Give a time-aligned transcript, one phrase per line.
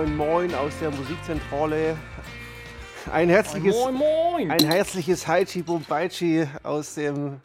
[0.00, 1.94] Moin Moin aus der Musikzentrale.
[3.12, 4.50] Ein herzliches, Moin, moin.
[4.50, 7.42] ein herzliches Haichi Bombaichi aus dem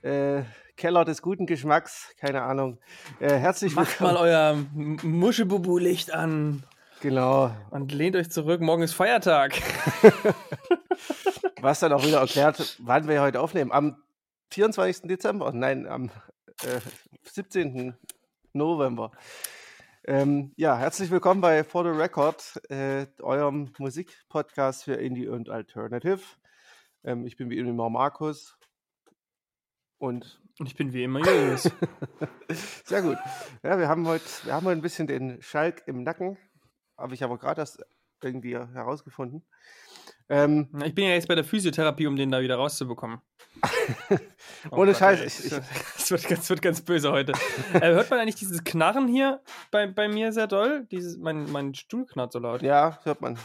[0.00, 0.40] äh,
[0.78, 2.14] Keller des guten Geschmacks.
[2.18, 2.78] Keine Ahnung.
[3.20, 4.26] Äh, herzlich Macht mal willkommen.
[4.26, 6.62] euer M- Muschebubu-Licht an
[7.02, 7.54] Genau.
[7.68, 8.62] und lehnt euch zurück.
[8.62, 9.52] Morgen ist Feiertag.
[11.60, 13.70] Was dann auch wieder erklärt, wann wir heute aufnehmen.
[13.70, 13.98] Am
[14.50, 15.08] 24.
[15.08, 16.06] Dezember, nein, am
[16.64, 16.80] äh,
[17.24, 17.94] 17.
[18.54, 19.12] November.
[20.04, 26.20] Ähm, ja, herzlich willkommen bei For the Record, äh, eurem Musikpodcast für Indie und Alternative.
[27.04, 28.58] Ähm, ich bin wie immer Markus.
[29.98, 31.70] Und Und ich bin wie immer Julius.
[32.84, 33.16] sehr gut.
[33.62, 36.36] Ja, wir haben heute, wir haben heute ein bisschen den Schalk im Nacken.
[36.98, 37.80] Habe ich aber gerade erst
[38.24, 39.46] irgendwie herausgefunden.
[40.28, 43.20] Ähm, Ich bin ja jetzt bei der Physiotherapie, um den da wieder rauszubekommen.
[44.70, 45.52] Oh Ohne Scheiß, ey, ich-
[45.96, 47.32] Es wird, ganz- wird ganz böse heute.
[47.74, 50.86] äh, hört man eigentlich dieses Knarren hier bei, bei mir sehr doll?
[50.90, 52.62] Dieses, mein, mein Stuhl knarrt so laut.
[52.62, 53.38] ja, hört man.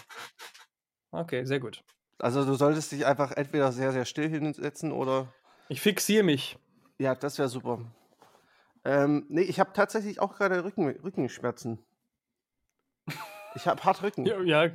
[1.11, 1.83] Okay, sehr gut.
[2.19, 5.33] Also du solltest dich einfach entweder sehr, sehr still hinsetzen oder...
[5.69, 6.57] Ich fixiere mich.
[6.99, 7.79] Ja, das wäre super.
[8.85, 11.83] Ähm, nee, ich habe tatsächlich auch gerade Rücken, Rückenschmerzen.
[13.55, 14.25] Ich habe hart Rücken.
[14.25, 14.71] Ja, ja.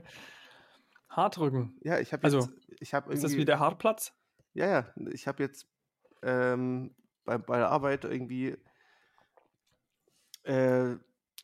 [1.16, 1.78] Hartrücken.
[1.82, 2.52] Ja, ich habe Also, jetzt...
[2.80, 4.12] Ich habe Ist das wie der Hartplatz?
[4.54, 5.68] Ja, ja, ich habe jetzt
[6.22, 8.56] ähm, bei, bei der Arbeit irgendwie...
[10.44, 10.96] Äh,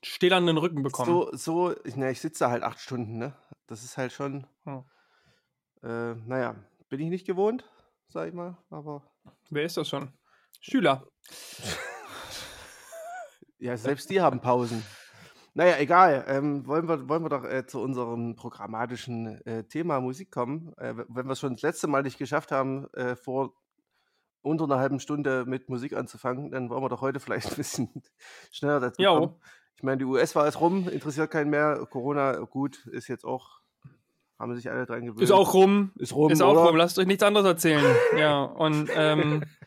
[0.02, 1.08] Stählernen Rücken bekommen.
[1.08, 3.36] so, so, ich, na, ich sitze halt acht Stunden, ne?
[3.66, 4.46] Das ist halt schon...
[4.64, 4.84] Hm.
[5.82, 6.56] Äh, naja,
[6.88, 7.64] bin ich nicht gewohnt,
[8.08, 9.02] sag ich mal, aber...
[9.50, 10.12] Wer ist das schon?
[10.60, 11.06] Schüler.
[13.60, 14.84] Ja, selbst die haben Pausen.
[15.58, 16.24] Naja, egal.
[16.28, 20.72] Ähm, wollen, wir, wollen wir doch äh, zu unserem programmatischen äh, Thema Musik kommen.
[20.76, 23.54] Äh, wenn wir es schon das letzte Mal nicht geschafft haben, äh, vor
[24.42, 27.88] unter einer halben Stunde mit Musik anzufangen, dann wollen wir doch heute vielleicht ein bisschen
[28.52, 29.14] schneller dazu Jo.
[29.18, 29.34] kommen.
[29.74, 31.84] Ich meine, die US-Wahl ist rum, interessiert keinen mehr.
[31.90, 33.58] Corona, gut, ist jetzt auch,
[34.38, 35.22] haben sich alle dran gewöhnt.
[35.22, 35.90] Ist auch rum.
[35.96, 36.66] Ist rum, Ist auch oder?
[36.66, 37.84] rum, lasst euch nichts anderes erzählen.
[38.16, 39.42] ja, und ähm,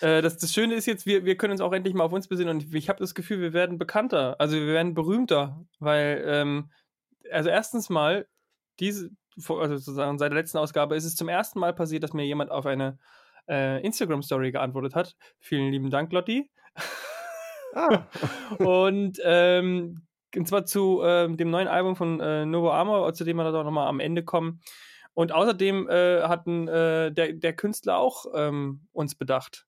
[0.00, 2.28] äh, das, das Schöne ist jetzt, wir, wir können uns auch endlich mal auf uns
[2.28, 6.70] besinnen und ich habe das Gefühl, wir werden bekannter, also wir werden berühmter, weil, ähm,
[7.30, 8.26] also erstens mal,
[8.78, 12.24] diese, also sozusagen seit der letzten Ausgabe ist es zum ersten Mal passiert, dass mir
[12.24, 12.98] jemand auf eine
[13.48, 15.16] äh, Instagram-Story geantwortet hat.
[15.38, 16.50] Vielen lieben Dank, Lotti.
[17.74, 18.06] Ah,
[18.58, 20.02] und, ähm,
[20.34, 23.64] und zwar zu ähm, dem neuen Album von äh, Novo Amor, zu dem wir da
[23.64, 24.60] nochmal am Ende kommen.
[25.14, 29.66] Und außerdem äh, hatten äh, der, der Künstler auch ähm, uns bedacht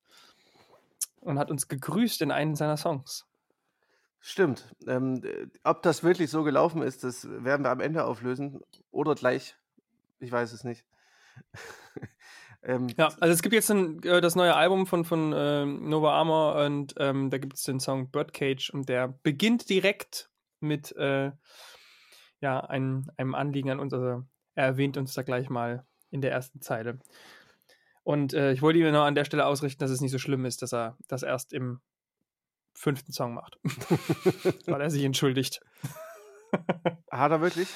[1.23, 3.27] und hat uns gegrüßt in einem seiner Songs.
[4.21, 4.75] stimmt.
[4.87, 8.61] Ähm, äh, ob das wirklich so gelaufen ist, das werden wir am Ende auflösen.
[8.91, 9.57] Oder gleich.
[10.21, 10.85] Ich weiß es nicht.
[12.63, 16.13] ähm, Ja, also es gibt jetzt ein, äh, das neue Album von, von ähm, Nova
[16.13, 21.33] Armor und ähm, da gibt es den Song Birdcage und der beginnt direkt mit äh,
[22.41, 23.93] ja, einem, einem Anliegen an uns.
[23.93, 26.99] Also er erwähnt uns da gleich mal in der ersten Zeile.
[28.05, 30.45] Und äh, ich wollte ihm noch an der Stelle ausrichten, dass es nicht so schlimm
[30.45, 31.81] ist, dass er das erst im
[32.75, 33.59] fünften Song macht.
[34.67, 35.61] Weil er sich entschuldigt.
[37.11, 37.69] Hat er wirklich?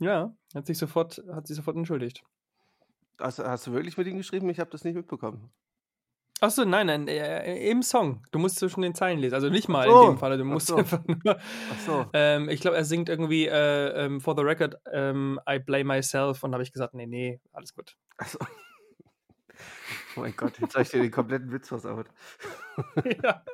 [0.00, 2.22] Ja, hat sich sofort, hat sich sofort entschuldigt.
[3.18, 4.48] Hast, hast du wirklich mit ihm geschrieben?
[4.48, 5.50] Ich habe das nicht mitbekommen.
[6.40, 8.22] Achso, nein, nein, äh, im Song.
[8.30, 9.34] Du musst zwischen den Zeilen lesen.
[9.34, 10.38] Also nicht mal so, in dem Fall.
[10.38, 10.76] Du ach musst so.
[10.76, 11.36] einfach nur.
[11.36, 12.06] Ach so.
[12.12, 16.44] Ähm, ich glaube, er singt irgendwie äh, ähm, For the Record, ähm, I blame myself.
[16.44, 17.96] Und da habe ich gesagt, nee, nee, alles gut.
[18.18, 18.38] Achso.
[20.18, 22.08] Oh mein Gott, jetzt habe ich dir den kompletten Witz versaut.
[23.22, 23.44] ja,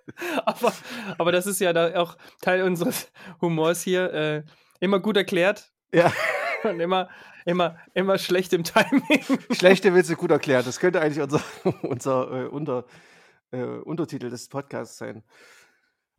[0.47, 0.73] aber,
[1.19, 3.13] aber das ist ja da auch Teil unseres
[3.43, 4.15] Humors hier.
[4.15, 4.45] Äh,
[4.81, 6.11] immer gut erklärt Ja,
[6.63, 7.11] und immer,
[7.45, 9.23] immer, immer schlecht im Timing.
[9.53, 10.67] schlechte Witze gut erklärt.
[10.67, 11.43] Das könnte eigentlich unser,
[11.83, 12.87] unser äh, Unter,
[13.51, 15.23] äh, Untertitel des Podcasts sein.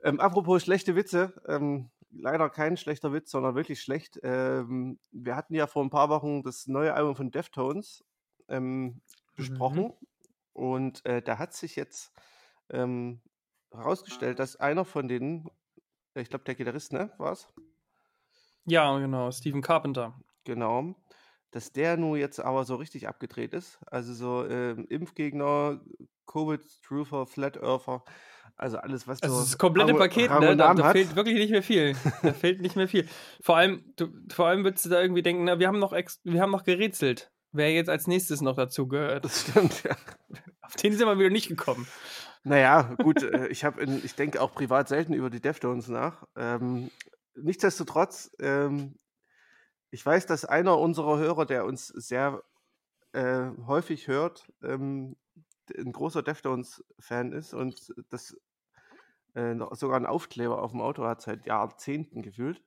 [0.03, 4.19] Ähm, apropos schlechte Witze, ähm, leider kein schlechter Witz, sondern wirklich schlecht.
[4.21, 8.05] Ähm, wir hatten ja vor ein paar Wochen das neue Album von Deftones
[8.47, 9.01] ähm,
[9.35, 9.91] besprochen
[10.55, 12.11] und äh, da hat sich jetzt
[12.69, 13.21] ähm,
[13.71, 15.49] herausgestellt, dass einer von denen,
[16.15, 17.47] ich glaube der Gitarrist, ne, war's?
[18.65, 20.19] ja, genau, Stephen Carpenter.
[20.45, 20.95] Genau.
[21.51, 23.79] Dass der nun jetzt aber so richtig abgedreht ist.
[23.85, 25.79] Also so ähm, Impfgegner,
[26.25, 28.03] Covid-Truther, Flat Earther,
[28.57, 30.55] also alles, was Also so das ist komplette Rang- Paket, ne?
[30.57, 31.95] Da, da fehlt wirklich nicht mehr viel.
[32.23, 33.07] Da fehlt nicht mehr viel.
[33.41, 36.19] Vor allem, du, vor allem würdest du da irgendwie denken, na, wir haben noch ex
[36.23, 39.25] wir haben noch gerätselt, wer jetzt als nächstes noch dazu gehört.
[39.25, 39.95] Das stimmt, ja.
[40.65, 41.87] Auf den sind wir wieder nicht gekommen.
[42.43, 46.27] Naja, gut, äh, ich habe, ich denke auch privat selten über die Deftones nach.
[46.35, 46.91] Ähm,
[47.35, 48.99] nichtsdestotrotz, ähm,
[49.91, 52.43] ich weiß, dass einer unserer Hörer, der uns sehr
[53.13, 55.15] äh, häufig hört, ähm,
[55.75, 58.35] ein großer Deftones-Fan ist und das
[59.37, 62.63] Äh, sogar einen Aufkleber auf dem Auto hat seit Jahrzehnten gefühlt.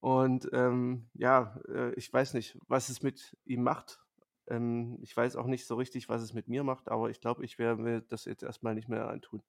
[0.00, 4.00] Und ähm, ja, äh, ich weiß nicht, was es mit ihm macht.
[4.48, 7.44] Ähm, ich weiß auch nicht so richtig, was es mit mir macht, aber ich glaube,
[7.44, 9.42] ich werde mir das jetzt erstmal nicht mehr antun.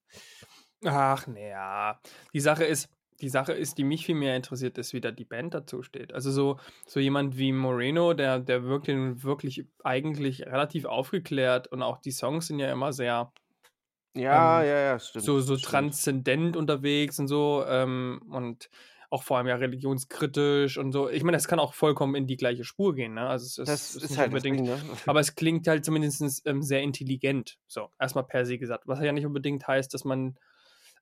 [0.84, 2.00] Ach, naja.
[2.32, 2.88] Die Sache ist,
[3.20, 6.14] die Sache ist, die mich viel mehr interessiert, ist, wie da die Band dazu steht.
[6.14, 11.98] Also so, so jemand wie Moreno, der, der wirkt wirklich eigentlich relativ aufgeklärt und auch
[11.98, 13.32] die Songs sind ja immer sehr
[14.14, 15.24] ja, ähm, ja, ja, stimmt.
[15.24, 15.70] So, so stimmt.
[15.70, 17.64] transzendent unterwegs und so.
[17.66, 18.68] Ähm, und
[19.10, 21.08] auch vor allem ja religionskritisch und so.
[21.08, 23.28] Ich meine, das kann auch vollkommen in die gleiche Spur gehen, ne?
[23.28, 24.58] Also es, es das ist ist nicht halt unbedingt.
[24.60, 24.80] Ding, ne?
[25.06, 27.58] Aber es klingt halt zumindest ähm, sehr intelligent.
[27.66, 28.86] So, erstmal per se gesagt.
[28.86, 30.38] Was ja nicht unbedingt heißt, dass man,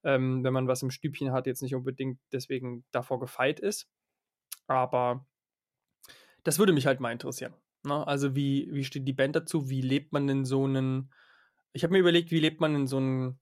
[0.05, 3.87] ähm, wenn man was im Stübchen hat, jetzt nicht unbedingt deswegen davor gefeit ist.
[4.67, 5.27] Aber
[6.45, 7.55] das würde mich halt mal interessieren.
[7.85, 8.07] Ne?
[8.07, 9.69] Also, wie, wie steht die Band dazu?
[9.69, 11.13] Wie lebt man in so einen.
[11.75, 13.39] Ich habe mir überlegt, wie lebt man in so einen,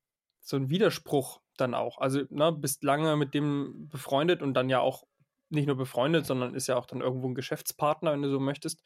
[0.47, 1.99] so einen Widerspruch dann auch.
[1.99, 5.05] Also, ne, bist lange mit dem befreundet und dann ja auch
[5.49, 8.83] nicht nur befreundet, sondern ist ja auch dann irgendwo ein Geschäftspartner, wenn du so möchtest.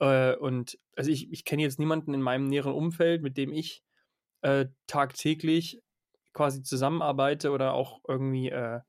[0.00, 3.82] Äh, und also ich, ich kenne jetzt niemanden in meinem näheren Umfeld, mit dem ich
[4.42, 5.80] äh, tagtäglich
[6.34, 8.80] quasi zusammenarbeite oder auch irgendwie äh,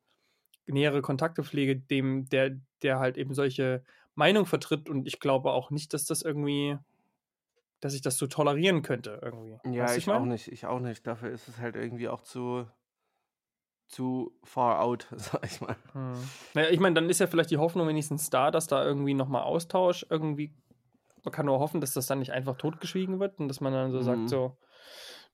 [0.65, 3.83] nähere Kontakte pflege, dem, der, der halt eben solche
[4.15, 6.77] Meinung vertritt und ich glaube auch nicht, dass das irgendwie,
[7.83, 9.57] dass ich das so tolerieren könnte irgendwie.
[9.75, 10.47] Ja, Weißt du, ich auch nicht.
[10.49, 11.05] Ich auch nicht.
[11.05, 12.65] Dafür ist es halt irgendwie auch zu,
[13.87, 15.75] zu far out, sag ich mal.
[15.93, 16.13] Hm.
[16.53, 19.43] Naja, ich meine, dann ist ja vielleicht die Hoffnung wenigstens da, dass da irgendwie nochmal
[19.43, 20.53] Austausch irgendwie.
[21.23, 23.91] Man kann nur hoffen, dass das dann nicht einfach totgeschwiegen wird und dass man dann
[23.91, 24.03] so Mhm.
[24.03, 24.57] sagt, so,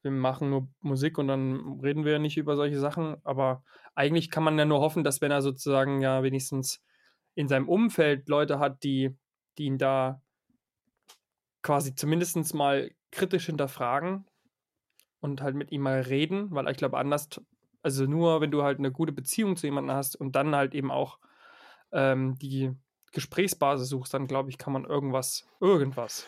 [0.01, 3.17] wir machen nur Musik und dann reden wir ja nicht über solche Sachen.
[3.23, 3.63] Aber
[3.95, 6.81] eigentlich kann man ja nur hoffen, dass wenn er sozusagen ja wenigstens
[7.35, 9.17] in seinem Umfeld Leute hat, die,
[9.57, 10.21] die ihn da
[11.61, 14.25] quasi zumindest mal kritisch hinterfragen
[15.19, 17.29] und halt mit ihm mal reden, weil ich glaube, anders,
[17.81, 20.91] also nur wenn du halt eine gute Beziehung zu jemandem hast und dann halt eben
[20.91, 21.19] auch
[21.91, 22.71] ähm, die
[23.11, 26.27] Gesprächsbasis suchst, dann glaube ich, kann man irgendwas, irgendwas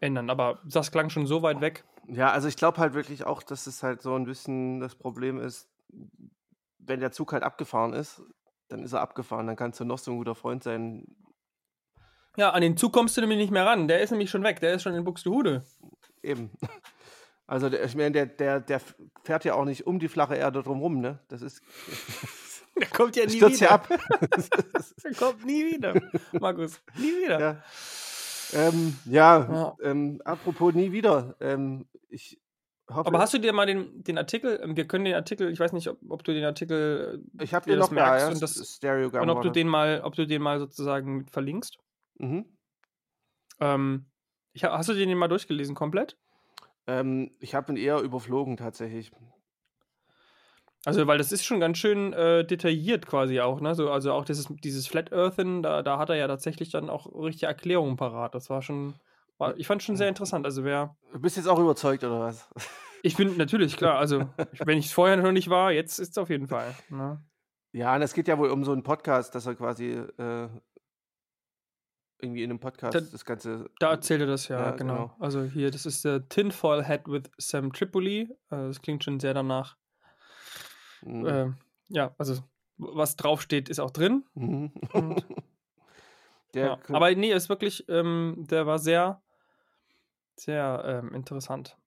[0.00, 0.30] ändern.
[0.30, 1.84] Aber das klang schon so weit weg.
[2.08, 5.38] Ja, also ich glaube halt wirklich auch, dass es halt so ein bisschen das Problem
[5.38, 5.68] ist,
[6.78, 8.22] wenn der Zug halt abgefahren ist,
[8.68, 9.46] dann ist er abgefahren.
[9.46, 11.06] Dann kannst du noch so ein guter Freund sein.
[12.36, 13.88] Ja, an den Zug kommst du nämlich nicht mehr ran.
[13.88, 14.60] Der ist nämlich schon weg.
[14.60, 15.64] Der ist schon in Buxtehude.
[16.22, 16.50] Eben.
[17.44, 18.80] Also der, ich meine, der, der, der
[19.24, 21.18] fährt ja auch nicht um die flache Erde drumrum, ne?
[21.28, 21.60] Das ist.
[22.80, 23.74] Der kommt ja nie Stürzt ja wieder.
[23.74, 23.88] ab.
[25.04, 25.92] Der kommt nie wieder.
[26.40, 27.40] Markus, nie wieder.
[27.40, 27.62] ja.
[28.54, 29.76] Ähm, ja, Ja.
[29.82, 31.36] Ähm, apropos nie wieder.
[31.40, 32.40] Ähm, ich
[32.88, 35.60] hoffe, Aber hast du dir mal den, den Artikel, ähm, wir können den Artikel, ich
[35.60, 38.04] weiß nicht, ob, ob du den Artikel äh, ich habe dir den das noch da,
[38.06, 38.80] merkst ja, und das-
[39.22, 41.76] und ob du den mal, ob du den mal sozusagen verlinkst.
[42.18, 42.46] Mhm.
[43.60, 44.06] Ähm,
[44.52, 46.18] ich, ha- hast du den mal durchgelesen komplett?
[46.86, 49.12] Ähm, ich habe ihn eher überflogen tatsächlich.
[50.84, 53.74] Also, weil das ist schon ganz schön äh, detailliert quasi auch, ne?
[53.76, 57.06] So, also auch dieses, dieses Flat Earthen, da, da hat er ja tatsächlich dann auch
[57.14, 58.34] richtige Erklärungen parat.
[58.34, 58.94] Das war schon,
[59.38, 60.44] war, ich fand schon sehr interessant.
[60.44, 62.48] Also wer, Du bist jetzt auch überzeugt, oder was?
[63.04, 64.24] ich bin natürlich, klar, also
[64.64, 66.74] wenn ich es vorher noch nicht war, jetzt ist es auf jeden Fall.
[66.88, 67.22] Ne?
[67.70, 70.48] Ja, und es geht ja wohl um so einen Podcast, dass er quasi äh,
[72.22, 73.68] irgendwie in einem Podcast Da- das Ganze.
[73.80, 74.94] Da erzählt er das ja, Ja, genau.
[74.94, 75.16] genau.
[75.18, 78.22] Also hier, das ist der Tinfoil Head with Sam Tripoli.
[78.22, 79.76] Äh, das klingt schon sehr danach.
[81.02, 81.26] Mhm.
[81.26, 81.50] Äh,
[81.88, 82.42] ja, also
[82.78, 84.24] was draufsteht, ist auch drin.
[84.34, 84.72] Mhm.
[84.92, 85.24] und-
[86.54, 86.74] Ja.
[86.74, 89.22] kö- Aber nee, ist wirklich, ähm, der war sehr,
[90.36, 91.78] sehr ähm, interessant.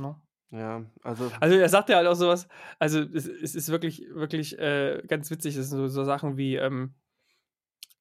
[0.00, 0.16] Ne?
[0.50, 2.48] ja, also Also er sagt ja halt auch sowas,
[2.80, 6.56] also es, es ist wirklich, wirklich äh, ganz witzig, das sind so, so Sachen wie,
[6.56, 6.94] ähm,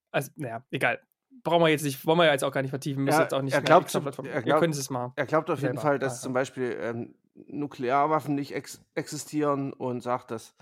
[0.10, 1.00] also, naja, egal.
[1.44, 3.34] Brauchen wir jetzt nicht, wollen wir ja jetzt auch gar nicht vertiefen, müssen Ja, jetzt
[3.34, 5.12] auch nicht er glaubt er Ihr glaubt- könnt es mal.
[5.16, 7.16] er glaubt auf jeden selber, Fall, dass ja, zum Beispiel ähm,
[7.48, 10.56] Nuklearwaffen nicht ex existieren und sagt, dass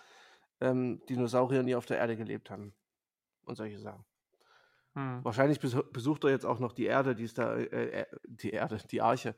[0.61, 2.73] ähm, Dinosaurier nie auf der Erde gelebt haben.
[3.45, 4.05] Und solche Sachen.
[4.93, 5.23] Hm.
[5.23, 8.51] Wahrscheinlich besu- besucht er jetzt auch noch die Erde, die ist da, äh, äh, die
[8.51, 9.35] Erde, die Arche.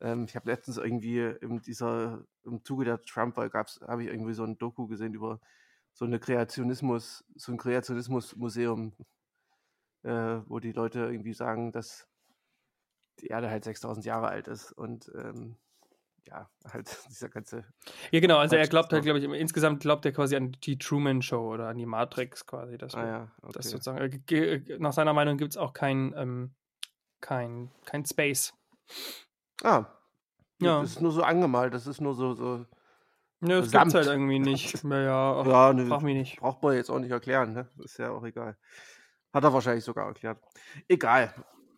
[0.00, 4.32] Ähm, ich habe letztens irgendwie in dieser, im Zuge der Trump-Wahl gab's, habe ich irgendwie
[4.34, 5.40] so ein Doku gesehen über
[5.92, 8.92] so eine Kreationismus, so ein Kreationismus-Museum,
[10.02, 12.08] äh, wo die Leute irgendwie sagen, dass
[13.20, 15.56] die Erde halt 6000 Jahre alt ist und ähm,
[16.26, 17.64] ja, halt dieser ganze,
[18.10, 21.22] Ja, genau, also er glaubt halt, glaube ich, insgesamt glaubt er quasi an die Truman
[21.22, 22.78] Show oder an die Matrix quasi.
[22.78, 23.68] Das, ah ja, das okay.
[23.68, 26.54] sozusagen, äh, ge- nach seiner Meinung gibt es auch kein, ähm,
[27.20, 28.52] kein, kein Space.
[29.64, 29.86] Ah,
[30.60, 30.80] Ja.
[30.80, 32.66] das ist nur so angemalt, das ist nur so, so
[33.40, 34.82] Nö, das gibt's halt irgendwie nicht.
[34.84, 36.40] Ja, ja, ach, ja, mich nicht.
[36.40, 37.68] Braucht man jetzt auch nicht erklären, ne?
[37.78, 38.56] Ist ja auch egal.
[39.32, 40.38] Hat er wahrscheinlich sogar erklärt.
[40.88, 41.34] Egal.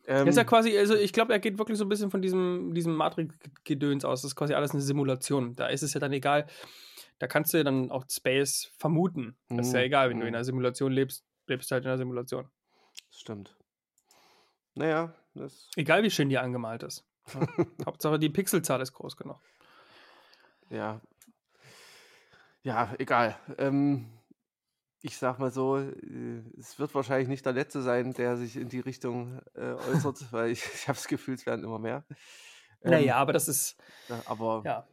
[0.06, 2.74] Ähm, ist ja quasi, also ich glaube, er geht wirklich so ein bisschen von diesem,
[2.74, 4.22] diesem Matrix-Gedöns aus.
[4.22, 5.54] Das ist quasi alles eine Simulation.
[5.54, 6.46] Da ist es ja dann egal.
[7.18, 9.36] da kannst du ja dann auch Space vermuten.
[9.48, 10.36] Das ist ja Mhm, egal, wenn du in mhm.
[10.36, 12.48] einer Simulation lebst, lebst du halt in einer Simulation.
[13.10, 13.56] Stimmt.
[14.74, 15.68] Naja, das.
[15.76, 17.04] Egal wie schön die angemalt ist.
[17.86, 19.38] Hauptsache die Pixelzahl ist groß genug.
[20.70, 21.00] Ja.
[22.62, 23.36] Ja, egal.
[23.58, 24.06] Ähm,
[25.02, 28.68] ich sag mal so, äh, es wird wahrscheinlich nicht der Letzte sein, der sich in
[28.68, 32.04] die Richtung äh, äußert, weil ich, ich habe das Gefühl, es werden immer mehr.
[32.82, 33.76] Ähm, naja, aber das ist,
[34.08, 34.86] ja, aber ja.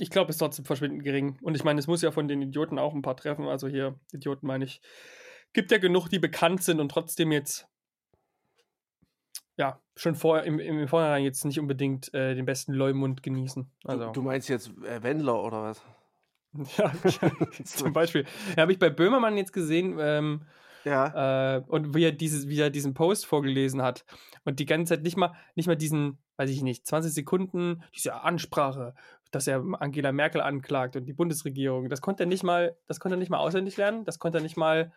[0.00, 1.38] Ich glaube, es ist trotzdem verschwindend gering.
[1.42, 3.48] Und ich meine, es muss ja von den Idioten auch ein paar treffen.
[3.48, 4.80] Also hier, Idioten meine ich,
[5.52, 7.66] gibt ja genug, die bekannt sind und trotzdem jetzt,
[9.56, 13.68] ja, schon vor, im, im Vorhinein jetzt nicht unbedingt äh, den besten Leumund genießen.
[13.84, 14.06] Also.
[14.06, 15.82] du, du meinst jetzt äh, Wendler oder was?
[16.76, 16.92] Ja,
[17.64, 18.24] zum Beispiel.
[18.50, 20.42] Ja, habe ich bei Böhmermann jetzt gesehen ähm,
[20.84, 24.04] Ja, äh, und wie er, dieses, wie er diesen Post vorgelesen hat
[24.44, 28.22] und die ganze Zeit nicht mal, nicht mal diesen, weiß ich nicht, 20 Sekunden, diese
[28.22, 28.94] Ansprache,
[29.30, 33.16] dass er Angela Merkel anklagt und die Bundesregierung, das konnte er nicht mal, das konnte
[33.16, 34.92] er nicht mal auswendig lernen, das konnte er nicht mal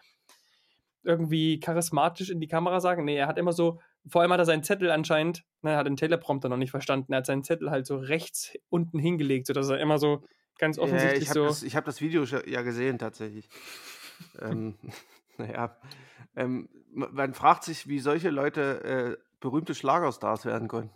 [1.04, 3.06] irgendwie charismatisch in die Kamera sagen.
[3.06, 5.88] Nee, er hat immer so, vor allem hat er seinen Zettel anscheinend, ne, er hat
[5.88, 9.70] den Teleprompter noch nicht verstanden, er hat seinen Zettel halt so rechts unten hingelegt, sodass
[9.70, 10.24] er immer so
[10.58, 11.46] ganz ja offensichtlich ich habe so.
[11.48, 13.50] das, ich hab das Video ja gesehen tatsächlich.
[14.40, 14.78] ähm,
[15.38, 15.78] naja,
[16.36, 20.94] ähm, man fragt sich, wie solche Leute äh, berühmte Schlagerstars werden konnten.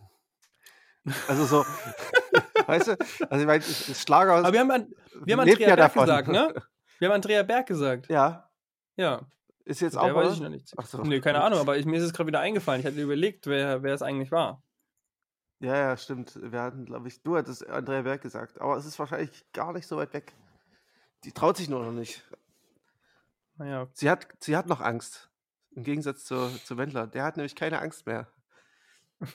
[1.27, 1.65] Also so,
[2.67, 2.97] weißt du,
[3.29, 4.87] also ich meine, Schlager Aber wir haben, an,
[5.23, 6.01] wir haben Andrea ja Berg davon.
[6.05, 6.53] gesagt, ne?
[6.99, 8.07] Wir haben Andrea Berg gesagt.
[8.09, 8.49] Ja,
[8.95, 9.19] Ja.
[9.65, 10.73] ist jetzt Der auch weiß mal- ich noch nicht.
[10.77, 11.01] Ach so.
[11.03, 12.79] Nee, keine Ahnung, aber ich, mir ist es gerade wieder eingefallen.
[12.79, 14.63] Ich hatte überlegt, wer, wer es eigentlich war.
[15.65, 16.39] Ja, ja, stimmt.
[16.39, 19.87] Wir hatten, glaube ich, du hattest Andrea Berg gesagt, aber es ist wahrscheinlich gar nicht
[19.87, 20.31] so weit weg.
[21.23, 22.23] Die traut sich nur noch nicht.
[23.57, 23.87] Naja.
[23.93, 25.31] Sie hat, sie hat noch Angst.
[25.71, 27.07] Im Gegensatz zu, zu Wendler.
[27.07, 28.27] Der hat nämlich keine Angst mehr.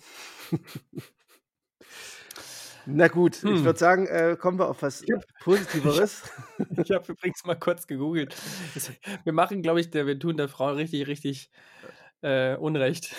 [2.87, 3.64] Na gut, ich Hm.
[3.64, 5.18] würde sagen, äh, kommen wir auf was Ja.
[5.40, 6.22] Positiveres.
[6.84, 8.37] Ich habe übrigens mal kurz gegoogelt.
[9.25, 11.50] Wir machen, glaube ich, der, wir tun der Frau richtig, richtig
[12.22, 13.16] äh, Unrecht.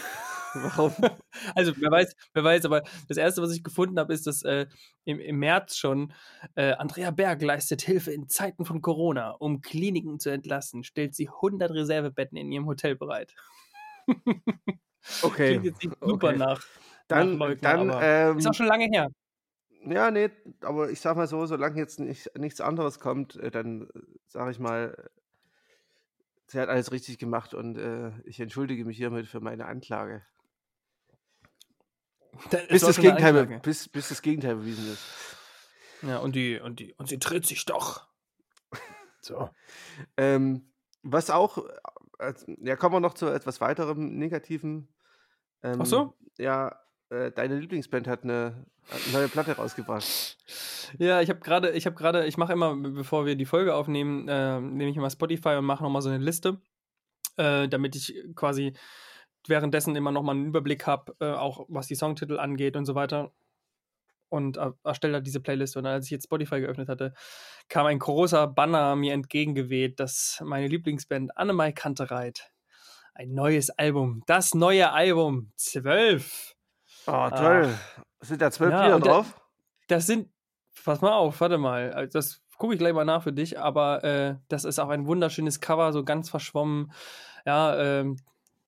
[0.54, 0.94] Warum?
[1.56, 4.68] Also, wer weiß, wer weiß, aber das Erste, was ich gefunden habe, ist, dass äh,
[5.06, 6.14] im, im März schon
[6.56, 9.32] äh, Andrea Berg leistet Hilfe in Zeiten von Corona.
[9.32, 13.34] Um Kliniken zu entlassen, stellt sie 100 Reservebetten in ihrem Hotel bereit.
[15.24, 15.50] Okay.
[15.50, 16.38] Klingt jetzt nicht super okay.
[16.38, 16.64] nach.
[17.08, 19.10] Dann, Nachleugner, dann aber ähm, Ist auch schon lange her.
[19.86, 20.30] ja, nee,
[20.62, 23.90] aber ich sag mal so, solange jetzt nicht, nichts anderes kommt, äh, dann
[24.28, 25.10] sage ich mal, äh,
[26.48, 30.24] sie hat alles richtig gemacht und äh, ich entschuldige mich hiermit für meine Anklage.
[32.70, 35.04] Bis das, Gegenteil, bis, bis das Gegenteil bewiesen ist.
[36.02, 38.08] Ja, und die, und die, und sie dreht sich doch.
[39.24, 39.50] So.
[40.18, 40.72] Ähm,
[41.04, 41.60] was auch,
[42.18, 42.34] äh,
[42.64, 44.88] ja, kommen wir noch zu etwas weiterem Negativen.
[45.62, 46.16] Ähm, Ach so?
[46.40, 46.80] Ja,
[47.10, 50.38] äh, deine Lieblingsband hat eine, hat eine neue Platte rausgebracht.
[50.98, 53.76] Ja, ich habe gerade, ich habe gerade, ich mache immer, be- bevor wir die Folge
[53.76, 56.60] aufnehmen, äh, nehme ich immer Spotify und mache nochmal so eine Liste,
[57.38, 58.74] äh, damit ich quasi
[59.48, 63.32] währenddessen immer nochmal einen Überblick habe, äh, auch was die Songtitel angeht und so weiter.
[64.30, 65.76] Und äh, erstelle da diese Playlist.
[65.76, 67.14] Und als ich jetzt Spotify geöffnet hatte,
[67.68, 72.52] kam ein großer Banner mir entgegengeweht, dass meine Lieblingsband Annemai Kantereit
[73.14, 76.56] ein neues Album, das neue Album 12
[77.08, 77.74] Oh, toll.
[78.22, 79.42] Sind da zwölf Ja, Lieder da- drauf?
[79.88, 80.30] Das sind,
[80.86, 84.04] pass mal auf, warte mal, also das gucke ich gleich mal nach für dich, aber
[84.04, 86.94] äh, das ist auch ein wunderschönes Cover, so ganz verschwommen.
[87.46, 88.18] Ja, ähm,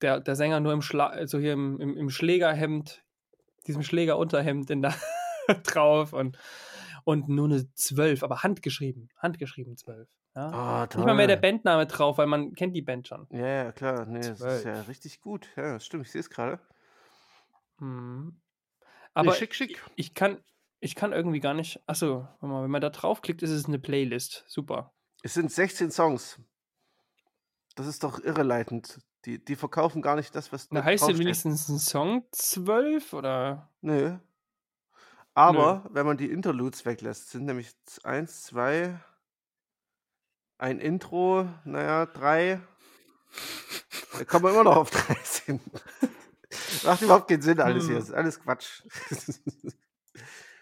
[0.03, 3.03] der, der Sänger nur im Schla also hier im, im, im Schlägerhemd,
[3.65, 4.93] diesem Schlägerunterhemd in da
[5.63, 6.38] drauf und,
[7.05, 10.07] und nur eine 12, aber handgeschrieben, handgeschrieben 12.
[10.36, 10.48] Ja?
[10.83, 11.01] Oh, toll.
[11.01, 13.27] Nicht mal mehr der Bandname drauf, weil man kennt die Band schon.
[13.31, 14.05] Ja, ja, klar.
[14.05, 15.48] Nee, das ist ja richtig gut.
[15.55, 16.05] Ja, das stimmt.
[16.05, 16.60] Ich sehe es gerade.
[17.79, 18.41] Mhm.
[18.81, 19.83] Nee, Aber schick, schick.
[19.95, 20.43] ich kann,
[20.79, 21.79] ich kann irgendwie gar nicht.
[21.86, 24.43] Achso, wenn man da draufklickt, ist es eine Playlist.
[24.48, 24.91] Super.
[25.22, 26.39] Es sind 16 Songs.
[27.75, 29.00] Das ist doch irreleitend.
[29.25, 33.13] Die, die verkaufen gar nicht das, was Da da heißt denn wenigstens ein Song 12
[33.13, 33.70] oder?
[33.82, 34.18] Nö.
[35.34, 39.00] Aber wenn man die Interludes weglässt, sind nämlich z- eins, zwei,
[40.58, 42.60] ein Intro, naja, drei.
[44.18, 45.60] Da kommen wir immer noch auf 13.
[46.84, 47.96] Macht überhaupt keinen Sinn alles hier.
[47.96, 48.00] Hm.
[48.00, 48.84] Das ist alles Quatsch.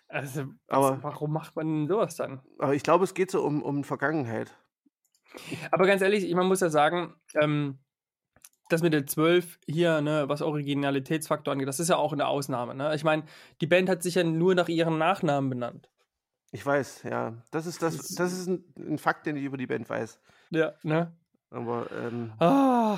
[0.08, 2.42] Also, Aber- warum macht man sowas dann?
[2.60, 4.54] Aber ich glaube, es geht so um, um Vergangenheit.
[5.72, 7.80] Aber ganz ehrlich, ich- man muss ja sagen, ähm,
[8.72, 12.76] das mit der 12 hier, ne, was Originalitätsfaktor angeht, das ist ja auch eine Ausnahme.
[12.76, 12.94] Ne?
[12.96, 13.24] Ich meine,
[13.62, 15.90] die Band hat sich ja nur nach ihren Nachnamen benannt.
[16.52, 17.42] Ich weiß, ja.
[17.52, 20.20] Das ist, das, Das ist- ein, ein Fakt, den ich über die Band weiß.
[20.50, 21.16] Ja, ne?
[21.50, 22.98] Aber ähm, Ah,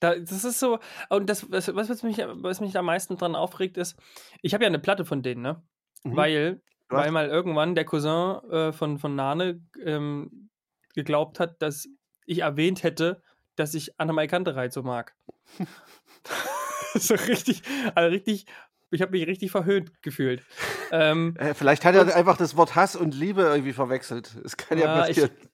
[0.00, 0.78] da, das ist so.
[1.10, 3.96] Und das, was, was, was, mich, was mich am meisten dran aufregt, ist,
[4.42, 5.62] ich habe ja eine Platte von denen, ne?
[6.04, 6.16] mhm.
[6.16, 6.62] Weil
[6.92, 10.50] weil mal irgendwann der Cousin äh, von, von Nane ähm,
[10.94, 11.86] geglaubt hat, dass
[12.26, 13.22] ich erwähnt hätte,
[13.60, 15.14] dass ich Annemai Kantereit so mag.
[16.94, 17.62] so richtig,
[17.94, 18.46] also richtig,
[18.90, 20.42] ich habe mich richtig verhöhnt gefühlt.
[20.90, 24.32] Ähm, äh, Vielleicht hat er einfach das Wort Hass und Liebe irgendwie verwechselt.
[24.42, 25.30] Das kann ja, ja passieren.
[25.40, 25.49] Ich,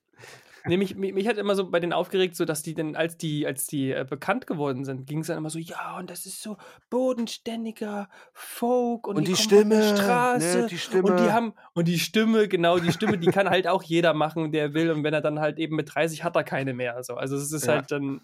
[0.67, 3.17] Nee, mich, mich, mich, hat immer so bei denen aufgeregt, so dass die dann, als
[3.17, 6.27] die, als die äh, bekannt geworden sind, ging es dann immer so, ja, und das
[6.27, 6.57] ist so
[6.91, 11.11] bodenständiger Folk und, und die, die Stimme, ne, Straße ne, die Stimme.
[11.11, 14.53] und die haben und die Stimme, genau, die Stimme, die kann halt auch jeder machen,
[14.53, 17.15] der will und wenn er dann halt eben mit 30 hat er keine mehr, so.
[17.15, 17.75] Also es ist ja.
[17.75, 18.21] halt dann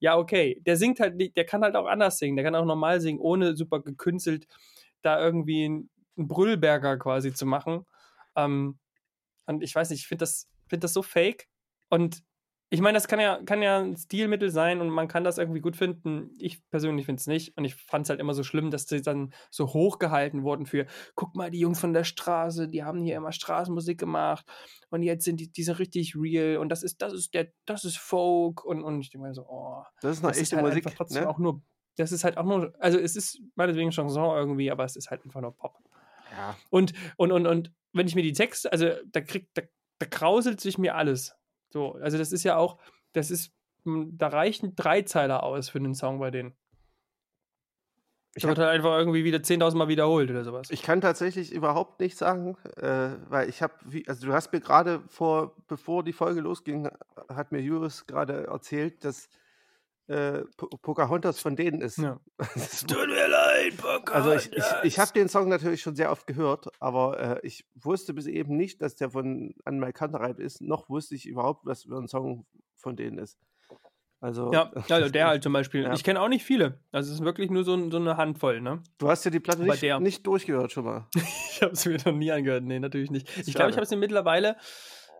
[0.00, 3.00] ja, okay, der singt halt, der kann halt auch anders singen, der kann auch normal
[3.00, 4.46] singen, ohne super gekünstelt
[5.04, 7.86] da irgendwie einen Brüllberger quasi zu machen.
[8.36, 8.78] Ähm,
[9.46, 11.48] und ich weiß nicht, ich finde das, find das so fake.
[11.94, 12.24] Und
[12.70, 15.60] ich meine, das kann ja, kann ja ein Stilmittel sein und man kann das irgendwie
[15.60, 16.32] gut finden.
[16.40, 17.56] Ich persönlich finde es nicht.
[17.56, 20.86] Und ich fand es halt immer so schlimm, dass sie dann so hochgehalten wurden für,
[21.14, 24.44] guck mal, die Jungs von der Straße, die haben hier immer Straßenmusik gemacht
[24.90, 27.84] und jetzt sind die, die sind richtig real und das ist, das ist der, das
[27.84, 29.84] ist Folk und, und ich denke mir so, oh.
[30.00, 30.92] Das ist noch echte halt Musik.
[30.96, 31.28] Trotzdem ne?
[31.28, 31.62] auch nur,
[31.94, 35.24] das ist halt auch nur, also es ist meinetwegen Chanson irgendwie, aber es ist halt
[35.24, 35.78] einfach nur Pop.
[36.32, 36.56] Ja.
[36.70, 39.62] Und, und, und, und wenn ich mir die Texte, also da kriegt, da,
[40.00, 41.36] da krauselt sich mir alles.
[41.74, 42.78] So, also das ist ja auch,
[43.14, 43.52] das ist,
[43.82, 46.54] hm, da reichen drei Zeiler aus für einen Song bei denen.
[48.36, 50.70] Ich wird halt einfach irgendwie wieder 10.000 Mal wiederholt oder sowas.
[50.70, 53.74] Ich kann tatsächlich überhaupt nicht sagen, äh, weil ich habe,
[54.06, 56.88] also du hast mir gerade vor, bevor die Folge losging,
[57.28, 59.28] hat mir Juris gerade erzählt, dass
[60.06, 61.98] äh, Pocahontas von denen ist.
[61.98, 62.20] Ja.
[62.38, 64.14] Tut mir leid, Pocahontas.
[64.14, 67.66] Also ich, ich, ich habe den Song natürlich schon sehr oft gehört, aber äh, ich
[67.74, 71.84] wusste bis eben nicht, dass der von Anmal Kantereit ist, noch wusste ich überhaupt, was
[71.84, 73.38] für ein Song von denen ist.
[74.24, 75.82] Also, ja, also der halt zum Beispiel.
[75.82, 75.92] Ja.
[75.92, 76.80] Ich kenne auch nicht viele.
[76.92, 78.82] Also es ist wirklich nur so, so eine Handvoll, ne?
[78.96, 81.06] Du hast ja die Platte nicht, nicht, durchgehört schon mal.
[81.14, 82.64] ich habe sie mir noch nie angehört.
[82.64, 83.28] Nee, natürlich nicht.
[83.46, 84.56] Ich glaube, ich habe sie mittlerweile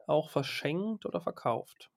[0.07, 1.91] auch verschenkt oder verkauft.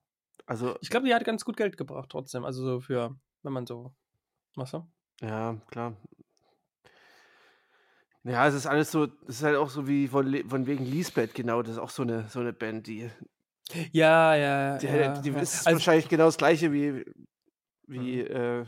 [0.47, 2.45] Also, ich glaube, die hat ganz gut Geld gebracht trotzdem.
[2.45, 3.93] Also so für, wenn man so.
[4.55, 4.88] Was so?
[5.21, 5.95] Ja, klar.
[8.23, 11.33] Ja, es ist alles so, es ist halt auch so wie von, von wegen Lisbeth,
[11.33, 13.10] genau, das ist auch so eine, so eine Band, die.
[13.91, 15.19] Ja, ja, die, ja.
[15.19, 17.05] Die, die ist also, wahrscheinlich genau das gleiche wie,
[17.86, 18.65] wie äh,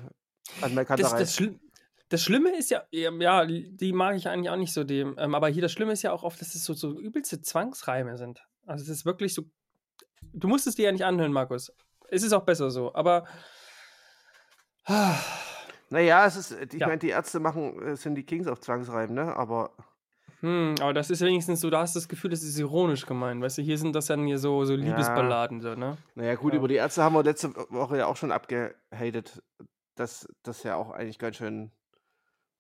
[0.62, 1.60] an das, das, Schli
[2.10, 5.48] das Schlimme ist ja, ja, die mag ich eigentlich auch nicht so dem, ähm, aber
[5.50, 8.42] hier das Schlimme ist ja auch oft, dass es so, so übelste Zwangsreime sind.
[8.66, 9.44] Also es ist wirklich so
[10.34, 11.72] du musst es dir ja nicht anhören, Markus.
[12.10, 13.26] Es ist auch besser so, aber.
[15.92, 16.88] Naja, es ist, ich ja.
[16.88, 19.36] meine, die Ärzte machen, äh, sind die Kings auf Zwangsreiben, ne?
[19.36, 19.72] Aber.
[20.42, 23.42] Hm, aber das ist wenigstens so, da hast du das Gefühl, das ist ironisch gemeint.
[23.42, 25.64] Weißt du, hier sind das dann hier so, so Liebesballaden, ja.
[25.64, 25.98] so, ne?
[26.16, 26.60] Naja, gut, ja.
[26.60, 29.44] über die Ärzte haben wir letzte Woche ja auch schon abgehatet,
[29.96, 31.72] dass das ja auch eigentlich ganz schön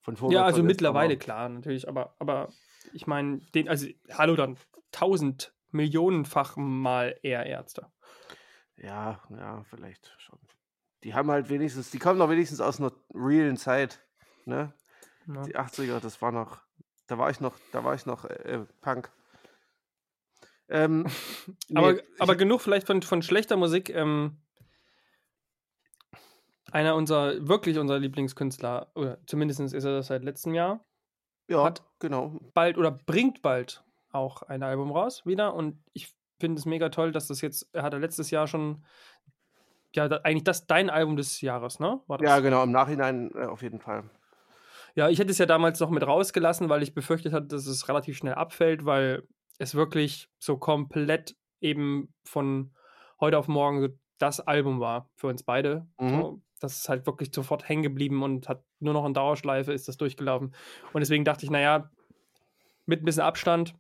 [0.01, 2.49] von vorne Ja, also mittlerweile, ist, klar, natürlich, aber, aber
[2.93, 4.57] ich meine, den, also, hallo dann,
[4.91, 7.91] tausend millionenfach mal eher Ärzte.
[8.77, 10.39] Ja, ja, vielleicht schon.
[11.03, 14.05] Die haben halt wenigstens, die kommen doch wenigstens aus einer realen Zeit,
[14.45, 14.73] ne?
[15.27, 15.41] Ja.
[15.43, 16.59] Die 80er, das war noch,
[17.07, 19.11] da war ich noch, da war ich noch äh, Punk.
[20.69, 21.05] Ähm,
[21.67, 23.89] nee, aber, aber genug vielleicht von, von schlechter Musik.
[23.89, 24.41] Ähm,
[26.71, 30.85] einer unserer, wirklich unserer Lieblingskünstler, oder zumindest ist er das seit letztem Jahr.
[31.47, 32.39] Ja, hat genau.
[32.53, 37.11] Bald oder bringt bald auch ein Album raus wieder und ich finde es mega toll,
[37.11, 38.83] dass das jetzt, er hatte letztes Jahr schon,
[39.95, 41.99] ja, da, eigentlich das dein Album des Jahres, ne?
[42.21, 44.09] Ja, genau, im Nachhinein äh, auf jeden Fall.
[44.95, 47.87] Ja, ich hätte es ja damals noch mit rausgelassen, weil ich befürchtet hatte, dass es
[47.87, 49.23] relativ schnell abfällt, weil
[49.57, 52.73] es wirklich so komplett eben von
[53.19, 55.87] heute auf morgen das Album war für uns beide.
[55.99, 56.09] Mhm.
[56.09, 59.87] So, das ist halt wirklich sofort hängen geblieben und hat nur noch in Dauerschleife ist
[59.87, 60.53] das durchgelaufen.
[60.93, 61.89] Und deswegen dachte ich, naja,
[62.85, 63.75] mit ein bisschen Abstand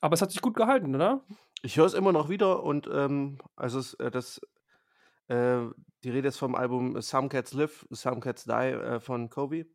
[0.00, 1.24] aber es hat sich gut gehalten, oder?
[1.62, 4.40] Ich höre es immer noch wieder und ähm, also äh, das,
[5.28, 5.60] äh,
[6.04, 9.66] die Rede ist vom Album Some Cats Live, Some Cats Die äh, von Kobe.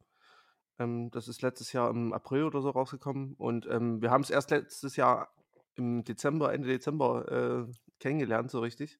[0.79, 4.29] Ähm, das ist letztes Jahr im April oder so rausgekommen und ähm, wir haben es
[4.29, 5.29] erst letztes Jahr
[5.75, 8.99] im Dezember, Ende Dezember äh, kennengelernt, so richtig.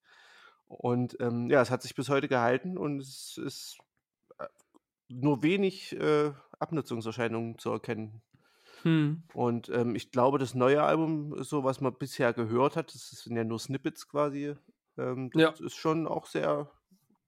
[0.68, 3.78] Und ähm, ja, es hat sich bis heute gehalten und es ist
[4.40, 4.48] äh,
[5.08, 8.22] nur wenig äh, Abnutzungserscheinungen zu erkennen.
[8.86, 9.24] Hm.
[9.34, 13.36] Und ähm, ich glaube, das neue Album, so was man bisher gehört hat, das sind
[13.36, 14.54] ja nur Snippets quasi,
[14.98, 15.66] ähm, das ja.
[15.66, 16.70] ist schon auch sehr,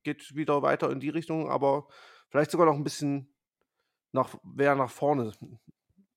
[0.04, 1.88] geht wieder weiter in die Richtung, aber
[2.30, 3.34] vielleicht sogar noch ein bisschen
[4.12, 5.32] nach, mehr nach vorne.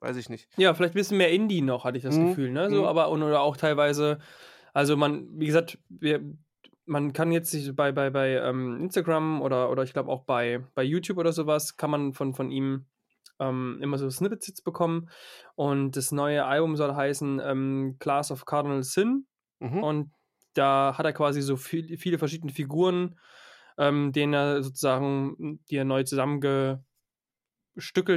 [0.00, 0.46] Weiß ich nicht.
[0.59, 2.29] Ja, vielleicht ein bisschen mehr Indie noch, hatte ich das mhm.
[2.29, 2.68] Gefühl, ne?
[2.68, 2.87] So, mhm.
[2.87, 4.18] aber und, oder auch teilweise,
[4.74, 6.20] also man, wie gesagt, wir,
[6.85, 10.66] man kann jetzt sich bei, bei, bei ähm, Instagram oder, oder ich glaube auch bei,
[10.74, 12.85] bei YouTube oder sowas, kann man von, von ihm
[13.40, 15.11] ähm, immer so Snippets jetzt bekommen.
[15.57, 19.26] Und das neue Album soll heißen ähm, Class of Cardinal Sin.
[19.59, 19.83] Mhm.
[19.83, 20.12] Und
[20.55, 23.18] da hat er quasi so viel, viele verschiedene Figuren,
[23.79, 26.85] ähm, denen er sozusagen, die er neu zusammengestückelt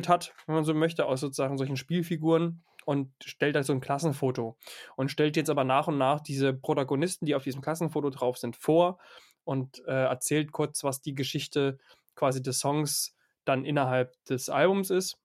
[0.07, 4.57] hat, wenn man so möchte, aus sozusagen solchen Spielfiguren und stellt da so ein Klassenfoto
[4.95, 8.57] und stellt jetzt aber nach und nach diese Protagonisten, die auf diesem Klassenfoto drauf sind,
[8.57, 8.99] vor
[9.45, 11.77] und äh, erzählt kurz, was die Geschichte
[12.15, 15.17] quasi des Songs dann innerhalb des Albums ist.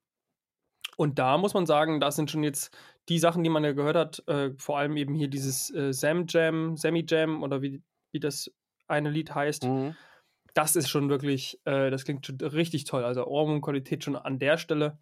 [0.97, 2.77] Und da muss man sagen, das sind schon jetzt
[3.09, 6.25] die Sachen, die man ja gehört hat, äh, vor allem eben hier dieses äh, Sam
[6.29, 8.51] Jam, Sammy Jam oder wie, wie das
[8.89, 9.65] eine Lied heißt.
[9.65, 9.95] Mhm.
[10.55, 13.05] Das ist schon wirklich, äh, das klingt schon richtig toll.
[13.05, 14.99] Also Ohrwurm-Qualität schon an der Stelle.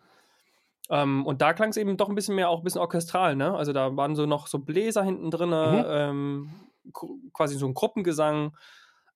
[0.91, 3.57] Ähm, und da klang es eben doch ein bisschen mehr auch ein bisschen orchestral, ne?
[3.57, 5.85] Also da waren so noch so Bläser hinten drin, Mhm.
[5.87, 6.51] ähm,
[6.93, 8.57] qu- quasi so ein Gruppengesang,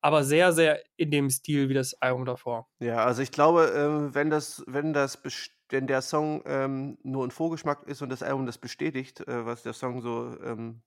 [0.00, 2.68] aber sehr, sehr in dem Stil wie das Album davor.
[2.78, 5.22] Ja, also ich glaube, ähm, wenn das, wenn das,
[5.68, 9.62] wenn der Song ähm, nur ein Vorgeschmack ist und das Album das bestätigt, äh, was
[9.62, 10.82] der Song so ähm,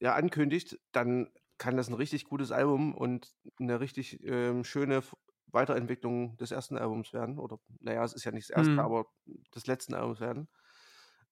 [0.00, 5.02] ja, ankündigt, dann kann das ein richtig gutes Album und eine richtig ähm, schöne
[5.48, 7.38] Weiterentwicklung des ersten Albums werden.
[7.38, 8.78] Oder, naja, es ist ja nicht das erste, Hm.
[8.78, 9.06] aber
[9.54, 10.48] des letzten Albums werden.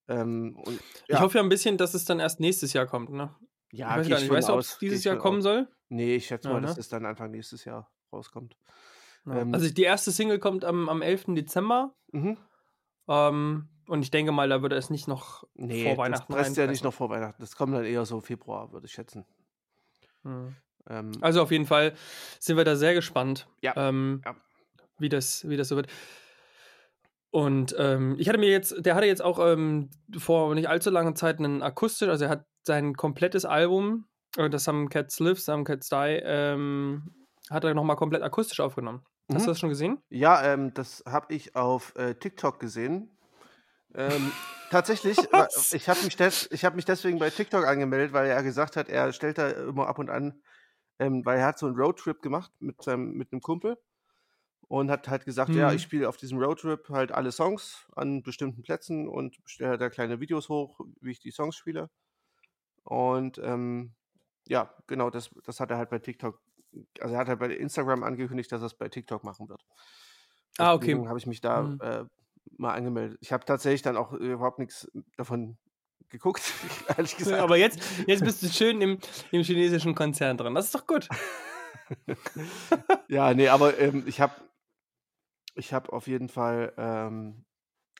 [0.08, 3.10] Ähm, und Ich ja, hoffe ja ein bisschen, dass es dann erst nächstes Jahr kommt,
[3.10, 3.34] ne?
[3.70, 5.44] Ich ja, weiß ich nicht, weißt du, ob es dieses ich Jahr kommen aus.
[5.44, 5.68] soll?
[5.88, 6.80] Nee, ich schätze Ja, mal, dass ne?
[6.80, 8.56] es dann Anfang nächstes Jahr rauskommt.
[9.26, 9.40] Ja.
[9.40, 11.26] Ähm, Also die erste Single kommt am, am 11.
[11.34, 11.94] Dezember.
[12.12, 12.36] mhm.
[13.08, 16.56] Ähm, und ich denke mal, da würde es nicht noch Nee, vor das Weihnachten presst
[16.58, 17.40] ja nicht noch vor Weihnachten.
[17.40, 19.24] Das kommt dann eher so Februar, würde ich schätzen.
[20.24, 20.54] Hm.
[20.90, 21.94] Ähm, Also auf jeden Fall
[22.38, 24.36] sind wir da sehr gespannt, Ja, ähm, ja.
[24.98, 25.86] wie, das, wie das so wird.
[27.30, 31.14] Und ähm, ich hatte mir jetzt, der hatte jetzt auch ähm, vor nicht allzu langer
[31.14, 34.06] Zeit einen akustisch, also er hat sein komplettes Album,
[34.48, 37.14] das haben Cats Live, Some Cats Die, ähm,
[37.50, 39.04] hat er nochmal komplett akustisch aufgenommen.
[39.32, 39.48] Hast Mhm.
[39.48, 39.98] du das schon gesehen?
[40.10, 43.18] Ja, ähm, das habe ich auf äh, TikTok gesehen.
[43.94, 44.36] Ähm,
[44.70, 45.72] tatsächlich, wa- Was?
[45.72, 48.88] ich habe mich, des, ich hab mich deswegen bei TikTok angemeldet, weil er gesagt hat,
[48.90, 50.42] er stellt da immer ab und an,
[51.00, 53.78] ähm, weil er hat so einen Roadtrip gemacht mit, seinem, mit einem Kumpel
[54.68, 55.84] und hat halt gesagt, ja, ich Mhm.
[55.84, 60.48] spiele auf diesem Roadtrip halt alle Songs an bestimmten Plätzen und stelle da kleine Videos
[60.50, 61.90] hoch, wie ich die Songs spiele.
[62.84, 63.94] Und ähm,
[64.48, 66.40] ja, genau, das, das hat er halt bei TikTok,
[67.00, 69.64] also er hat halt bei Instagram angekündigt, dass er es bei TikTok machen wird.
[70.58, 70.86] Ah, okay.
[70.86, 71.80] Deswegen habe ich mich da Mhm.
[71.80, 72.04] äh,
[72.56, 73.18] mal angemeldet.
[73.20, 75.58] Ich habe tatsächlich dann auch überhaupt nichts davon
[76.08, 76.42] geguckt,
[76.96, 77.40] ehrlich gesagt.
[77.42, 78.98] Aber jetzt, jetzt bist du schön im,
[79.30, 80.54] im chinesischen Konzern drin.
[80.54, 81.08] Das ist doch gut.
[83.08, 84.34] ja, nee, aber ähm, ich habe
[85.54, 87.44] ich hab auf jeden Fall, ähm,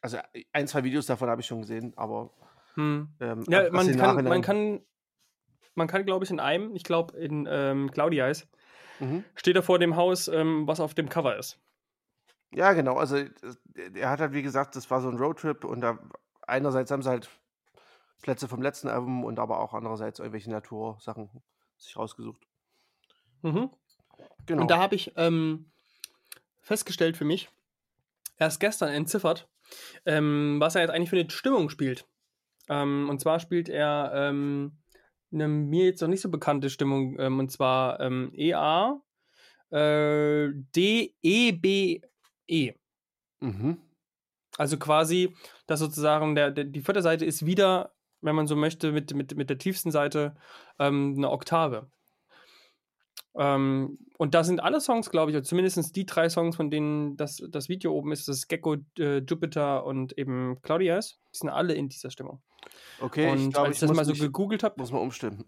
[0.00, 0.18] also
[0.52, 2.30] ein, zwei Videos davon habe ich schon gesehen, aber
[2.74, 3.08] Hm.
[3.20, 4.80] ähm, Ja, man kann, man kann,
[5.79, 8.47] man kann, glaube ich, in einem, ich glaube in ähm, Claudiais,
[9.01, 9.25] Mhm.
[9.37, 11.57] steht da vor dem Haus, ähm, was auf dem Cover ist.
[12.53, 12.97] Ja, genau.
[12.97, 13.59] Also das-
[13.95, 15.99] er hat halt, wie gesagt, das war so ein Roadtrip und da
[16.47, 17.31] einerseits haben sie halt
[18.23, 21.31] Plätze vom letzten Album und aber auch andererseits irgendwelche Natursachen
[21.77, 22.43] sich rausgesucht.
[23.43, 23.71] Mhm.
[24.47, 24.62] Genau.
[24.62, 25.71] Und da habe ich ähm,
[26.61, 27.49] festgestellt für mich,
[28.38, 29.47] erst gestern entziffert,
[30.07, 32.05] ähm, was er jetzt eigentlich für eine Stimmung spielt.
[32.69, 34.73] Ähm, und zwar spielt er ähm,
[35.33, 39.01] eine mir jetzt noch nicht so bekannte Stimmung, ähm, und zwar ähm, EA
[39.71, 42.01] äh, D E B
[42.47, 42.73] E.
[43.41, 43.79] mhm.
[44.57, 45.37] Also quasi,
[45.67, 49.37] dass sozusagen der, der, die vierte Seite ist wieder, wenn man so möchte, mit, mit,
[49.37, 50.35] mit der tiefsten Seite
[50.81, 51.91] ähm, eine Oktave.
[53.38, 57.16] Ähm, und da sind alle Songs, glaube ich, oder zumindest die drei Songs, von denen
[57.16, 61.48] das, das Video oben ist, das ist Gecko, äh, Jupiter und eben Claudius, die sind
[61.48, 62.42] alle in dieser Stimmung.
[63.01, 65.44] Okay, und ich glaube, als ich das mal so mich, gegoogelt habe, muss mal umstimmen.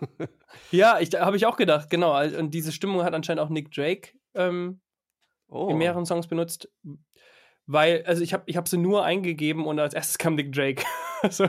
[0.70, 2.20] ja, habe ich auch gedacht, genau.
[2.20, 4.82] Und diese Stimmung hat anscheinend auch Nick Drake ähm,
[5.48, 5.68] oh.
[5.70, 6.68] in mehreren Songs benutzt.
[7.66, 10.84] Weil, also ich habe ich hab sie nur eingegeben und als erstes kam Nick Drake.
[11.22, 11.48] also,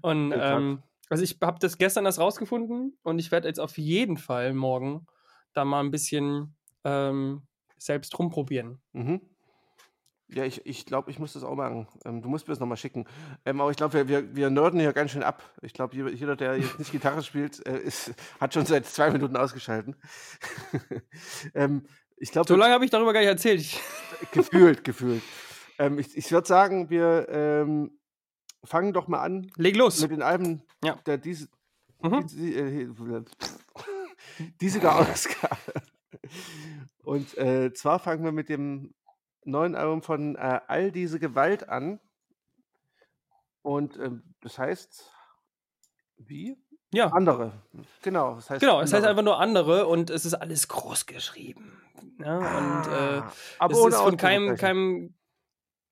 [0.00, 4.16] und ähm, also ich habe das gestern erst rausgefunden und ich werde jetzt auf jeden
[4.16, 5.06] Fall morgen
[5.54, 7.42] da mal ein bisschen ähm,
[7.78, 8.80] selbst rumprobieren.
[8.92, 9.20] Mhm.
[10.30, 11.88] Ja, ich, ich glaube, ich muss das auch machen.
[12.04, 13.06] Ähm, du musst mir das nochmal schicken.
[13.46, 15.42] Ähm, aber ich glaube, wir, wir, wir nerden hier ganz schön ab.
[15.62, 19.36] Ich glaube, jeder, der jetzt nicht Gitarre spielt, äh, ist, hat schon seit zwei Minuten
[19.38, 19.96] ausgeschalten.
[21.54, 21.86] ähm,
[22.18, 23.64] ich glaube, So lange habe ich darüber gar nicht erzählt.
[24.32, 25.22] Gefühlt, gefühlt.
[25.78, 27.98] Ähm, ich ich würde sagen, wir ähm,
[28.64, 30.02] fangen doch mal an leg los.
[30.02, 30.96] mit den Alben Ja.
[31.06, 31.48] der diese,
[32.02, 32.26] Mhm.
[32.26, 32.88] diese, äh,
[34.60, 35.56] diese Ausgabe.
[37.04, 38.94] Und äh, zwar fangen wir mit dem
[39.44, 42.00] neuen Album von äh, All diese Gewalt an.
[43.62, 45.10] Und ähm, das heißt,
[46.18, 46.56] wie?
[46.92, 47.52] Ja, Andere.
[48.02, 48.80] Genau, das heißt genau.
[48.80, 51.80] Es heißt einfach nur andere und es ist alles groß geschrieben.
[52.18, 55.14] Ja, und äh, Ah, aber es ist von keinem, keinem.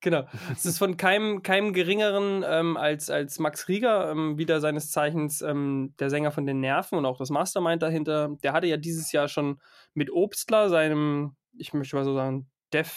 [0.01, 0.25] Genau.
[0.53, 5.43] Es ist von keinem, keinem geringeren ähm, als, als Max Rieger, ähm, wieder seines Zeichens
[5.43, 8.37] ähm, der Sänger von den Nerven und auch das Mastermind dahinter.
[8.43, 9.61] Der hatte ja dieses Jahr schon
[9.95, 12.93] mit Obstler, seinem, ich möchte mal so sagen, Death.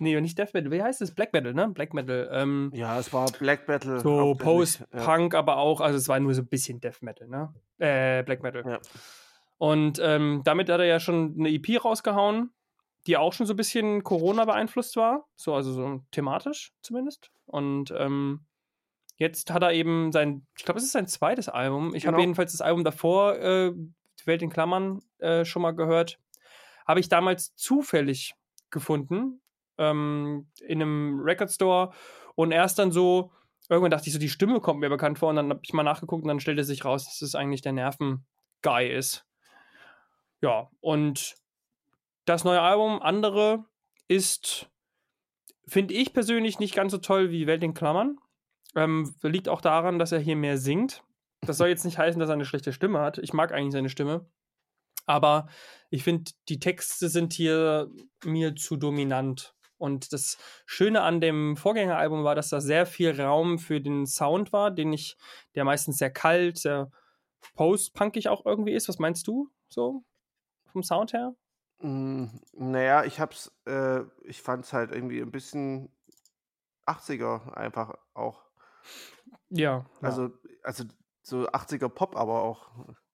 [0.00, 1.12] Nee, nicht Death Metal, wie heißt es?
[1.12, 1.68] Black Metal, ne?
[1.70, 2.28] Black Metal.
[2.30, 3.98] Ähm, ja, es war Black Metal.
[3.98, 5.38] so Post-Punk, ja.
[5.38, 7.52] aber auch, also es war nur so ein bisschen Death Metal, ne?
[7.78, 8.62] Äh, Black Metal.
[8.64, 8.78] Ja.
[9.56, 12.52] Und ähm, damit hat er ja schon eine EP rausgehauen
[13.06, 17.30] die auch schon so ein bisschen Corona beeinflusst war, so also so thematisch zumindest.
[17.46, 18.44] Und ähm,
[19.16, 21.94] jetzt hat er eben sein, ich glaube, es ist sein zweites Album.
[21.94, 22.14] Ich genau.
[22.14, 26.18] habe jedenfalls das Album davor, äh, Die Welt in Klammern, äh, schon mal gehört.
[26.86, 28.34] Habe ich damals zufällig
[28.70, 29.40] gefunden
[29.78, 31.92] ähm, in einem Record Store
[32.34, 33.32] und erst dann so,
[33.68, 35.82] irgendwann dachte ich so, die Stimme kommt mir bekannt vor und dann habe ich mal
[35.82, 39.26] nachgeguckt und dann stellte sich raus, dass es eigentlich der Nerven-Guy ist.
[40.40, 41.36] Ja, und
[42.28, 43.64] das neue Album, andere,
[44.06, 44.70] ist,
[45.66, 48.18] finde ich persönlich nicht ganz so toll wie Welt in Klammern.
[48.74, 51.02] Ähm, liegt auch daran, dass er hier mehr singt.
[51.40, 53.18] Das soll jetzt nicht heißen, dass er eine schlechte Stimme hat.
[53.18, 54.30] Ich mag eigentlich seine Stimme.
[55.06, 55.48] Aber
[55.88, 57.90] ich finde, die Texte sind hier
[58.24, 59.54] mir zu dominant.
[59.78, 60.36] Und das
[60.66, 64.92] Schöne an dem Vorgängeralbum war, dass da sehr viel Raum für den Sound war, den
[64.92, 65.16] ich,
[65.54, 66.90] der meistens sehr kalt, sehr
[67.54, 68.88] post-punkig auch irgendwie ist.
[68.88, 70.04] Was meinst du so
[70.66, 71.34] vom Sound her?
[71.80, 75.90] Hm, naja, ich hab's, äh, ich fand's halt irgendwie ein bisschen
[76.86, 78.42] 80er einfach auch.
[79.50, 79.86] Ja, ja.
[80.00, 80.30] Also,
[80.62, 80.84] also
[81.22, 82.70] so 80er Pop, aber auch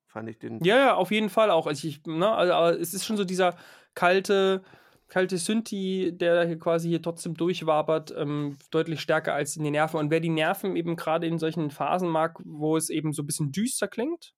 [0.06, 0.62] fand ich den.
[0.64, 1.66] Ja, ja, auf jeden Fall auch.
[1.66, 3.56] Also ich, ne, also, aber es ist schon so dieser
[3.94, 4.62] kalte,
[5.08, 9.98] kalte Synthi, der hier quasi hier trotzdem durchwabert, ähm, deutlich stärker als in den Nerven.
[9.98, 13.26] Und wer die Nerven eben gerade in solchen Phasen mag, wo es eben so ein
[13.26, 14.34] bisschen düster klingt,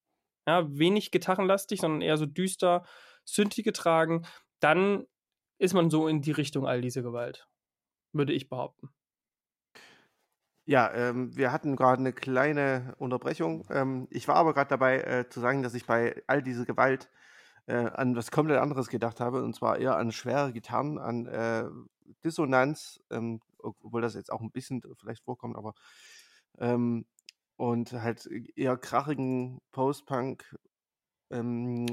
[0.49, 2.85] ja, wenig gitarrenlastig, sondern eher so düster,
[3.27, 4.27] Synthi getragen,
[4.61, 5.07] dann
[5.59, 7.49] ist man so in die Richtung all diese Gewalt.
[8.13, 8.91] Würde ich behaupten.
[10.69, 13.65] Ja, ähm, wir hatten gerade eine kleine Unterbrechung.
[13.71, 17.09] Ähm, ich war aber gerade dabei äh, zu sagen, dass ich bei all diese Gewalt
[17.67, 21.67] äh, an was komplett anderes gedacht habe, und zwar eher an schwere Gitarren, an äh,
[22.25, 25.75] Dissonanz, ähm, obwohl das jetzt auch ein bisschen vielleicht vorkommt, aber
[26.59, 27.07] ähm,
[27.57, 30.57] und halt eher krachigen Post-Punk,
[31.31, 31.87] ähm,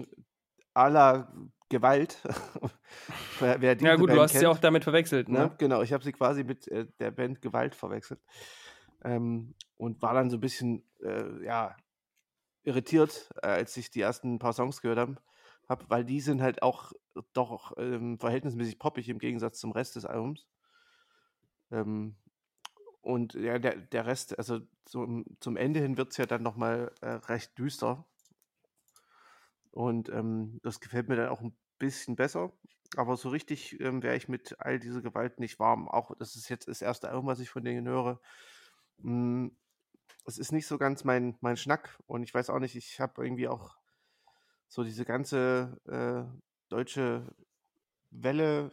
[0.73, 1.31] aller
[1.69, 2.19] Gewalt.
[3.39, 5.39] wer ja gut, Band du hast kennt, sie auch damit verwechselt, ne?
[5.39, 5.55] ne?
[5.57, 8.21] Genau, ich habe sie quasi mit äh, der Band Gewalt verwechselt.
[9.03, 11.75] Ähm, und war dann so ein bisschen, äh, ja,
[12.63, 15.17] irritiert, äh, als ich die ersten paar Songs gehört habe,
[15.67, 16.91] hab, weil die sind halt auch
[17.33, 20.47] doch ähm, verhältnismäßig poppig im Gegensatz zum Rest des Albums.
[21.71, 22.15] Ähm,
[23.01, 26.91] und ja, der, der Rest, also zum, zum Ende hin wird es ja dann nochmal
[27.01, 28.05] äh, recht düster.
[29.73, 32.53] Und ähm, das gefällt mir dann auch ein bisschen besser.
[32.95, 35.87] Aber so richtig ähm, wäre ich mit all dieser Gewalt nicht warm.
[35.87, 38.21] Auch das ist jetzt das erste Album, was ich von denen höre.
[38.99, 39.47] Mm,
[40.27, 41.97] es ist nicht so ganz mein, mein Schnack.
[42.05, 43.75] Und ich weiß auch nicht, ich habe irgendwie auch
[44.67, 46.23] so diese ganze äh,
[46.69, 47.33] deutsche
[48.11, 48.71] Welle.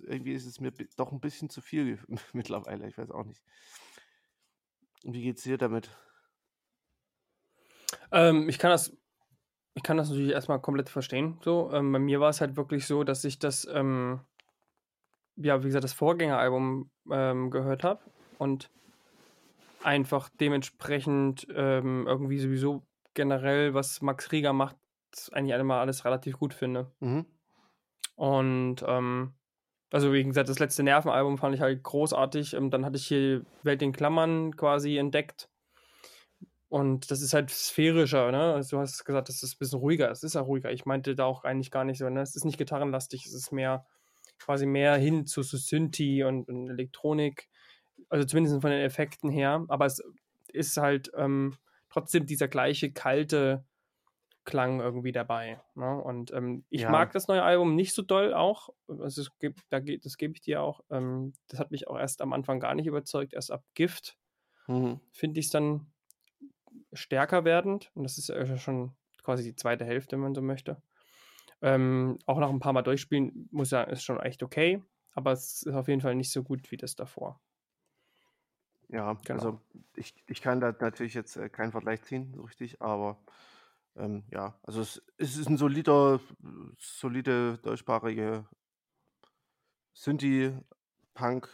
[0.00, 1.98] Irgendwie ist es mir doch ein bisschen zu viel
[2.32, 2.88] mittlerweile.
[2.88, 3.42] Ich weiß auch nicht.
[5.04, 5.90] Wie geht's dir damit?
[8.12, 8.96] Ähm, ich kann das
[9.78, 11.38] ich kann das natürlich erstmal komplett verstehen.
[11.40, 14.20] So, ähm, bei mir war es halt wirklich so, dass ich das, ähm,
[15.36, 18.00] ja, wie gesagt, das Vorgängeralbum ähm, gehört habe
[18.38, 18.70] und
[19.84, 22.82] einfach dementsprechend ähm, irgendwie sowieso
[23.14, 24.76] generell, was Max Rieger macht,
[25.30, 26.90] eigentlich einmal alles relativ gut finde.
[26.98, 27.24] Mhm.
[28.16, 29.34] Und ähm,
[29.92, 32.54] also wie gesagt, das letzte Nervenalbum fand ich halt großartig.
[32.54, 35.48] Ähm, dann hatte ich hier Welt in Klammern quasi entdeckt
[36.68, 38.54] und das ist halt sphärischer, ne?
[38.54, 40.10] Also du hast gesagt, das ist ein bisschen ruhiger.
[40.10, 40.70] Es ist ja ruhiger.
[40.70, 42.20] Ich meinte da auch eigentlich gar nicht so, ne?
[42.20, 43.86] Es ist nicht gitarrenlastig, es ist mehr
[44.38, 47.48] quasi mehr hin zu so Synthi und, und, Elektronik.
[48.08, 49.64] Also zumindest von den Effekten her.
[49.68, 50.02] Aber es
[50.48, 51.56] ist halt ähm,
[51.90, 53.64] trotzdem dieser gleiche kalte
[54.44, 55.60] Klang irgendwie dabei.
[55.74, 56.02] Ne?
[56.02, 56.90] Und ähm, ich ja.
[56.90, 58.70] mag das neue Album nicht so doll auch.
[58.88, 60.80] Also es gibt, da geht, das gebe ich dir auch.
[60.90, 63.34] Ähm, das hat mich auch erst am Anfang gar nicht überzeugt.
[63.34, 64.16] Erst ab Gift
[64.66, 65.00] mhm.
[65.12, 65.86] finde ich es dann
[66.98, 67.90] stärker werdend.
[67.94, 70.82] Und das ist ja schon quasi die zweite Hälfte, wenn man so möchte.
[71.60, 74.82] Ähm, auch nach ein paar Mal durchspielen, muss ja, ist schon echt okay.
[75.12, 77.40] Aber es ist auf jeden Fall nicht so gut wie das davor.
[78.88, 79.34] Ja, genau.
[79.34, 79.60] also
[79.96, 83.20] ich, ich kann da natürlich jetzt äh, keinen Vergleich ziehen, so richtig, aber
[83.96, 86.20] ähm, ja, also es, es ist ein solider,
[86.78, 88.46] solide deutschsprachige
[89.92, 91.48] Synthie-Punk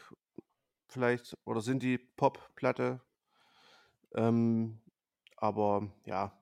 [0.89, 3.01] vielleicht oder Synthie-Pop-Platte.
[4.15, 4.81] Ähm,
[5.45, 6.33] aber ja.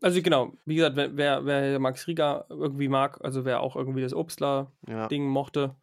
[0.00, 4.14] Also genau, wie gesagt, wer, wer Max Rieger irgendwie mag, also wer auch irgendwie das
[4.14, 5.28] Obstler-Ding ja.
[5.28, 5.76] mochte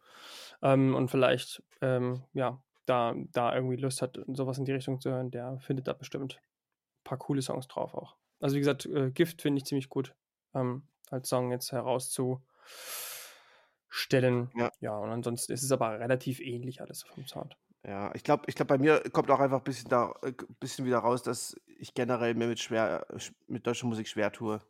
[0.60, 5.10] ähm, und vielleicht ähm, ja da, da irgendwie Lust hat, sowas in die Richtung zu
[5.10, 8.16] hören, der findet da bestimmt ein paar coole Songs drauf auch.
[8.40, 10.16] Also wie gesagt, äh, Gift finde ich ziemlich gut,
[10.52, 14.50] ähm, als Song jetzt herauszustellen.
[14.56, 14.72] Ja.
[14.80, 17.56] ja, und ansonsten ist es aber relativ ähnlich alles vom Sound.
[17.88, 20.84] Ja, ich glaube, ich glaub, bei mir kommt auch einfach ein bisschen, da, äh, bisschen
[20.84, 23.06] wieder raus, dass ich generell mir mit, schwer,
[23.46, 24.60] mit deutscher Musik schwer tue.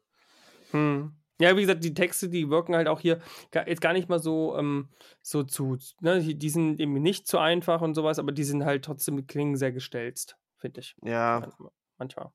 [0.71, 1.17] Hm.
[1.41, 3.21] Ja, wie gesagt, die Texte, die wirken halt auch hier
[3.53, 4.89] jetzt gar nicht mal so, ähm,
[5.21, 8.85] so zu, ne, die sind eben nicht zu einfach und sowas, aber die sind halt
[8.85, 10.95] trotzdem klingen sehr gestelzt, finde ich.
[11.03, 11.49] Ja.
[11.97, 12.31] Manchmal.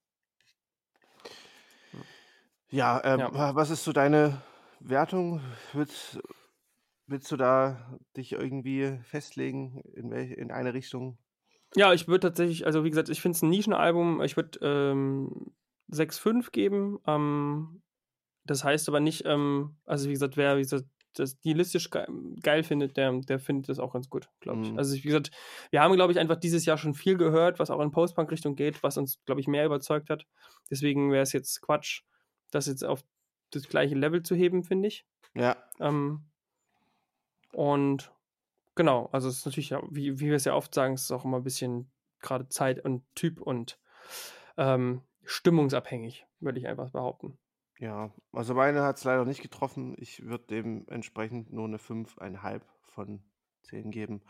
[2.70, 4.42] Ja, ähm, ja, was ist so deine
[4.80, 5.42] Wertung?
[5.72, 6.20] Willst,
[7.14, 11.18] willst du da dich irgendwie festlegen, in, welche, in eine Richtung?
[11.76, 14.22] Ja, ich würde tatsächlich, also wie gesagt, ich finde es ein Nischenalbum.
[14.22, 15.54] Ich würde ähm,
[15.92, 17.00] 6,5 geben.
[17.08, 17.82] Ähm,
[18.46, 22.98] das heißt aber nicht, ähm, also wie gesagt, wer wie gesagt, das stilistisch geil findet,
[22.98, 24.72] der, der findet das auch ganz gut, glaube ich.
[24.72, 24.80] Mhm.
[24.80, 25.30] Also wie gesagt,
[25.70, 28.82] wir haben, glaube ich, einfach dieses Jahr schon viel gehört, was auch in Post-Punk-Richtung geht,
[28.82, 30.26] was uns, glaube ich, mehr überzeugt hat.
[30.72, 32.02] Deswegen wäre es jetzt Quatsch,
[32.50, 33.04] das jetzt auf
[33.52, 35.06] das gleiche Level zu heben, finde ich.
[35.36, 35.56] Ja.
[35.80, 36.26] Ähm,
[37.54, 38.12] und
[38.76, 41.26] genau, also es ist natürlich, wie, wie wir es ja oft sagen, es ist auch
[41.26, 43.80] immer ein bisschen gerade Zeit und Typ und
[44.58, 47.38] ähm, stimmungsabhängig, würde ich einfach behaupten.
[47.80, 49.96] Ja, also meine hat es leider nicht getroffen.
[49.98, 53.24] Ich würde dementsprechend nur eine 5,5 von
[53.64, 54.22] 10 geben.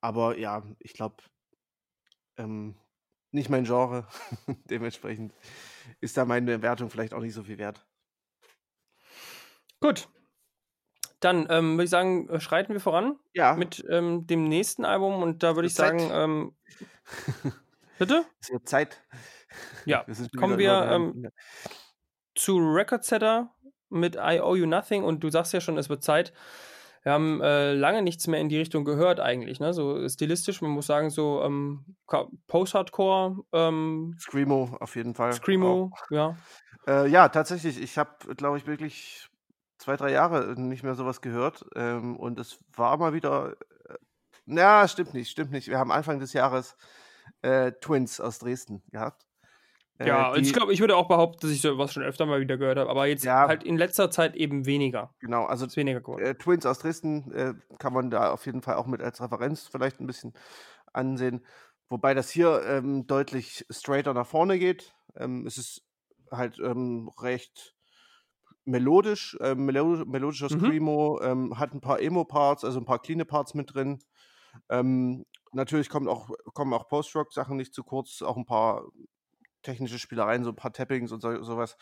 [0.00, 1.22] Aber ja, ich glaube,
[2.36, 2.76] ähm,
[3.30, 4.06] nicht mein Genre.
[4.70, 5.34] Dementsprechend
[6.00, 7.86] ist da meine Wertung vielleicht auch nicht so viel wert.
[9.80, 10.08] Gut.
[11.20, 15.22] Dann ähm, würde ich sagen, äh, schreiten wir voran Ja, mit ähm, dem nächsten Album
[15.22, 16.10] und da würde ich sagen, Zeit.
[16.12, 16.52] ähm,
[17.98, 18.24] bitte?
[18.40, 19.02] Es wird Zeit.
[19.84, 20.04] Ja,
[20.38, 21.28] kommen wir ähm,
[22.34, 23.54] zu Record Setter
[23.88, 26.32] mit I Owe You Nothing und du sagst ja schon, es wird Zeit.
[27.02, 29.72] Wir haben äh, lange nichts mehr in die Richtung gehört eigentlich, ne?
[29.72, 31.96] So stilistisch, man muss sagen, so ähm,
[32.48, 35.30] Post-Hardcore, ähm, Screamo auf jeden Fall.
[35.30, 35.36] Auch.
[35.36, 36.36] Screamo, ja.
[36.86, 37.80] Äh, ja, tatsächlich.
[37.80, 39.28] Ich habe, glaube ich, wirklich
[39.88, 41.64] zwei, drei Jahre nicht mehr sowas gehört.
[41.74, 43.56] Ähm, und es war mal wieder.
[43.88, 43.94] Äh,
[44.44, 45.68] na, stimmt nicht, stimmt nicht.
[45.68, 46.76] Wir haben Anfang des Jahres
[47.40, 49.24] äh, Twins aus Dresden gehabt.
[49.98, 52.26] Äh, Ja, und ich die, glaube, ich würde auch behaupten, dass ich sowas schon öfter
[52.26, 55.14] mal wieder gehört habe, aber jetzt ja, halt in letzter Zeit eben weniger.
[55.20, 55.46] genau.
[55.46, 56.22] Also Ist weniger geworden.
[56.22, 59.68] äh, Twins aus Dresden äh, kann man da auf jeden Fall auch mit als Referenz
[59.68, 60.34] vielleicht ein bisschen
[60.92, 61.46] ansehen.
[61.88, 64.94] Wobei das hier ähm, deutlich straighter nach vorne geht.
[65.16, 65.82] Ähm, es ist
[66.30, 67.74] halt ähm, recht
[68.68, 70.50] melodisch, ähm, melo melodischer Mhm.
[70.50, 74.00] Screamo, ähm, hat ein paar Emo-Parts, also ein paar cleane Parts mit drin.
[74.68, 78.84] Ähm, natürlich kommt auch, kommen auch Post-Rock-Sachen nicht zu kurz, auch ein paar
[79.62, 81.76] technische Spielereien, so ein paar Tappings und so, sowas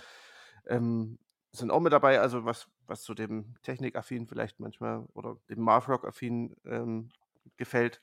[0.66, 1.18] ähm,
[1.53, 2.20] sind auch mit dabei.
[2.20, 7.11] Also was, was zu dem Technikaffin vielleicht manchmal oder dem Math-Rock-Affin ähm,
[7.57, 8.01] gefällt.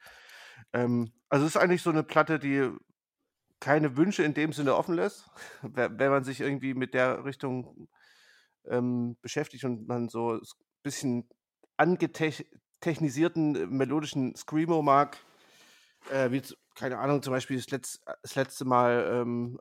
[0.74, 2.70] Ähm, also es ist eigentlich so eine Platte, die
[3.60, 5.30] keine Wünsche in dem Sinne offen lässt,
[5.62, 7.88] wenn man sich irgendwie mit der Richtung
[8.68, 10.42] ähm, beschäftigt und man so ein
[10.84, 11.30] bisschen
[11.78, 15.18] angetechnisierten äh, melodischen Screamo mag,
[16.10, 16.42] äh, wie,
[16.76, 19.60] keine Ahnung, zum Beispiel das, letz, das letzte Mal, ähm,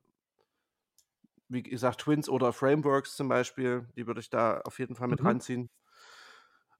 [1.48, 5.22] wie gesagt, Twins oder Frameworks zum Beispiel, die würde ich da auf jeden Fall mit
[5.22, 5.24] Mhm.
[5.24, 5.70] ranziehen.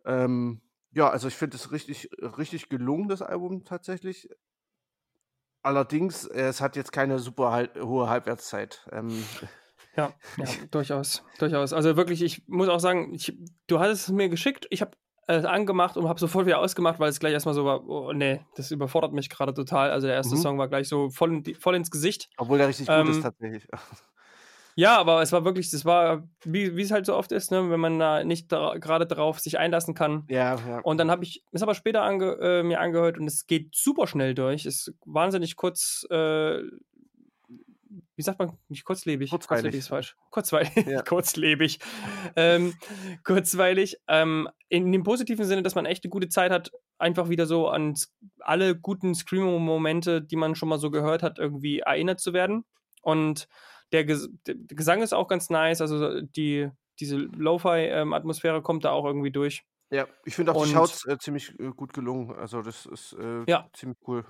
[0.05, 0.61] Ähm,
[0.93, 4.29] ja, also ich finde es richtig, richtig gelungen, das Album tatsächlich.
[5.65, 8.89] Allerdings, äh, es hat jetzt keine super hohe Halbwertszeit.
[8.93, 9.25] Ähm,
[9.97, 11.73] Ja, ja, durchaus, durchaus.
[11.73, 14.93] Also wirklich, ich muss auch sagen, ich, du hattest es mir geschickt, ich habe
[15.27, 18.41] es angemacht und habe sofort wieder ausgemacht, weil es gleich erstmal so war, oh nee,
[18.57, 19.91] das überfordert mich gerade total.
[19.91, 20.41] Also der erste mhm.
[20.41, 22.29] Song war gleich so voll, in voll ins Gesicht.
[22.37, 23.69] Obwohl der richtig gut ist Ähm, tatsächlich.
[24.75, 27.71] ja, aber es war wirklich, das war, wie wie es halt so oft ist, ne,
[27.71, 30.25] wenn man da nicht da, gerade darauf sich einlassen kann.
[30.29, 30.81] Ja, ja.
[30.81, 34.07] Und dann habe ich es aber später ange, äh, mir angehört und es geht super
[34.07, 34.67] schnell durch.
[34.67, 36.63] Ist wahnsinnig kurz, äh,
[38.23, 39.31] wie sagt man, nicht kurzlebig.
[39.31, 39.79] Kurzlebig Kurzweilig.
[39.81, 40.16] ist falsch.
[40.31, 41.02] Kurzweilig, Ja.
[41.08, 41.81] kurzlebig.
[42.37, 42.75] Ähm,
[43.25, 43.96] kurzweilig.
[44.06, 47.68] Ähm, in dem positiven Sinne, dass man echt eine gute Zeit hat, einfach wieder so
[47.68, 47.94] an
[48.38, 52.64] alle guten Screamo-Momente, die man schon mal so gehört hat, irgendwie erinnert zu werden.
[53.02, 53.48] Und
[53.90, 56.70] der, Ges der Gesang ist auch ganz nice, also die,
[57.00, 59.64] diese Lo-Fi-Atmosphäre kommt da auch irgendwie durch.
[59.90, 62.31] Ja, ich finde auch die Und Shouts äh, ziemlich äh, gut gelungen.
[62.37, 64.25] Also das ist äh, ja, ziemlich cool.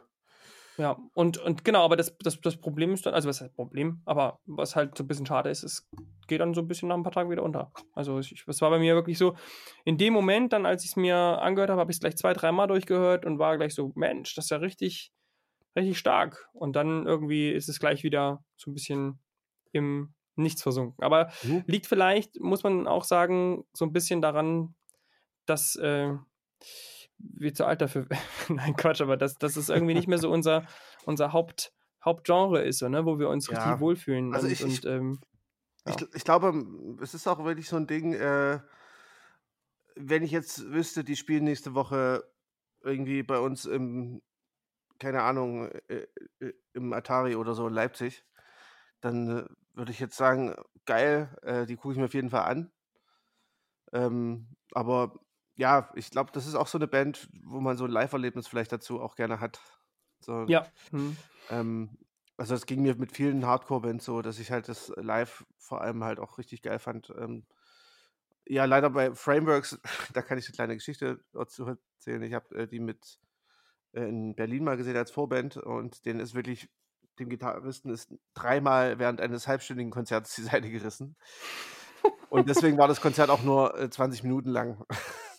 [0.79, 4.01] Ja, und, und genau, aber das, das, das Problem ist dann, also was heißt Problem,
[4.07, 5.89] aber was halt so ein bisschen schade ist, es
[6.29, 7.73] geht dann so ein bisschen nach ein paar Tagen wieder unter.
[7.93, 9.37] Also ich, es war bei mir wirklich so,
[9.85, 12.33] in dem Moment dann, als ich es mir angehört habe, habe ich es gleich zwei,
[12.33, 15.12] dreimal durchgehört und war gleich so, Mensch, das ist ja richtig,
[15.77, 16.49] richtig stark.
[16.55, 19.18] Und dann irgendwie ist es gleich wieder so ein bisschen
[19.73, 21.05] im Nichts versunken.
[21.05, 21.64] Aber Mhm.
[21.66, 24.75] liegt vielleicht, muss man auch sagen, so ein bisschen daran,
[25.45, 26.14] dass äh,
[27.23, 28.07] wir zu alt dafür.
[28.49, 30.66] Nein, Quatsch, aber das, das ist irgendwie nicht mehr so unser,
[31.05, 31.73] unser Haupt,
[32.05, 33.05] Hauptgenre ist, so, ne?
[33.07, 33.62] wo wir uns ja.
[33.62, 34.35] richtig wohlfühlen.
[34.35, 35.20] Also und, ich, und, ähm,
[35.87, 35.95] ja.
[35.97, 36.53] ich, ich, glaube,
[37.01, 38.61] es ist auch wirklich so ein Ding, äh,
[39.97, 42.25] wenn ich jetzt wüsste, die spielen nächste Woche
[42.83, 44.23] irgendwie bei uns im,
[44.99, 46.07] keine Ahnung, äh,
[46.41, 48.25] äh, im Atari oder so in Leipzig,
[49.01, 49.45] dann äh,
[49.75, 50.55] würde ich jetzt sagen,
[50.87, 52.73] geil, äh, die gucke ich mir auf jeden Fall an.
[53.93, 55.14] Ähm, aber
[55.63, 58.73] ja, ich glaube, das ist auch so eine Band, wo man so ein Live-Erlebnis vielleicht
[58.73, 59.61] dazu auch gerne hat.
[60.19, 60.67] So, ja.
[60.91, 61.17] Hm.
[61.51, 61.99] Ähm,
[62.37, 66.03] also es ging mir mit vielen Hardcore-Bands so, dass ich halt das Live vor allem
[66.03, 67.15] halt auch richtig geil fand.
[67.17, 67.47] Ähm,
[68.45, 69.81] ja, leider bei Frameworks,
[70.13, 72.23] da kann ich eine kleine Geschichte dazu erzählen.
[72.23, 73.21] Ich habe äh, die mit
[73.93, 76.69] äh, in Berlin mal gesehen als Vorband und denen ist wirklich,
[77.21, 81.15] dem Gitarristen ist dreimal während eines halbstündigen Konzerts die Seite gerissen.
[82.31, 84.85] Und deswegen war das Konzert auch nur äh, 20 Minuten lang.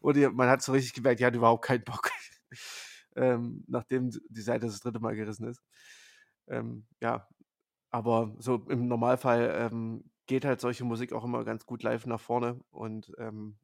[0.00, 2.10] und man hat so richtig gemerkt, die hat überhaupt keinen Bock.
[3.16, 5.62] ähm, nachdem die Seite das dritte Mal gerissen ist.
[6.48, 7.28] Ähm, ja,
[7.90, 12.20] aber so im Normalfall ähm, geht halt solche Musik auch immer ganz gut live nach
[12.20, 13.58] vorne und ähm,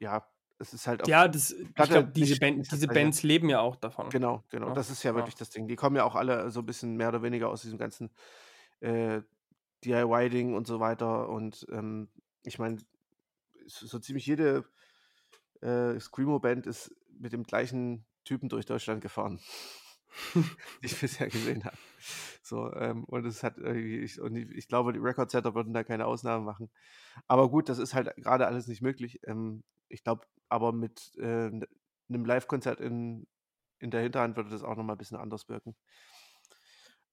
[0.00, 0.26] ja,
[0.58, 1.08] es ist halt auch.
[1.08, 4.08] Ja, das, ich glaube, diese, Band, diese Bands leben ja auch davon.
[4.10, 4.68] Genau, genau.
[4.68, 4.74] Ja.
[4.74, 5.38] Das ist ja wirklich ja.
[5.38, 5.68] das Ding.
[5.68, 8.10] Die kommen ja auch alle so ein bisschen mehr oder weniger aus diesem ganzen
[8.80, 9.22] äh,
[9.84, 11.28] DIY-Ding und so weiter.
[11.28, 12.08] Und ähm,
[12.44, 12.78] ich meine,
[13.68, 14.64] so ziemlich jede
[15.60, 19.40] äh, Screamo-Band ist mit dem gleichen Typen durch Deutschland gefahren,
[20.34, 21.76] die ich bisher gesehen habe.
[22.42, 26.06] So, ähm, und es hat ich, und ich, ich glaube, die Record-Setter würden da keine
[26.06, 26.70] Ausnahme machen.
[27.26, 29.20] Aber gut, das ist halt gerade alles nicht möglich.
[29.26, 33.26] Ähm, ich glaube, aber mit äh, einem Live-Konzert in,
[33.78, 35.76] in der Hinterhand würde das auch nochmal ein bisschen anders wirken.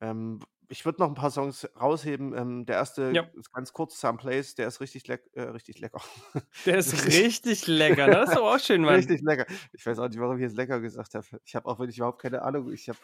[0.02, 0.40] Ähm,
[0.70, 2.36] ich würde noch ein paar Songs rausheben.
[2.36, 3.24] Ähm, der erste ja.
[3.38, 6.02] ist ganz kurz, Some Place, der ist richtig, leck, äh, richtig lecker.
[6.66, 8.96] Der ist richtig lecker, das ist auch schön, Mann.
[8.96, 9.46] Richtig lecker.
[9.74, 11.26] Ich weiß auch nicht, warum ich jetzt lecker gesagt habe.
[11.44, 12.72] Ich habe auch wirklich überhaupt keine Ahnung.
[12.72, 12.98] Ich habe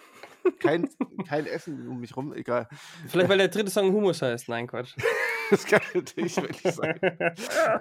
[0.59, 0.89] kein,
[1.27, 2.67] kein Essen um mich rum, egal.
[3.07, 4.49] Vielleicht, weil der dritte Song Humus heißt.
[4.49, 4.95] Nein, Quatsch.
[5.51, 6.99] das kann natürlich wirklich sein.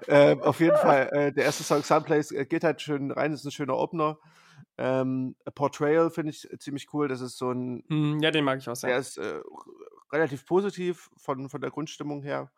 [0.08, 3.32] ähm, auf jeden Fall, äh, der erste Song, Some Place, äh, geht halt schön rein,
[3.32, 4.18] ist ein schöner Opener.
[4.82, 7.06] Ähm, Portrayal finde ich ziemlich cool.
[7.06, 7.84] Das ist so ein.
[7.88, 8.88] Hm, ja, den mag ich auch sehr.
[8.88, 9.42] Der ist äh,
[10.10, 12.50] relativ positiv von, von der Grundstimmung her.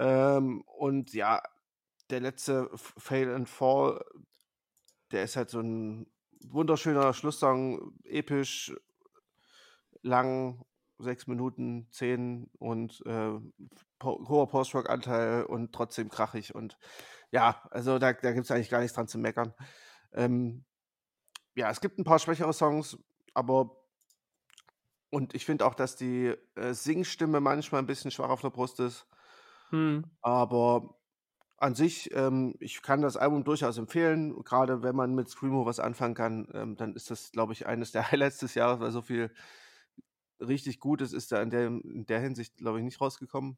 [0.00, 1.40] Ähm, und ja,
[2.10, 4.04] der letzte Fail and Fall,
[5.12, 6.10] der ist halt so ein
[6.48, 8.74] wunderschöner Schlusssong, episch,
[10.02, 10.64] lang,
[10.98, 13.38] sechs Minuten, zehn und äh,
[14.02, 16.56] hoher Post-Rock-Anteil und trotzdem krachig.
[16.56, 16.76] Und
[17.30, 19.54] ja, also da, da gibt es eigentlich gar nichts dran zu meckern.
[20.12, 20.64] Ähm,
[21.56, 22.98] ja, es gibt ein paar schwächere Songs,
[23.34, 23.70] aber
[25.10, 28.80] und ich finde auch, dass die äh, Singstimme manchmal ein bisschen schwach auf der Brust
[28.80, 29.06] ist.
[29.70, 30.04] Hm.
[30.20, 30.96] Aber
[31.58, 34.44] an sich, ähm, ich kann das Album durchaus empfehlen.
[34.44, 37.92] Gerade wenn man mit Screamo was anfangen kann, ähm, dann ist das, glaube ich, eines
[37.92, 39.32] der Highlights des Jahres, weil so viel
[40.40, 43.56] richtig Gutes ist da in der, in der Hinsicht, glaube ich, nicht rausgekommen.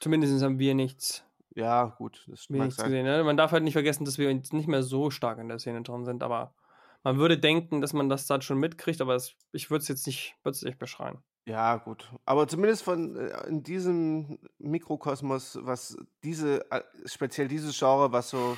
[0.00, 1.24] Zumindest haben wir nichts.
[1.54, 3.04] Ja, gut, das wir nichts gesehen.
[3.04, 3.22] Ne?
[3.24, 6.04] Man darf halt nicht vergessen, dass wir nicht mehr so stark in der Szene drin
[6.04, 6.54] sind, aber
[7.04, 10.06] man würde denken, dass man das dann schon mitkriegt, aber es, ich würde es jetzt
[10.06, 11.22] nicht, würde es nicht beschreien.
[11.46, 12.10] Ja, gut.
[12.24, 18.56] Aber zumindest von äh, in diesem Mikrokosmos, was diese, äh, speziell dieses Genre, was so,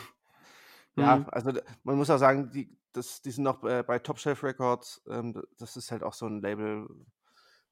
[0.94, 1.02] mhm.
[1.02, 4.44] ja, also man muss auch sagen, die, das, die sind noch bei, bei Top Shelf
[4.44, 6.88] Records, ähm, das ist halt auch so ein Label,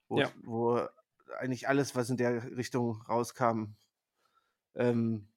[0.09, 0.29] wo, ja.
[0.43, 0.81] wo
[1.39, 3.77] eigentlich alles, was in der Richtung rauskam,
[4.75, 5.29] ähm,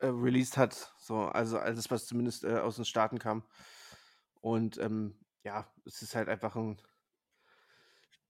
[0.00, 0.92] äh, released hat.
[0.98, 3.44] So, also alles, was zumindest äh, aus den Staaten kam.
[4.40, 6.80] Und ähm, ja, es ist halt einfach ein.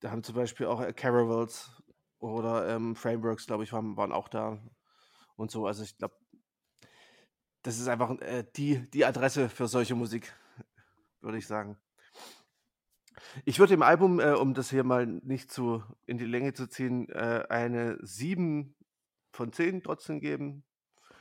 [0.01, 1.71] Da haben zum Beispiel auch äh, Caravels
[2.19, 4.61] oder ähm, Frameworks, glaube ich, waren, waren auch da
[5.37, 5.67] und so.
[5.67, 6.17] Also ich glaube,
[7.63, 10.33] das ist einfach äh, die, die Adresse für solche Musik,
[11.21, 11.79] würde ich sagen.
[13.45, 16.69] Ich würde dem Album, äh, um das hier mal nicht zu in die Länge zu
[16.69, 18.75] ziehen, äh, eine 7
[19.33, 20.65] von 10 trotzdem geben.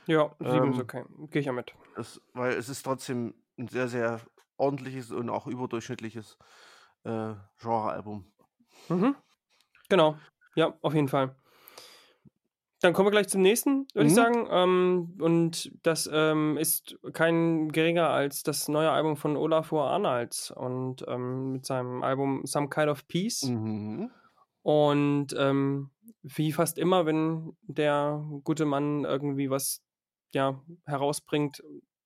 [0.08, 1.04] Ja, 7 ähm, ist okay.
[1.30, 1.74] Gehe ich ja mit.
[1.94, 4.20] Das, weil es ist trotzdem ein sehr, sehr
[4.56, 6.38] ordentliches und auch überdurchschnittliches
[7.04, 8.24] äh, Genrealbum.
[8.88, 9.14] Mhm.
[9.90, 10.16] Genau.
[10.54, 11.36] Ja, auf jeden Fall.
[12.80, 14.06] Dann kommen wir gleich zum nächsten, würde mhm.
[14.06, 14.48] ich sagen.
[14.50, 21.04] Ähm, und das ähm, ist kein geringer als das neue Album von Olafur Arnalds und
[21.06, 23.42] ähm, mit seinem Album Some Kind of Peace.
[23.42, 24.10] Mhm.
[24.62, 25.90] Und ähm,
[26.22, 29.82] wie fast immer, wenn der gute Mann irgendwie was
[30.32, 31.62] ja, herausbringt.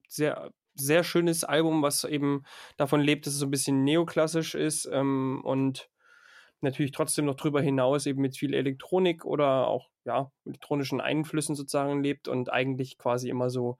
[0.08, 2.44] Sehr, sehr schönes Album, was eben
[2.76, 5.88] davon lebt, dass es so ein bisschen neoklassisch ist ähm, und
[6.60, 12.02] natürlich trotzdem noch drüber hinaus eben mit viel Elektronik oder auch ja, elektronischen Einflüssen sozusagen
[12.02, 13.78] lebt und eigentlich quasi immer so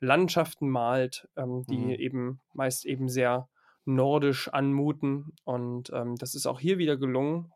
[0.00, 1.90] Landschaften malt, ähm, die Mhm.
[1.90, 3.48] eben meist eben sehr
[3.84, 5.32] nordisch anmuten.
[5.44, 7.52] Und ähm, das ist auch hier wieder gelungen.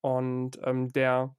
[0.00, 1.34] Und ähm, der,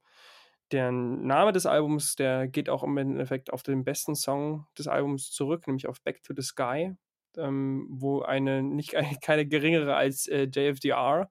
[0.74, 5.30] der Name des Albums, der geht auch im Endeffekt auf den besten Song des Albums
[5.30, 6.96] zurück, nämlich auf Back to the Sky,
[7.36, 11.30] ähm, wo eine nicht keine geringere als äh, JFDR,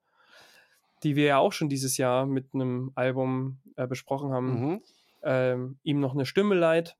[1.03, 4.81] die wir ja auch schon dieses Jahr mit einem Album äh, besprochen haben, Mhm.
[5.23, 6.95] ähm, ihm noch eine Stimme leiht.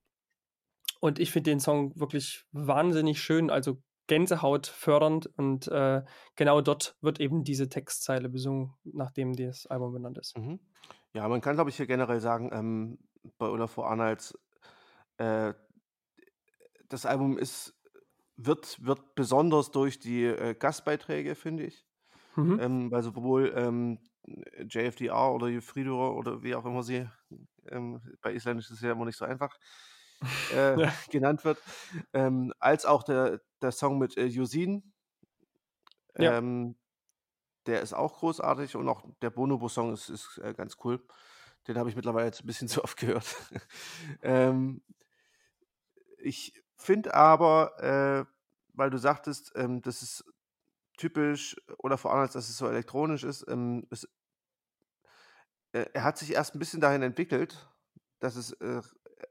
[1.00, 3.78] Und ich finde den Song wirklich wahnsinnig schön, also
[4.08, 5.28] Gänsehaut fördernd.
[5.38, 6.02] Und äh,
[6.36, 10.38] genau dort wird eben diese Textzeile besungen, nachdem das Album benannt ist.
[10.38, 10.60] Mhm.
[11.14, 12.97] Ja, man kann, glaube ich, hier generell sagen, ähm,
[13.38, 14.38] bei Olafur Arnolds,
[15.18, 15.53] äh,
[16.89, 17.74] das Album ist,
[18.36, 21.86] wird, wird besonders durch die äh, Gastbeiträge, finde ich.
[22.36, 22.59] Mhm.
[22.59, 23.99] Ähm, weil sowohl ähm,
[24.70, 27.09] JFDR oder Fridur oder wie auch immer sie,
[27.70, 29.57] ähm, bei Isländisch ist es ja immer nicht so einfach,
[30.49, 30.93] äh, Ja.
[31.11, 31.64] genannt wird,
[32.14, 34.93] ähm, als auch der, der Song mit äh, Yusin.
[36.18, 36.34] Ja.
[36.38, 36.76] Ähm,
[37.66, 41.01] der ist auch großartig und auch der Bonobo-Song ist, ist äh, ganz cool.
[41.68, 43.36] Den habe ich mittlerweile jetzt ein bisschen zu oft gehört.
[44.22, 44.82] ähm,
[46.18, 48.26] ich finde aber, äh,
[48.74, 50.26] weil du sagtest, ähm, das ist
[50.97, 54.07] typisch oder vor allem, dass es so elektronisch ist, ähm, es,
[55.72, 57.70] äh, er hat sich erst ein bisschen dahin entwickelt,
[58.20, 58.82] dass es äh,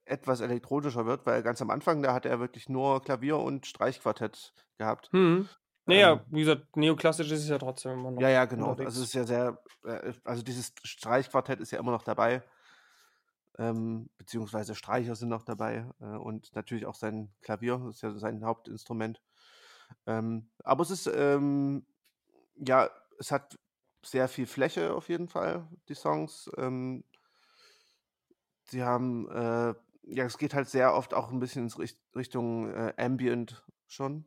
[0.04, 4.52] etwas elektronischer wird, weil ganz am Anfang, da hat er wirklich nur Klavier und Streichquartett
[4.78, 5.12] gehabt.
[5.12, 5.48] Mhm.
[5.86, 8.70] Naja, Ähm, wie gesagt, neoklassisch ist es ja trotzdem immer noch ja, ja, genau.
[8.70, 8.86] unterwegs.
[8.86, 12.42] Also es ist ja sehr, äh, also dieses Streichquartett ist ja immer noch dabei,
[13.58, 18.14] ähm, beziehungsweise Streicher sind noch dabei äh, und natürlich auch sein Klavier, das ist ja
[18.18, 19.20] sein Hauptinstrument.
[20.06, 21.86] Ähm, aber es ist, ähm,
[22.56, 23.58] ja, es hat
[24.04, 26.50] sehr viel Fläche auf jeden Fall, die Songs.
[26.56, 27.04] Ähm,
[28.64, 29.74] sie haben, äh,
[30.04, 34.24] ja, es geht halt sehr oft auch ein bisschen in Richt Richtung äh, Ambient schon.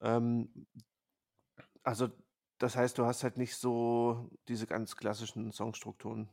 [0.00, 0.66] Ähm,
[1.82, 2.08] also,
[2.58, 6.28] das heißt, du hast halt nicht so diese ganz klassischen Songstrukturen.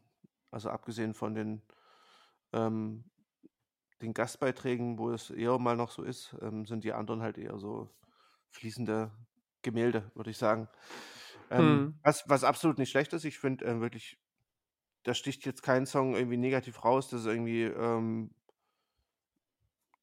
[0.52, 1.62] Also abgesehen von den,
[2.54, 3.06] ähm,
[4.02, 7.60] den Gastbeiträgen, wo es eher mal noch so ist, ähm, sind die anderen halt eher
[7.60, 7.90] so
[8.52, 9.12] fließende
[9.64, 10.70] Gemälde, würde ich sagen.
[11.50, 12.00] Ähm, Mhm.
[12.04, 14.20] was, was absolut nicht schlecht ist, ich finde ähm, wirklich,
[15.04, 18.32] da sticht jetzt kein Song irgendwie negativ raus, dass irgendwie, ähm,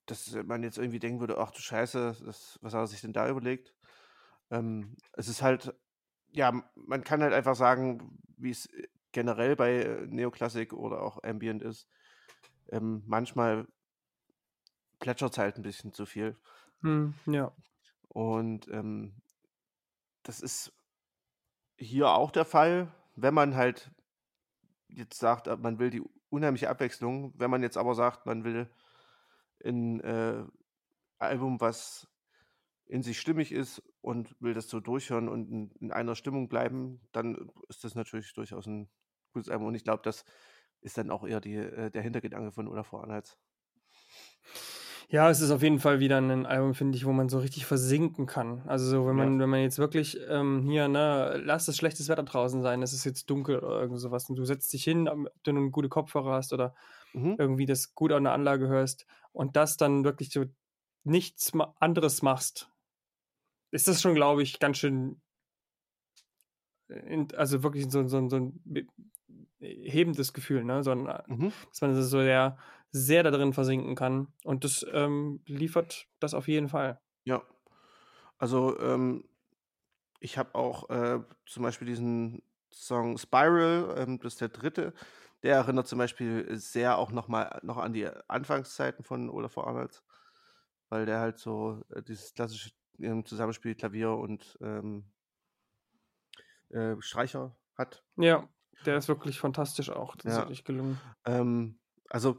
[0.07, 3.13] dass man jetzt irgendwie denken würde, ach du Scheiße, das, was hat er sich denn
[3.13, 3.75] da überlegt?
[4.51, 5.75] Ähm, es ist halt,
[6.31, 11.63] ja, man kann halt einfach sagen, wie es äh, generell bei Neoklassik oder auch Ambient
[11.63, 11.87] ist.
[12.71, 13.67] Ähm, manchmal
[14.99, 16.37] plätschert es halt ein bisschen zu viel.
[16.81, 17.15] Mhm.
[17.27, 17.53] Ja.
[18.09, 19.15] Und ähm,
[20.23, 20.73] das ist
[21.77, 23.91] hier auch der Fall, wenn man halt
[24.89, 27.33] jetzt sagt, äh, man will die unheimliche Abwechslung.
[27.37, 28.71] Wenn man jetzt aber sagt, man will
[29.65, 30.45] ein äh,
[31.19, 32.09] Album, was
[32.87, 37.01] in sich stimmig ist und will das so durchhören und in, in einer Stimmung bleiben,
[37.13, 38.91] dann ist das natürlich durchaus ein
[39.33, 39.69] gutes Album.
[39.69, 40.25] Und ich glaube, das
[40.81, 43.39] ist dann auch eher die, äh, der Hintergedanke von Olafur Arnolds.
[45.09, 47.67] Ja, es ist auf jeden Fall wieder ein Album, finde ich, wo man so richtig
[47.67, 48.63] versinken kann.
[48.67, 49.33] Also so, wenn Ja.
[49.33, 52.93] man, wenn man jetzt wirklich ähm, hier, ne, lass es schlechtes Wetter draußen sein, es
[52.93, 55.89] ist jetzt dunkel oder irgend sowas und du setzt dich hin, ob du nun gute
[55.89, 56.75] Kopfhörer hast oder
[57.15, 57.37] Mhm.
[57.39, 60.45] irgendwie das gut an der Anlage hörst und das dann wirklich so
[61.05, 62.71] nichts anderes machst,
[63.71, 65.21] ist das schon, glaube ich, ganz schön,
[66.89, 68.87] in, also wirklich so, so, so ein be-
[69.61, 70.83] hebendes Gefühl, ne?
[70.83, 71.53] So ein, Mhm.
[71.71, 72.59] dass man so sehr,
[72.91, 74.29] sehr da drin versinken kann.
[74.45, 77.01] Und das ähm, liefert das auf jeden Fall.
[77.25, 77.43] Ja.
[78.39, 79.25] Also, ähm,
[80.21, 82.43] ich habe auch äh, zum Beispiel diesen
[82.73, 84.95] Song Spiral, ähm, das ist der dritte.
[85.43, 90.05] Der erinnert zum Beispiel sehr auch noch mal noch an die Anfangszeiten von Olafur Arnolds,
[90.88, 92.70] weil der halt so äh, dieses klassische
[93.01, 95.12] ähm, Zusammenspiel Klavier und ähm,
[96.70, 98.05] äh, Streicher hat.
[98.16, 98.49] Ja,
[98.84, 100.16] der ist wirklich fantastisch auch.
[100.16, 100.43] Das ist Ja.
[100.43, 101.01] wirklich gelungen.
[101.24, 101.78] Ähm,
[102.11, 102.38] also,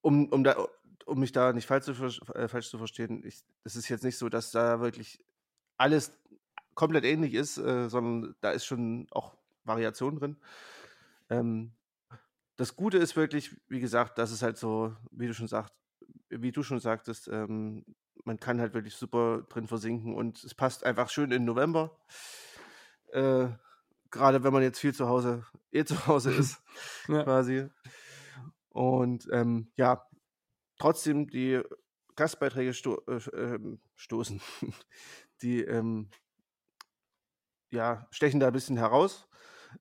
[0.00, 0.66] um, um, da,
[1.06, 1.92] um mich da nicht falsch zu,
[2.34, 3.24] äh, falsch zu verstehen,
[3.64, 5.24] es ist jetzt nicht so, dass da wirklich
[5.76, 6.12] alles
[6.74, 10.36] komplett ähnlich ist, äh, sondern da ist schon auch Variation drin.
[11.30, 11.72] Ähm,
[12.58, 15.72] das Gute ist wirklich, wie gesagt, dass es halt so, wie du schon sagst,
[16.28, 17.84] wie du schon sagtest, ähm,
[18.24, 21.96] man kann halt wirklich super drin versinken und es passt einfach schön in November.
[23.12, 23.48] Äh,
[24.10, 26.62] Gerade wenn man jetzt viel zu Hause, eh zu Hause ist,
[27.08, 27.22] Ja.
[27.24, 27.68] quasi.
[28.70, 30.06] Und ähm, ja,
[30.78, 31.62] trotzdem die
[32.16, 34.40] Gastbeiträge sto äh, ähm, stoßen.
[35.42, 36.10] die ähm,
[37.70, 39.27] ja, stechen da ein bisschen heraus.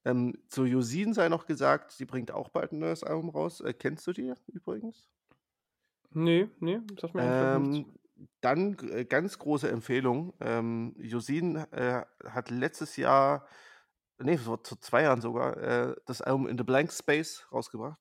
[0.06, 3.62] Ähm, zu Josin sei noch gesagt, sie bringt auch bald ein neues Album raus.
[3.62, 5.10] Äh, kennst du die übrigens?
[6.12, 7.84] Nee, nee, sagt mir eigentlich nichts.
[7.84, 7.94] Ähm,
[8.42, 10.34] dann äh, ganz große Empfehlung.
[10.40, 13.48] Ähm, Josin äh, hat letztes Jahr,
[14.20, 18.00] nee, vor zwei Jahren sogar, äh, das Album In the Blank Space rausgebracht.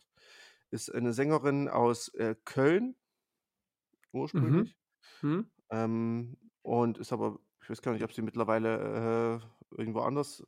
[0.71, 2.97] Ist eine Sängerin aus äh, Köln
[4.13, 4.21] Mhm.
[4.21, 4.77] ursprünglich.
[5.23, 5.51] Mhm.
[5.71, 9.41] Ähm, und ist aber, ich weiß gar nicht, ob sie mittlerweile
[9.73, 10.45] äh, irgendwo anders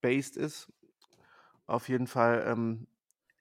[0.00, 0.72] based ist.
[1.66, 2.88] Auf jeden Fall ähm,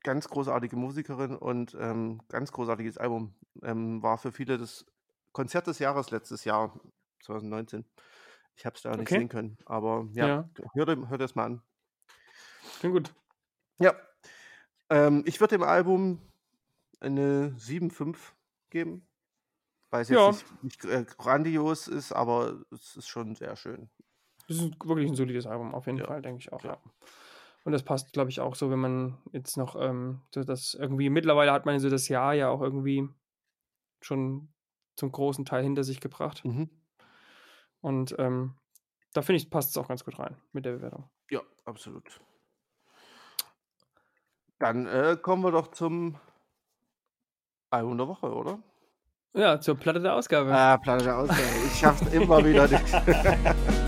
[0.04, 3.36] ganz großartige Musikerin und ähm, ganz großartiges Album.
[3.64, 4.86] Ähm, war für viele das
[5.34, 6.80] Konzert des Jahres letztes Jahr,
[7.24, 7.86] 2019.
[8.56, 9.14] Ich habe es da nicht Okay.
[9.14, 11.64] sehen können, aber ja, Ja, hör, dir- hör das mal an.
[12.80, 13.16] klingt gut.
[13.80, 13.96] Ja,
[14.90, 16.22] ähm, ich würde dem Album
[17.02, 18.36] eine 7,5
[18.72, 19.08] geben,
[19.92, 23.92] weil es jetzt Ja, nicht, nicht äh, grandios ist, aber es ist schon sehr schön.
[24.50, 26.78] Das ist wirklich ein solides Album, auf jeden Ja, Fall, denke ich auch, ja.
[27.64, 31.10] Und das passt, glaube ich, auch so, wenn man jetzt noch ähm, so das irgendwie,
[31.10, 33.08] mittlerweile hat man so das Jahr ja auch irgendwie
[34.02, 34.50] schon
[34.96, 36.44] zum großen Teil hinter sich gebracht.
[36.44, 36.70] Mhm.
[37.82, 38.56] Und ähm,
[39.14, 41.10] da finde ich, passt es auch ganz gut rein mit der Bewertung.
[41.30, 42.20] Ja, absolut.
[44.58, 46.18] Dann äh, kommen wir doch zum
[47.70, 48.60] Album der Woche, oder?
[49.34, 50.52] Ja, zur Platte der Ausgabe.
[50.52, 51.42] Ah, Platte der Ausgabe.
[51.68, 53.76] Ich schaff's immer wieder nicht.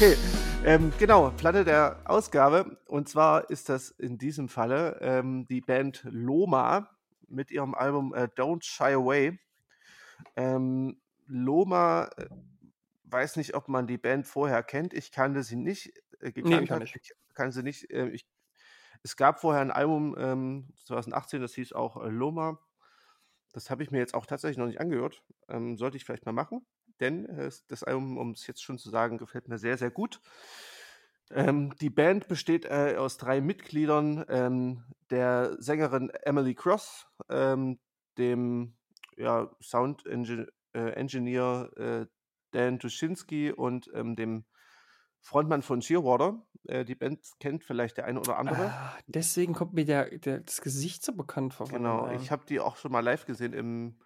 [0.00, 0.16] Okay,
[0.64, 2.78] ähm, genau, Platte der Ausgabe.
[2.86, 6.88] Und zwar ist das in diesem Falle ähm, die Band Loma
[7.28, 9.38] mit ihrem Album äh, Don't Shy Away.
[10.36, 12.28] Ähm, Loma, äh,
[13.04, 14.94] weiß nicht, ob man die Band vorher kennt.
[14.94, 15.92] Ich kannte sie nicht.
[16.20, 16.96] Äh, nee, kann ich.
[16.96, 17.90] Ich kannte sie nicht.
[17.90, 18.26] Äh, ich,
[19.02, 22.58] es gab vorher ein Album ähm, 2018, das hieß auch äh, Loma.
[23.52, 25.22] Das habe ich mir jetzt auch tatsächlich noch nicht angehört.
[25.50, 26.64] Ähm, sollte ich vielleicht mal machen,
[27.00, 30.20] denn äh, das Album, um es jetzt schon zu sagen, gefällt mir sehr, sehr gut.
[31.32, 37.78] Ähm, die Band besteht äh, aus drei Mitgliedern, ähm, der Sängerin Emily Cross, ähm,
[38.18, 38.74] dem
[39.16, 42.06] ja, Sound Engi äh, Engineer äh,
[42.52, 44.44] Dan Tuschinski und ähm, dem
[45.20, 46.42] Frontmann von Shearwater.
[46.66, 48.72] Äh, die Band kennt vielleicht der eine oder andere.
[48.72, 52.60] Ah, deswegen kommt mir der, der, das Gesicht so bekannt vor Genau, ich habe die
[52.60, 54.00] auch schon mal live gesehen im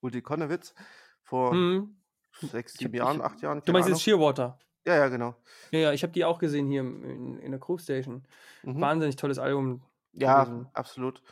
[0.00, 0.74] Ulti Konnewitz
[1.22, 1.99] vor Hm,
[2.48, 4.02] sechs, sieben Jahren, ich, acht Jahren, du meinst jetzt.
[4.02, 4.58] Shearwater?
[4.86, 5.34] Ja, ja, genau.
[5.70, 8.24] Ja, ja, ich habe die auch gesehen hier in, in der Groove Station.
[8.62, 8.80] Mhm.
[8.80, 9.82] Wahnsinnig tolles Album
[10.12, 10.68] Ja, gewesen.
[10.72, 11.22] absolut.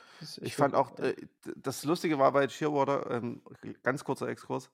[0.43, 0.81] Ich fand gut.
[0.81, 1.15] auch, äh,
[1.57, 3.43] das Lustige war bei Shearwater, ähm,
[3.83, 4.71] ganz kurzer Exkurs,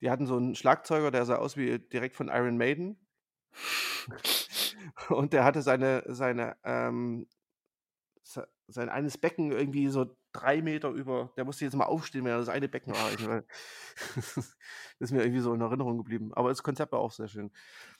[0.00, 2.98] die hatten so einen Schlagzeuger, der sah aus wie direkt von Iron Maiden.
[5.08, 7.26] Und der hatte seine, seine, ähm,
[8.22, 12.32] se- sein eines Becken irgendwie so drei Meter über, der musste jetzt mal aufstehen, wenn
[12.32, 13.44] er das eine Becken erreichen will.
[14.16, 14.56] das
[14.98, 16.32] ist mir irgendwie so in Erinnerung geblieben.
[16.34, 17.50] Aber das Konzept war auch sehr schön.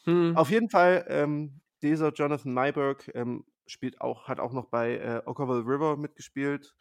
[0.05, 0.37] Hm.
[0.37, 5.23] Auf jeden Fall, ähm, dieser Jonathan Nyberg ähm, spielt auch, hat auch noch bei äh,
[5.25, 6.75] Ockerville River mitgespielt.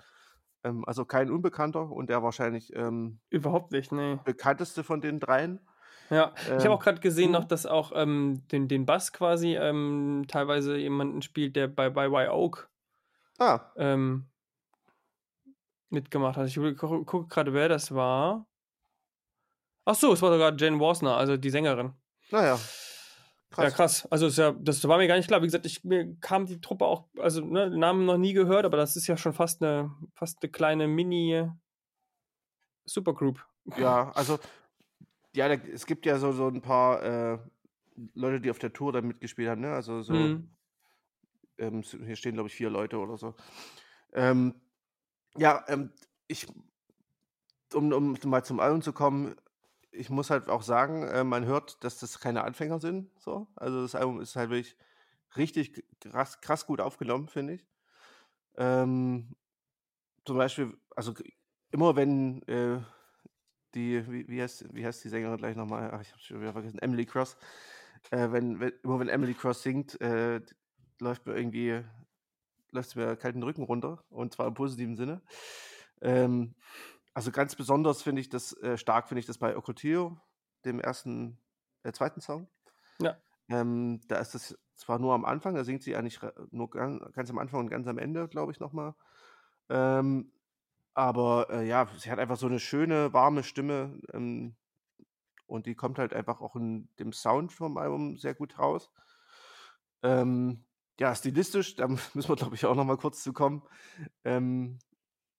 [0.63, 4.19] Ähm, also kein Unbekannter und der wahrscheinlich ähm, Überhaupt nicht, nee.
[4.25, 5.59] bekannteste von den dreien.
[6.09, 9.53] Ja, ich habe Ähm, auch gerade gesehen noch, dass auch ähm, den, den Bass quasi
[9.53, 12.69] teilweise jemanden spielt, der bei, bei Y Oak
[13.39, 14.25] Ah, ähm,
[15.91, 16.47] mitgemacht hat.
[16.47, 18.47] Ich gu- gucke gerade, wer das war.
[19.85, 21.93] Ach so, es war sogar Jen Wasner, also die Sängerin.
[22.31, 22.59] naja,
[23.57, 23.73] Ja, krass.
[23.73, 24.07] krass.
[24.11, 25.41] Also ja, das war mir gar nicht klar.
[25.41, 28.77] Wie gesagt, ich, mir kam die Truppe auch, also ne, Namen noch nie gehört, aber
[28.77, 33.43] das ist ja schon fast eine, fast eine kleine Mini-Supergroup.
[33.77, 34.37] Ja, also,
[35.35, 37.39] ja, da, es gibt ja so, so ein paar äh,
[38.13, 39.73] Leute, die auf der Tour da mitgespielt haben, ne?
[39.73, 40.55] Also so, Hm.
[41.57, 43.35] ähm, hier stehen, glaube ich, vier Leute oder so.
[44.13, 44.55] Ähm,
[45.39, 45.91] ja, ähm,
[46.27, 46.47] ich,
[47.73, 49.35] um, um mal zum Album zu kommen,
[49.91, 53.09] ich muss halt auch sagen, äh, man hört, dass das keine Anfänger sind.
[53.19, 53.47] So.
[53.55, 54.75] Also das Album ist halt wirklich
[55.35, 57.65] richtig krass, krass gut aufgenommen, finde ich.
[58.57, 59.35] Ähm,
[60.25, 61.13] zum Beispiel, also
[61.71, 62.79] immer wenn äh,
[63.73, 65.89] die, wie, wie, heißt, wie heißt die Sängerin gleich nochmal?
[65.93, 67.37] Ach, ich habe schon wieder vergessen, Emily Cross.
[68.11, 70.41] Äh, wenn, wenn, immer wenn Emily Cross singt, äh,
[70.99, 71.83] läuft mir irgendwie,
[72.71, 75.21] läuft mir kalten Rücken runter und zwar im positiven Sinne.
[76.01, 76.55] Ähm,
[77.13, 80.17] also ganz besonders finde ich das, äh, stark finde ich das bei Ocotillo,
[80.65, 81.37] dem ersten,
[81.83, 82.47] äh, zweiten Song.
[83.01, 83.17] Ja.
[83.49, 86.19] Ähm, da ist das zwar nur am Anfang, da singt sie eigentlich
[86.51, 88.95] nur ganz, ganz am Anfang und ganz am Ende, glaube ich, nochmal.
[89.69, 90.31] Ähm,
[90.93, 94.55] aber äh, ja, sie hat einfach so eine schöne, warme Stimme ähm,
[95.47, 98.91] und die kommt halt einfach auch in dem Sound vom Album sehr gut raus.
[100.03, 100.63] Ähm,
[100.99, 103.63] ja, stilistisch, da müssen wir, glaube ich, auch nochmal kurz zu kommen.
[104.25, 104.79] Ähm,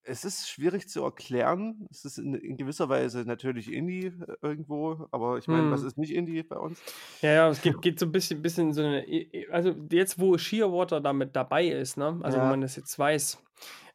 [0.05, 1.87] es ist schwierig zu erklären.
[1.91, 5.85] Es ist in, in gewisser Weise natürlich Indie äh, irgendwo, aber ich meine, was Hm.
[5.85, 6.85] ist nicht Indie bei uns?
[7.23, 9.05] Ja, ja, es geht, geht so ein bisschen, bisschen in so eine.
[9.51, 12.19] Also jetzt, wo Shearwater damit dabei ist, ne?
[12.23, 12.41] Also Ja.
[12.41, 13.39] man das jetzt weiß,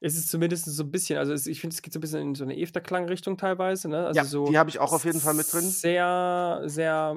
[0.02, 2.22] ist es zumindest so ein bisschen, also es, ich finde, es geht so ein bisschen
[2.22, 4.06] in so eine Efter-Klangrichtung teilweise, ne?
[4.06, 5.76] Also Ja, so die habe ich auch auf jeden Fall mit drin.
[5.82, 7.16] sehr, sehr,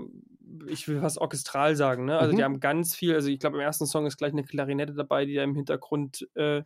[0.66, 2.18] ich will fast orchestral sagen, ne?
[2.18, 2.44] Also die Mhm.
[2.44, 5.34] haben ganz viel, also ich glaube, im ersten Song ist gleich eine Klarinette dabei, die
[5.34, 6.62] da im Hintergrund äh,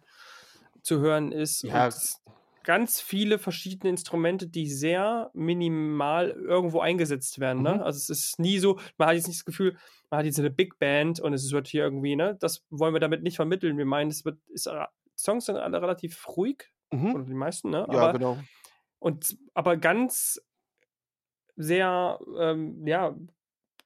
[0.83, 1.63] zu hören ist.
[1.63, 1.89] Ja.
[2.65, 7.59] Ganz viele verschiedene Instrumente, die sehr minimal irgendwo eingesetzt werden.
[7.59, 7.65] Mhm.
[7.65, 7.85] Ne?
[7.85, 9.77] Also es ist nie so, man hat jetzt nicht das Gefühl,
[10.11, 12.37] man hat jetzt eine Big Band und es wird hier irgendwie, ne?
[12.39, 13.79] Das wollen wir damit nicht vermitteln.
[13.79, 14.85] Wir meinen, es wird, ist, äh,
[15.17, 17.15] Songs sind alle relativ ruhig, Mhm.
[17.15, 17.87] oder die meisten, ne?
[17.91, 18.39] Ja, aber, genau.
[19.01, 20.41] und, aber ganz
[21.57, 23.17] sehr, ähm, ja,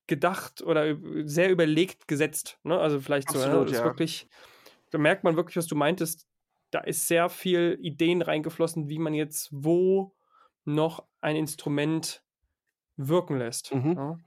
[0.07, 2.59] gedacht oder sehr überlegt gesetzt.
[2.63, 2.79] Ne?
[2.79, 3.73] Also vielleicht so, Absolut, ne?
[3.73, 3.85] ist ja.
[3.85, 4.29] wirklich,
[4.91, 6.27] da merkt man wirklich, was du meintest.
[6.71, 10.15] Da ist sehr viel Ideen reingeflossen, wie man jetzt wo
[10.65, 12.23] noch ein Instrument
[12.97, 13.75] wirken lässt.
[13.75, 13.93] Mhm.
[13.93, 14.19] Ja?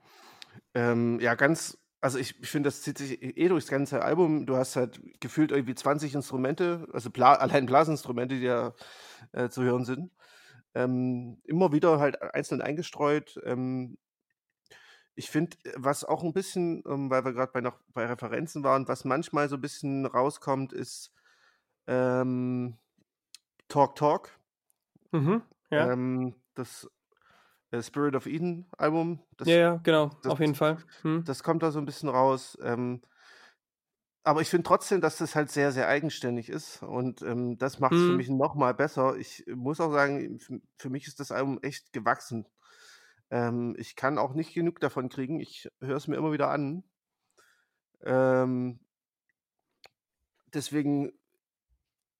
[0.74, 4.46] Ähm, ja, ganz, also ich, ich finde, das zieht sich eh durchs ganze Album.
[4.46, 8.74] Du hast halt gefühlt irgendwie 20 Instrumente, also Bla allein Blasinstrumente, die da
[9.32, 10.12] äh, zu hören sind.
[10.76, 13.40] Ähm, immer wieder halt einzeln eingestreut.
[13.44, 13.98] Ähm,
[15.20, 18.88] ich finde, was auch ein bisschen, ähm, weil wir gerade bei noch bei Referenzen waren,
[18.88, 21.11] was manchmal so ein bisschen rauskommt, ist
[21.88, 22.78] ähm,
[23.67, 24.32] Talk Talk.
[25.11, 25.41] Mhm.
[25.72, 25.91] Ja.
[25.91, 26.89] Ähm, das
[27.72, 29.20] äh, Spirit of Eden Album.
[29.38, 30.78] Das, ja, ja, genau, das- auf jeden Fall.
[31.01, 31.24] Hm.
[31.26, 32.57] das kommt da so ein bisschen raus.
[32.61, 33.01] Ähm,
[34.24, 36.84] aber ich finde trotzdem, dass das halt sehr, sehr eigenständig ist.
[36.84, 38.17] Und ähm, das macht es für Mhm.
[38.17, 39.17] mich noch mal besser.
[39.17, 40.39] Ich muss auch sagen,
[40.78, 42.45] für mich ist das Album echt gewachsen.
[43.32, 45.40] Ähm, ich kann auch nicht genug davon kriegen.
[45.40, 46.84] Ich höre es mir immer wieder an.
[48.04, 48.80] Ähm,
[50.54, 51.12] deswegen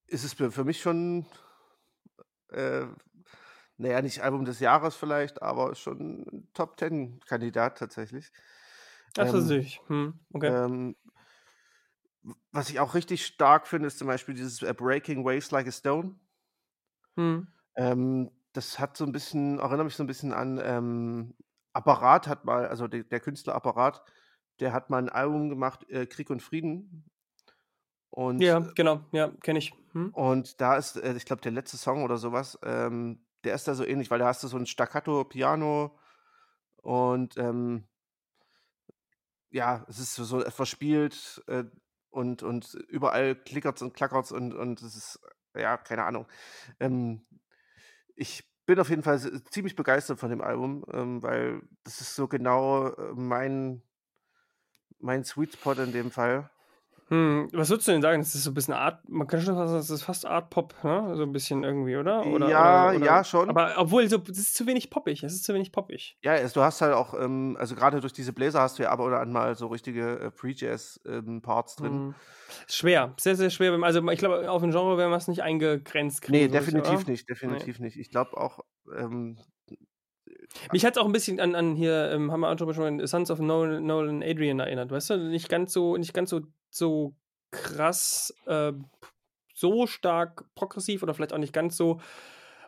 [0.08, 1.26] ist es für mich schon,
[2.50, 2.86] äh,
[3.78, 8.32] naja, nicht Album des Jahres vielleicht, aber schon ein Top Ten Kandidat tatsächlich.
[9.14, 9.82] Das Ähm, ist ich.
[9.88, 10.20] Hm.
[10.34, 10.52] Okay.
[10.52, 10.96] ähm,
[12.52, 16.16] was ich auch richtig stark finde, ist zum Beispiel dieses Breaking Waves Like a Stone.
[17.18, 17.42] Hm.
[17.76, 18.30] Ähm,
[18.60, 21.34] das hat so ein bisschen, erinnert mich so ein bisschen an ähm,
[21.72, 24.04] Apparat hat mal, also der, der Künstler Apparat,
[24.60, 27.10] der hat mal ein Album gemacht, äh, Krieg und Frieden.
[28.10, 29.74] Und, Ja, genau, ja, kenne ich.
[29.94, 30.10] Hm.
[30.10, 33.76] und da ist, äh, ich glaube, der letzte Song oder sowas, ähm, der ist da
[33.76, 35.98] so ähnlich, weil da hast du so ein Staccato-Piano
[36.82, 37.88] und ähm,
[39.52, 41.64] ja, es ist so, so verspielt äh,
[42.10, 45.20] und, und überall klickert's und klackert's und, und es ist,
[45.56, 46.28] ja, keine Ahnung.
[46.82, 47.26] Ähm,
[48.20, 52.28] ich bin auf jeden Fall ziemlich begeistert von dem Album, ähm, weil das ist so
[52.28, 53.82] genau äh, mein,
[55.00, 56.52] mein Sweet Spot in dem Fall.
[57.10, 58.22] Hm, was würdest du denn sagen?
[58.22, 60.76] Das ist so ein bisschen Art, man kann schon sagen, das ist fast Art Pop,
[60.84, 61.14] ne?
[61.16, 62.24] So ein bisschen irgendwie, oder?
[62.26, 63.50] oder Ja, oder, oder, ja, schon.
[63.50, 65.24] Aber obwohl, so, es ist zu wenig poppig.
[65.24, 66.18] Es ist zu wenig poppig.
[66.24, 68.92] Ja, also du hast halt auch, ähm, also gerade durch diese Bläser hast du ja
[68.92, 71.92] ab oder an mal so richtige äh, Pre-Jazz-Parts drin.
[71.92, 72.16] Hm.
[72.68, 73.74] Schwer, sehr, sehr schwer.
[73.82, 76.38] Also ich glaube, auf ein Genre werden wir es nicht eingegrenzt kriegen.
[76.38, 77.10] Nee, definitiv oder?
[77.10, 77.98] nicht, definitiv nicht.
[77.98, 78.60] Ich glaube auch,
[78.96, 79.40] ähm,
[80.72, 83.32] Mich hat es auch ein bisschen an, an hier, ähm, haben wir auch schon, Sons
[83.32, 85.18] of Nolan, Nolan Adrian erinnert, weißt du?
[85.18, 87.16] Nicht ganz so, nicht ganz so, so
[87.52, 88.74] krass, äh,
[89.54, 92.00] so stark progressiv oder vielleicht auch nicht ganz so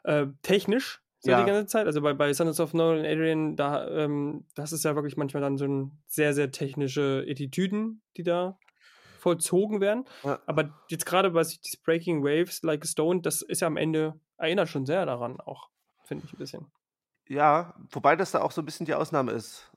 [0.03, 1.39] äh, technisch so Ja.
[1.41, 1.85] die ganze Zeit.
[1.85, 5.57] Also bei, bei Sons of Nolan Adrian, da, ähm, das ist ja wirklich manchmal dann
[5.57, 8.57] so ein sehr, sehr technische Etitüden, die da
[9.19, 10.05] vollzogen werden.
[10.23, 10.39] Ja.
[10.47, 14.19] Aber jetzt gerade bei dieses Breaking Waves, Like a Stone, das ist ja am Ende,
[14.37, 15.69] erinnert schon sehr daran auch,
[16.03, 16.71] finde ich ein bisschen.
[17.27, 19.71] ja, wobei das da auch so ein bisschen die Ausnahme ist.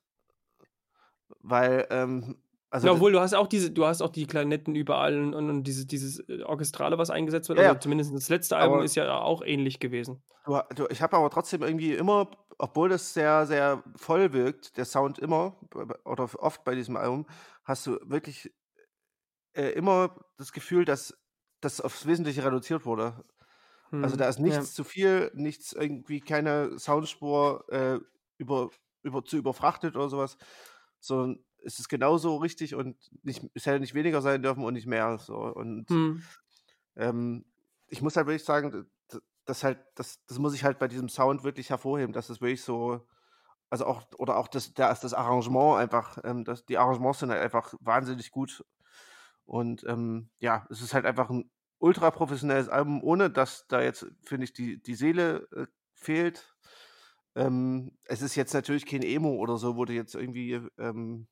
[1.39, 2.37] Weil, ähm,
[2.75, 5.63] also ja, obwohl du hast auch diese, du hast auch die Klarinetten überall und, und
[5.63, 7.57] diese, dieses äh, Orchestrale, was eingesetzt wird.
[7.57, 7.79] Ja, also ja.
[7.79, 10.21] zumindest das letzte Album ist ja auch ähnlich gewesen.
[10.45, 14.83] Du, du, ich habe aber trotzdem irgendwie immer, obwohl das sehr, sehr voll wirkt, der
[14.83, 15.57] Sound immer,
[16.03, 17.25] oder oft bei diesem Album,
[17.63, 18.53] hast du wirklich
[19.53, 21.17] äh, immer das Gefühl, dass
[21.61, 23.23] das aufs Wesentliche reduziert wurde.
[23.91, 24.43] Also Hm, da ist ja.
[24.43, 27.99] nichts zu viel, nichts irgendwie, keine Soundspur äh,
[28.37, 28.69] über,
[29.01, 30.37] über, zu überfrachtet oder sowas,
[30.99, 34.87] sondern es ist genauso richtig und nicht, es hätte nicht weniger sein dürfen und nicht
[34.87, 35.17] mehr.
[35.17, 35.35] So.
[35.35, 36.23] Und Hm.
[36.95, 37.45] ähm,
[37.87, 38.85] ich muss halt wirklich sagen,
[39.45, 42.63] das halt, das, das muss ich halt bei diesem Sound wirklich hervorheben, dass es wirklich
[42.63, 43.07] so,
[43.69, 47.41] also auch, oder auch das, das, das Arrangement einfach, ähm, das, die Arrangements sind halt
[47.41, 48.63] einfach wahnsinnig gut.
[49.45, 54.07] Und ähm, ja, es ist halt einfach ein ultra professionelles Album, ohne dass da jetzt,
[54.23, 56.55] finde ich, die, die Seele äh, fehlt.
[57.35, 61.27] Ähm, es ist jetzt natürlich kein Emo oder so, wo du jetzt irgendwie ähm,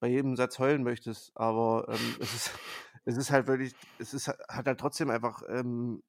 [0.00, 2.50] bei jedem Satz heulen möchtest, aber ähm, es, ist,
[3.04, 6.02] es ist halt wirklich, es ist, hat halt trotzdem einfach ähm,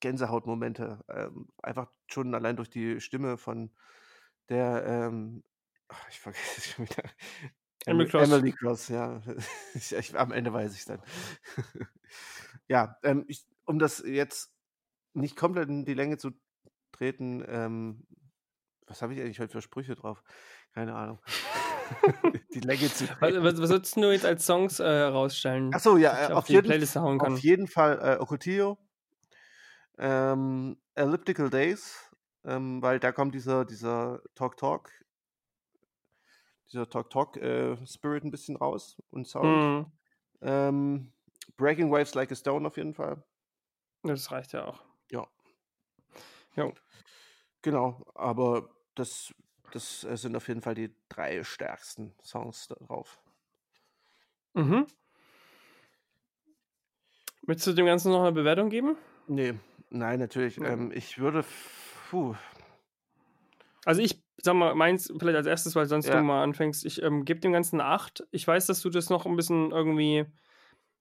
[0.00, 1.04] Gänsehautmomente.
[1.08, 3.70] Ähm, einfach schon allein durch die Stimme von
[4.48, 5.42] der, ähm,
[5.88, 7.02] ach, ich vergesse es schon wieder.
[7.86, 8.30] Emily Cross.
[8.30, 9.22] Emily Cross, ja.
[9.74, 11.02] Ich, ich, am Ende weiß ich es dann.
[12.66, 14.52] ja, ähm, ich, um das jetzt
[15.14, 16.32] nicht komplett in die Länge zu
[16.92, 18.06] treten, ähm,
[18.86, 20.22] was habe ich eigentlich heute für Sprüche drauf?
[20.72, 21.20] Keine Ahnung.
[22.54, 25.74] die Länge zu Was, was, würdest du jetzt als Songs äh, rausstellen?
[25.74, 27.34] Achso, ja, auf, auf, jeden, Playlist hauen kann.
[27.34, 28.78] auf jeden Fall äh, Ocotillo,
[29.98, 32.10] ähm, Elliptical Days,
[32.44, 34.90] ähm, weil da kommt dieser, dieser Talk Talk,
[36.72, 39.46] dieser Talk Talk äh, Spirit ein bisschen raus und Sound.
[39.46, 39.92] Mhm.
[40.42, 41.12] Ähm,
[41.56, 43.24] Breaking Waves Like a Stone auf jeden Fall.
[44.02, 44.84] Das reicht ja auch.
[45.10, 45.26] Ja.
[46.54, 46.72] Jo.
[47.62, 49.34] Genau, aber das,
[49.72, 53.20] das äh, sind auf jeden Fall die drei stärksten Songs da drauf.
[54.54, 54.86] Mhm.
[57.42, 58.96] Willst du dem Ganzen noch eine Bewertung geben?
[59.28, 59.54] Nee,
[59.90, 60.58] nein, natürlich.
[60.58, 60.72] Ja.
[60.72, 61.44] Ähm, ich würde,
[62.10, 62.34] puh,
[63.84, 66.20] Also ich sag mal, meins vielleicht als erstes, weil sonst Ja.
[66.20, 66.84] du mal anfängst.
[66.84, 68.26] Ich ähm, gebe dem Ganzen eine 8.
[68.30, 70.26] Ich weiß, dass du das noch ein bisschen irgendwie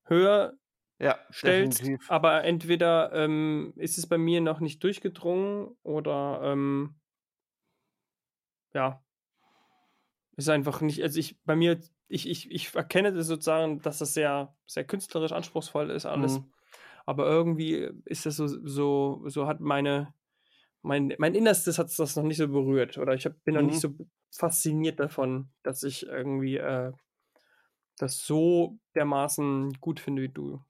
[0.06, 0.54] höher
[1.00, 2.10] ja, stellst, definitiv.
[2.10, 6.96] aber entweder ähm, ist es bei mir noch nicht durchgedrungen oder ähm,
[8.76, 9.04] ja,
[10.38, 14.14] ist einfach nicht, also ich, bei mir, ich, ich, ich erkenne das sozusagen, dass das
[14.14, 16.52] sehr, sehr künstlerisch anspruchsvoll ist alles, Mhm.
[17.06, 20.14] aber irgendwie ist das so, so, so hat meine,
[20.84, 23.64] mein, mein Innerstes hat das noch nicht so berührt oder ich hab, bin noch Mhm.
[23.64, 23.96] nicht so
[24.36, 26.94] fasziniert davon, dass ich irgendwie äh,
[27.98, 30.62] das so dermaßen gut finde, wie du.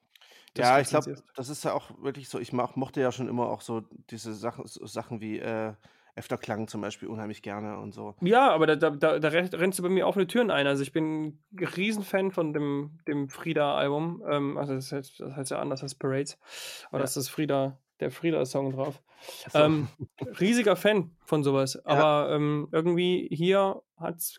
[0.57, 2.39] Ja, ich glaube, das ist ja auch wirklich so.
[2.39, 5.73] Ich mach, mochte ja schon immer auch so diese Sachen, so Sachen wie äh,
[6.15, 8.15] Efterklang zum Beispiel unheimlich gerne und so.
[8.21, 10.65] Ja, aber da, da, da, da renn- rennst du bei mir offene Türen ein.
[10.65, 11.43] Also ich bin ein
[11.75, 14.23] Riesenfan von dem, dem Frieda-Album.
[14.29, 16.37] Ähm, also das heißt, das heißt ja anders als Parades.
[16.89, 17.03] Aber Ja.
[17.03, 19.01] das ist Frieda, der Frieda-Song drauf.
[19.51, 19.59] So.
[19.59, 19.87] Ähm,
[20.39, 21.83] riesiger Fan von sowas.
[21.85, 23.81] Aber ähm, irgendwie hier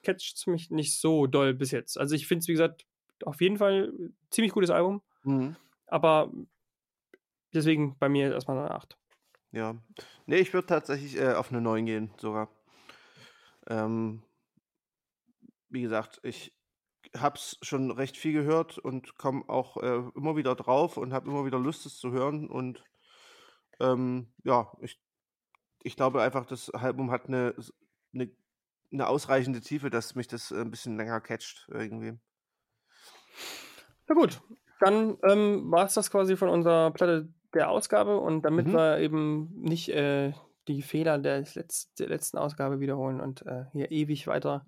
[0.02, 1.98] catcht es mich nicht so doll bis jetzt.
[1.98, 2.86] Also ich finde es, wie gesagt,
[3.24, 5.02] auf jeden Fall ein ziemlich gutes Album.
[5.24, 5.56] Mhm.
[5.86, 6.32] Aber
[7.54, 8.96] deswegen bei mir erstmal eine 8.
[9.52, 9.76] Ja.
[10.26, 12.48] Nee, ich würde tatsächlich äh, auf eine 9 gehen, sogar.
[13.68, 14.22] Ähm,
[15.68, 16.52] wie gesagt, ich
[17.16, 21.44] hab's schon recht viel gehört und komme auch äh, immer wieder drauf und habe immer
[21.44, 22.48] wieder Lust, es zu hören.
[22.48, 22.82] Und
[23.80, 25.00] ähm, ja, ich,
[25.82, 27.54] ich glaube einfach, das Album hat eine,
[28.14, 28.30] eine,
[28.92, 32.18] eine ausreichende Tiefe, dass mich das äh, ein bisschen länger catcht irgendwie.
[34.08, 34.40] Na gut,
[34.80, 38.72] dann ähm, war es das quasi von unserer Platte der Ausgabe und damit Mhm.
[38.72, 40.32] wir eben nicht äh,
[40.68, 44.66] die Fehler der, Letz der letzten Ausgabe wiederholen und äh, hier ewig weiter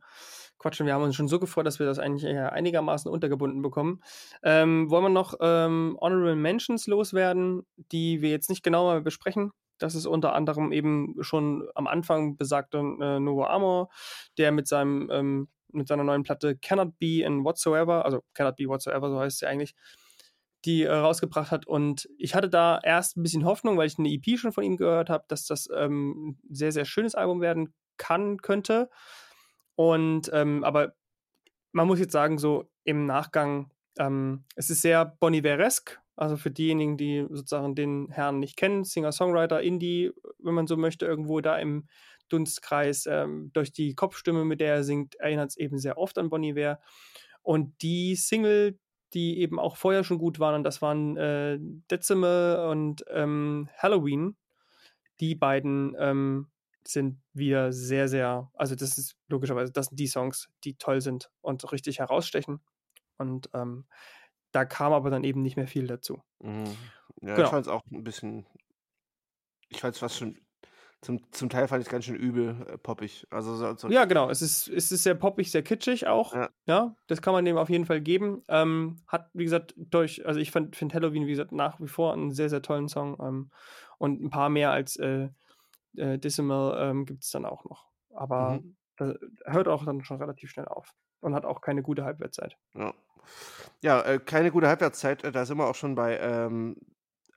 [0.59, 0.87] quatschen.
[0.87, 4.01] Wir haben uns schon so gefreut, dass wir das eigentlich eher einigermaßen untergebunden bekommen.
[4.43, 9.53] Ähm, wollen wir noch ähm, Honorable Mentions loswerden, die wir jetzt nicht genauer besprechen?
[9.79, 13.89] Das ist unter anderem eben schon am Anfang besagter äh, Novo Amor,
[14.37, 18.67] der mit seinem ähm, mit seiner neuen Platte Cannot Be in Whatsoever, also Cannot Be
[18.67, 19.75] Whatsoever, so heißt sie eigentlich,
[20.65, 21.67] die äh, rausgebracht hat.
[21.67, 24.77] Und ich hatte da erst ein bisschen Hoffnung, weil ich eine EP schon von ihm
[24.77, 28.91] gehört habe, dass das ähm, ein sehr, sehr schönes Album werden kann, könnte.
[29.77, 30.95] Und ähm, aber
[31.73, 36.01] man muss jetzt sagen, so im Nachgang, ähm, es ist sehr Boniveresk.
[36.17, 41.07] Also für diejenigen, die sozusagen den Herrn nicht kennen, Singer-Songwriter, Indie, wenn man so möchte,
[41.07, 41.87] irgendwo da im
[42.29, 46.29] Dunstkreis, ähm, durch die Kopfstimme, mit der er singt, erinnert es eben sehr oft an
[46.29, 46.81] Bon Iver.
[47.43, 48.79] Und die Single,
[49.15, 51.59] die eben auch vorher schon gut waren, und das waren äh,
[51.91, 54.37] Decimal und ähm, Halloween,
[55.21, 56.49] die beiden ähm,
[56.87, 61.31] sind wieder sehr, sehr, also das ist logischerweise, das sind die Songs, die toll sind
[61.43, 62.61] und richtig herausstechen.
[63.19, 63.87] Und ähm,
[64.53, 66.23] da kam aber dann eben nicht mehr viel dazu.
[66.41, 66.77] Mhm.
[67.21, 67.43] Ja, Genau.
[67.43, 68.47] ich fand es auch ein bisschen.
[69.69, 70.39] Ich fand es fast schon.
[71.01, 73.27] Zum, zum Teil fand ich es ganz schön übel äh, poppig.
[73.31, 74.31] Also so, so Ja, genau.
[74.31, 76.35] Es ist, es ist sehr poppig, sehr kitschig auch.
[76.35, 76.51] Ja.
[76.67, 78.43] Ja, das kann man dem auf jeden Fall geben.
[78.49, 82.33] Ähm, hat, wie gesagt, durch, also ich finde Halloween, wie gesagt, nach wie vor einen
[82.33, 83.17] sehr, sehr tollen Song.
[83.21, 83.51] Ähm,
[83.99, 85.29] und ein paar mehr als äh,
[85.97, 87.87] äh, Decimal ähm, gibt es dann auch noch.
[88.15, 88.77] Aber Mhm.
[88.97, 90.95] das hört auch dann schon relativ schnell auf.
[91.21, 92.57] Und hat auch keine gute Halbwertszeit.
[92.75, 92.93] Ja,
[93.83, 95.23] ja äh, keine gute Halbwertszeit.
[95.23, 96.77] Äh, da sind wir auch schon bei ähm,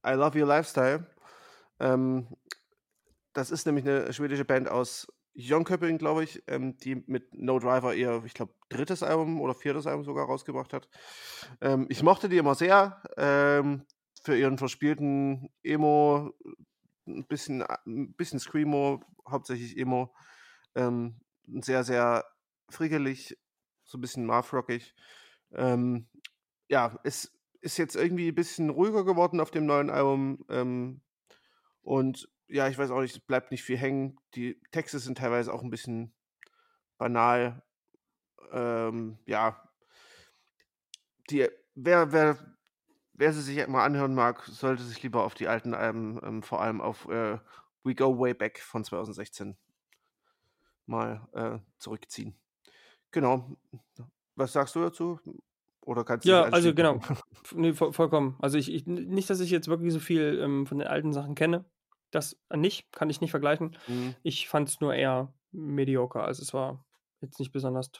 [0.05, 1.05] I Love Your Lifestyle.
[1.79, 2.27] Ähm,
[3.33, 7.95] das ist nämlich eine schwedische Band aus Jönköping, glaube ich, ähm, die mit No Driver
[7.95, 10.89] ihr, ich glaube, drittes Album oder viertes Album sogar rausgebracht hat.
[11.61, 13.85] Ähm, ich mochte die immer sehr ähm,
[14.23, 16.33] für ihren verspielten Emo,
[17.07, 20.13] ein bisschen, ein bisschen Screamo, hauptsächlich Emo.
[20.75, 21.21] Ähm,
[21.61, 22.25] sehr, sehr
[22.69, 23.37] frickelig,
[23.83, 24.93] so ein bisschen Marv-rockig.
[25.53, 26.07] Ähm,
[26.67, 30.45] ja, es ist jetzt irgendwie ein bisschen ruhiger geworden auf dem neuen Album.
[30.49, 31.01] Ähm,
[31.81, 34.19] Und ja, ich weiß auch nicht, es bleibt nicht viel hängen.
[34.35, 36.13] Die Texte sind teilweise auch ein bisschen
[36.97, 37.63] banal.
[38.51, 39.71] Ähm, ja,
[41.29, 42.37] die, wer, wer,
[43.13, 46.61] wer sie sich mal anhören mag, sollte sich lieber auf die alten Alben, ähm, vor
[46.61, 47.39] allem auf äh,
[47.83, 49.57] We Go Way Back von 2016
[50.85, 52.35] mal äh, zurückziehen.
[53.11, 53.57] Genau.
[54.35, 55.19] Was sagst du dazu?
[55.81, 56.99] Oder kannst du Ja, also genau.
[57.55, 58.37] Nee, voll, vollkommen.
[58.39, 61.35] Also ich, ich, nicht, dass ich jetzt wirklich so viel ähm, von den alten Sachen
[61.35, 61.65] kenne.
[62.11, 63.77] Das nicht, kann ich nicht vergleichen.
[63.87, 64.15] Mhm.
[64.23, 66.23] Ich fand es nur eher mediocre.
[66.23, 66.85] Also es war
[67.21, 67.91] jetzt nicht besonders.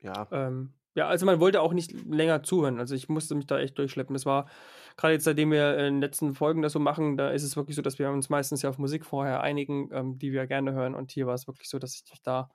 [0.00, 0.26] Ja.
[0.30, 2.78] Ähm, ja, also man wollte auch nicht länger zuhören.
[2.78, 4.12] Also ich musste mich da echt durchschleppen.
[4.14, 4.48] Das war
[4.96, 7.76] gerade jetzt, seitdem wir in den letzten Folgen das so machen, da ist es wirklich
[7.76, 10.94] so, dass wir uns meistens ja auf Musik vorher einigen, ähm, die wir gerne hören.
[10.94, 12.50] Und hier war es wirklich so, dass ich mich da,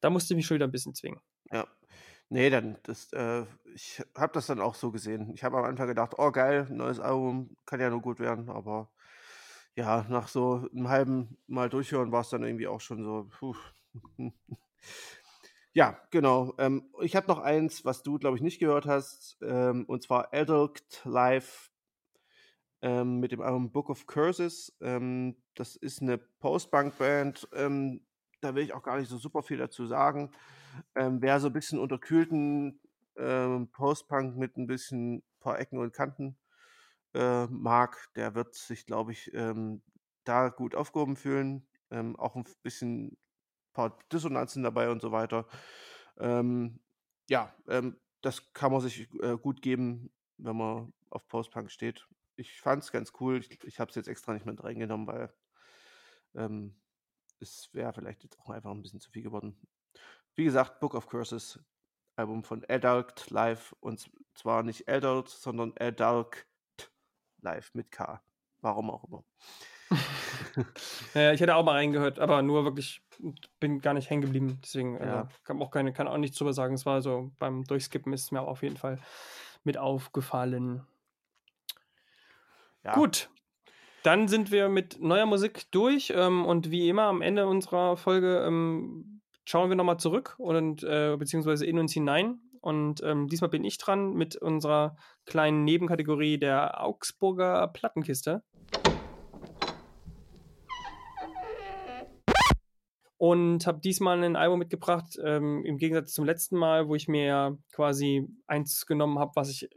[0.00, 1.20] da musste ich mich schon wieder ein bisschen zwingen.
[1.50, 1.66] Ja.
[2.28, 3.44] Nee, dann, das, äh,
[3.74, 5.32] ich habe das dann auch so gesehen.
[5.34, 8.90] Ich habe am Anfang gedacht, oh geil, neues Album, kann ja nur gut werden, aber
[9.76, 13.56] ja, nach so einem halben Mal durchhören war es dann irgendwie auch schon so, puh.
[15.74, 16.52] Ja, genau.
[16.58, 20.28] Ähm, ich habe noch eins, was du, glaube ich, nicht gehört hast, ähm, und zwar
[20.34, 21.70] Adult Live
[22.82, 24.76] ähm, mit dem Album Book of Curses.
[24.82, 27.48] Ähm, das ist eine Post-Punk-Band.
[27.54, 28.02] Ähm,
[28.42, 30.32] da will ich auch gar nicht so super viel dazu sagen.
[30.94, 32.78] Ähm, wer so ein bisschen unterkühlten
[33.14, 36.34] Post-Punk mit ein bisschen paar Ecken und Kanten
[37.14, 39.82] äh, mag, der wird sich, glaube ich, ähm,
[40.24, 41.66] da gut aufgehoben fühlen.
[41.90, 43.16] Ähm, auch ein bisschen
[43.72, 45.46] paar Dissonanzen dabei und so weiter.
[46.18, 46.80] Ähm,
[47.28, 52.06] ja, ähm, das kann man sich äh, gut geben, wenn man auf Post-Punk steht.
[52.36, 53.38] Ich fand es ganz cool.
[53.38, 55.32] Ich, ich habe es jetzt extra nicht mit reingenommen, weil
[56.34, 56.80] ähm,
[57.40, 59.58] es wäre vielleicht jetzt auch einfach ein bisschen zu viel geworden.
[60.34, 61.58] Wie gesagt, Book of Curses,
[62.16, 66.46] Album von Adult Live und zwar nicht Adult, sondern Adult
[67.42, 68.22] Live mit K.
[68.60, 69.24] Warum auch immer.
[71.14, 73.02] Ja, ich hätte auch mal reingehört, aber nur wirklich,
[73.60, 74.58] bin gar nicht hängen geblieben.
[74.62, 75.28] Deswegen äh, Ja.
[75.44, 76.74] kann auch keine, kann auch nichts drüber sagen.
[76.74, 78.98] Es war so, beim Durchskippen ist es mir aber auf jeden Fall
[79.64, 80.86] mit aufgefallen.
[82.84, 83.30] Ja, Gut,
[84.02, 88.44] dann sind wir mit neuer Musik durch ähm, und wie immer am Ende unserer Folge
[88.46, 92.40] ähm, schauen wir nochmal zurück und äh, beziehungsweise in uns hinein.
[92.62, 94.96] Und ähm, diesmal bin ich dran mit unserer
[95.26, 98.44] kleinen Nebenkategorie der Augsburger Plattenkiste.
[103.18, 107.58] Und habe diesmal ein Album mitgebracht, ähm, im Gegensatz zum letzten Mal, wo ich mir
[107.72, 109.68] quasi eins genommen habe, was ich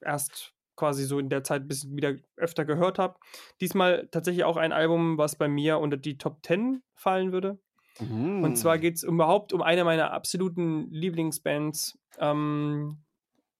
[0.00, 3.18] erst quasi so in der Zeit ein bisschen wieder öfter gehört habe.
[3.60, 7.58] Diesmal tatsächlich auch ein Album, was bei mir unter die Top 10 fallen würde.
[7.98, 8.80] Und zwar Mhm.
[8.80, 11.98] geht es überhaupt um eine meiner absoluten Lieblingsbands.
[12.18, 13.02] Ähm,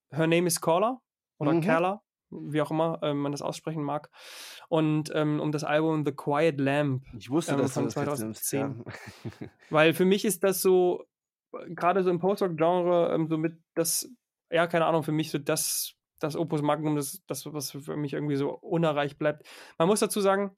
[0.09, 1.01] Her Name is Caller
[1.39, 1.61] oder Mhm.
[1.61, 4.09] Kerla, wie auch immer ähm, man das aussprechen mag.
[4.69, 8.19] Und ähm, um das Album The Quiet Lamp Ich wusste, ähm, dass von das jetzt
[8.19, 8.53] nimmst.
[8.53, 8.69] Ja.
[8.69, 9.49] 2010.
[9.69, 11.05] Weil für mich ist das so,
[11.53, 14.09] äh, gerade so im Post-Rock-Genre, ähm, so mit das,
[14.51, 18.13] ja, keine Ahnung, für mich so das, das Opus Magnum, das, das, was für mich
[18.13, 19.47] irgendwie so unerreicht bleibt.
[19.77, 20.55] Man muss dazu sagen,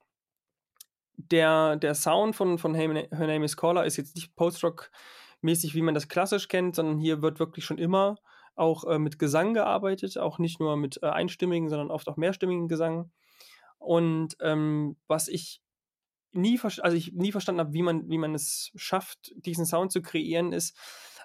[1.19, 5.93] der, der Sound von, von Her Name is Caller ist jetzt nicht Post-Rock-mäßig, wie man
[5.93, 8.17] das klassisch kennt, sondern hier wird wirklich schon immer
[8.55, 12.67] auch äh, mit Gesang gearbeitet, auch nicht nur mit äh, einstimmigen, sondern oft auch mehrstimmigen
[12.67, 13.11] Gesang.
[13.77, 15.61] Und ähm, was ich
[16.31, 20.01] nie, also ich nie verstanden habe, wie man, wie man es schafft, diesen Sound zu
[20.01, 20.77] kreieren, ist,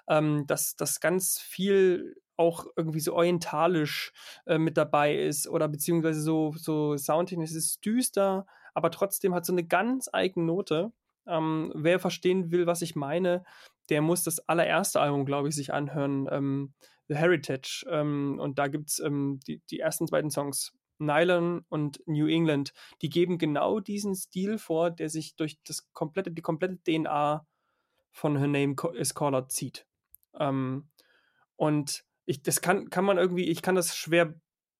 [0.07, 4.11] ähm, dass das ganz viel auch irgendwie so orientalisch
[4.45, 9.53] äh, mit dabei ist oder beziehungsweise so, so soundtechnisch ist düster, aber trotzdem hat so
[9.53, 10.91] eine ganz eigene Note.
[11.27, 13.43] Ähm, wer verstehen will, was ich meine,
[13.89, 16.73] der muss das allererste Album, glaube ich, sich anhören, ähm,
[17.07, 17.85] The Heritage.
[17.89, 22.73] Ähm, und da gibt es ähm, die, die ersten beiden Songs, Nylon und New England,
[23.01, 27.45] die geben genau diesen Stil vor, der sich durch das komplette, die komplette DNA
[28.11, 29.85] von Her Name is Caller zieht.
[30.39, 30.89] Ähm,
[31.55, 34.33] und ich, das kann, kann man irgendwie, ich kann das schwer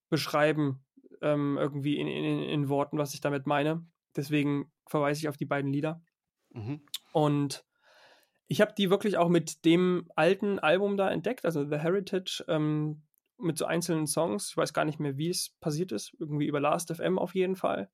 [0.08, 0.85] beschreiben,
[1.22, 3.86] ähm, irgendwie in, in, in Worten, was ich damit meine.
[4.14, 6.02] Deswegen verweise ich auf die beiden Lieder.
[6.50, 6.80] Mhm.
[7.12, 7.64] Und
[8.48, 13.02] ich habe die wirklich auch mit dem alten Album da entdeckt, also The Heritage, ähm,
[13.38, 14.50] mit so einzelnen Songs.
[14.50, 16.14] Ich weiß gar nicht mehr, wie es passiert ist.
[16.18, 17.90] Irgendwie über Last FM auf jeden Fall.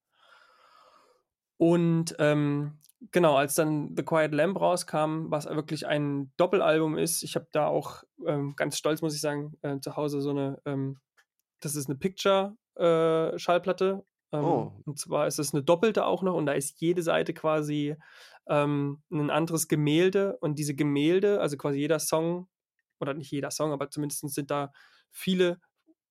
[1.57, 2.79] Und ähm,
[3.11, 7.67] genau, als dann The Quiet Lamb rauskam, was wirklich ein Doppelalbum ist, ich habe da
[7.67, 10.99] auch ähm, ganz stolz, muss ich sagen, äh, zu Hause so eine, ähm,
[11.61, 11.99] das ist eine
[12.77, 14.05] Picture-Schallplatte.
[14.33, 14.73] Ähm, Oh.
[14.87, 17.97] Und zwar ist es eine doppelte auch noch und da ist jede Seite quasi
[18.49, 22.49] ähm, ein anderes Gemälde und diese Gemälde, also quasi jeder Song,
[22.99, 24.73] oder nicht jeder Song, aber zumindest sind da
[25.11, 25.61] viele,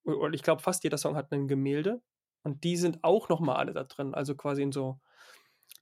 [0.04, 2.02] oder ich glaube fast jeder Song hat ein Gemälde
[2.44, 4.14] Und die sind auch nochmal alle da drin.
[4.14, 5.00] Also quasi in so,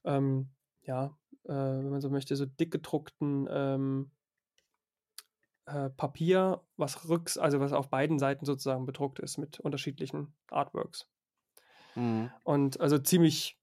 [0.04, 0.50] ähm,
[0.82, 4.12] ja, äh, wenn man so möchte, so dick gedruckten ähm,
[5.74, 11.08] äh, Papier, was rücks, also was auf beiden Seiten sozusagen bedruckt ist mit unterschiedlichen Artworks.
[11.94, 12.30] Mhm.
[12.44, 13.58] Und also ziemlich,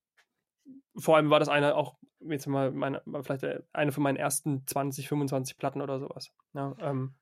[0.96, 4.66] vor allem war das eine auch, jetzt mal meine, vielleicht äh, eine von meinen ersten
[4.66, 6.32] 20, 25 Platten oder sowas.
[6.54, 7.14] Ja, ähm,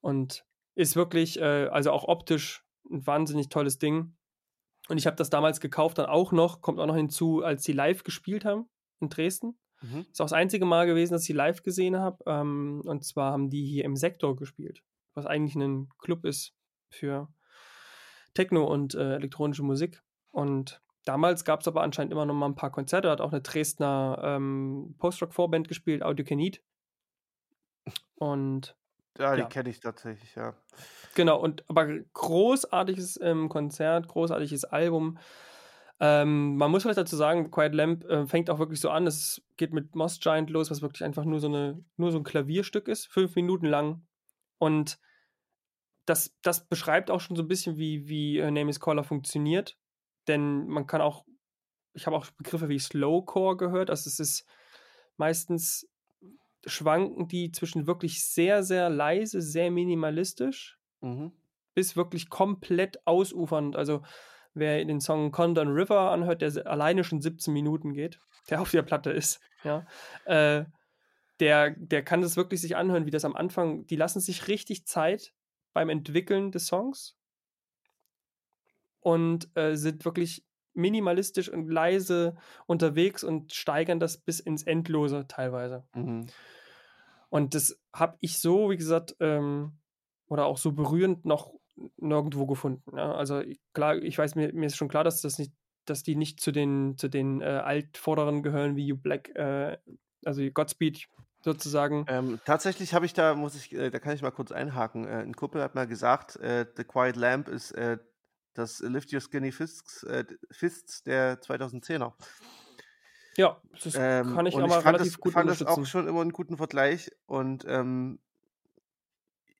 [0.00, 4.16] und ist wirklich, äh, also auch optisch ein wahnsinnig tolles Ding.
[4.88, 7.72] Und ich habe das damals gekauft, dann auch noch, kommt auch noch hinzu, als sie
[7.72, 8.68] live gespielt haben
[9.00, 9.58] in Dresden.
[9.82, 10.06] Mhm.
[10.10, 12.22] Ist auch das einzige Mal gewesen, dass ich sie live gesehen habe.
[12.26, 14.82] Ähm, und zwar haben die hier im Sektor gespielt,
[15.14, 16.54] was eigentlich ein Club ist
[16.88, 17.28] für
[18.34, 20.02] Techno und äh, elektronische Musik.
[20.30, 23.08] Und damals gab es aber anscheinend immer noch mal ein paar Konzerte.
[23.08, 26.62] Da hat auch eine Dresdner ähm, Post-Rock-Vorband gespielt, Audio Can Eat.
[28.14, 28.76] Und
[29.18, 29.48] ja, die ja.
[29.48, 30.54] kenne ich tatsächlich, ja.
[31.14, 35.18] Genau, und aber großartiges ähm, Konzert, großartiges Album.
[36.04, 39.06] Ähm, man muss vielleicht dazu sagen, Quiet Lamp äh, fängt auch wirklich so an.
[39.06, 42.24] Es geht mit Moss Giant los, was wirklich einfach nur so, eine, nur so ein
[42.24, 44.04] Klavierstück ist, fünf Minuten lang.
[44.58, 44.98] Und
[46.04, 49.78] das, das beschreibt auch schon so ein bisschen, wie, wie äh, Name is Caller funktioniert.
[50.26, 51.24] Denn man kann auch,
[51.94, 53.88] ich habe auch Begriffe wie Slowcore gehört.
[53.88, 54.44] Also es ist
[55.18, 55.88] meistens
[56.66, 61.30] schwanken die zwischen wirklich sehr, sehr leise, sehr minimalistisch, mhm.
[61.74, 63.76] bis wirklich komplett ausufernd.
[63.76, 64.02] Also
[64.54, 68.82] wer den Song Condon River anhört, der alleine schon 17 Minuten geht, der auf der
[68.82, 69.86] Platte ist, ja,
[70.24, 70.64] äh,
[71.40, 74.86] der, der kann das wirklich sich anhören, wie das am Anfang, die lassen sich richtig
[74.86, 75.34] Zeit
[75.72, 77.16] beim Entwickeln des Songs
[79.00, 80.44] und äh, sind wirklich
[80.74, 82.36] minimalistisch und leise
[82.66, 85.84] unterwegs und steigern das bis ins Endlose teilweise.
[85.94, 86.26] Mhm.
[87.28, 89.78] Und das habe ich so, wie gesagt, ähm,
[90.28, 91.52] oder auch so berührend noch
[91.96, 92.96] nirgendwo gefunden.
[92.96, 93.14] Ja?
[93.14, 95.52] Also ich, klar, ich weiß, mir, mir ist schon klar, dass das nicht,
[95.84, 99.78] dass die nicht zu den, zu den äh, Altvorderen gehören wie You Black, äh,
[100.24, 101.08] also Godspeed
[101.40, 102.04] sozusagen.
[102.08, 105.06] Ähm, tatsächlich habe ich da, muss ich, äh, da kann ich mal kurz einhaken.
[105.06, 107.98] Äh, ein Kumpel hat mal gesagt, äh, The Quiet Lamp ist äh,
[108.54, 110.06] das Lift Your Skinny Fists,
[110.50, 112.12] Fists der 2010er.
[113.36, 116.20] Ja, das ähm, kann ich aber ich relativ das, gut fand das auch schon immer
[116.20, 118.18] einen guten Vergleich und ähm,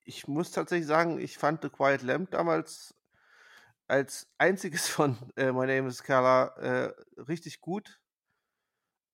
[0.03, 2.95] ich muss tatsächlich sagen, ich fand The Quiet Lamp damals
[3.87, 7.99] als einziges von äh, My Name is Carla äh, richtig gut.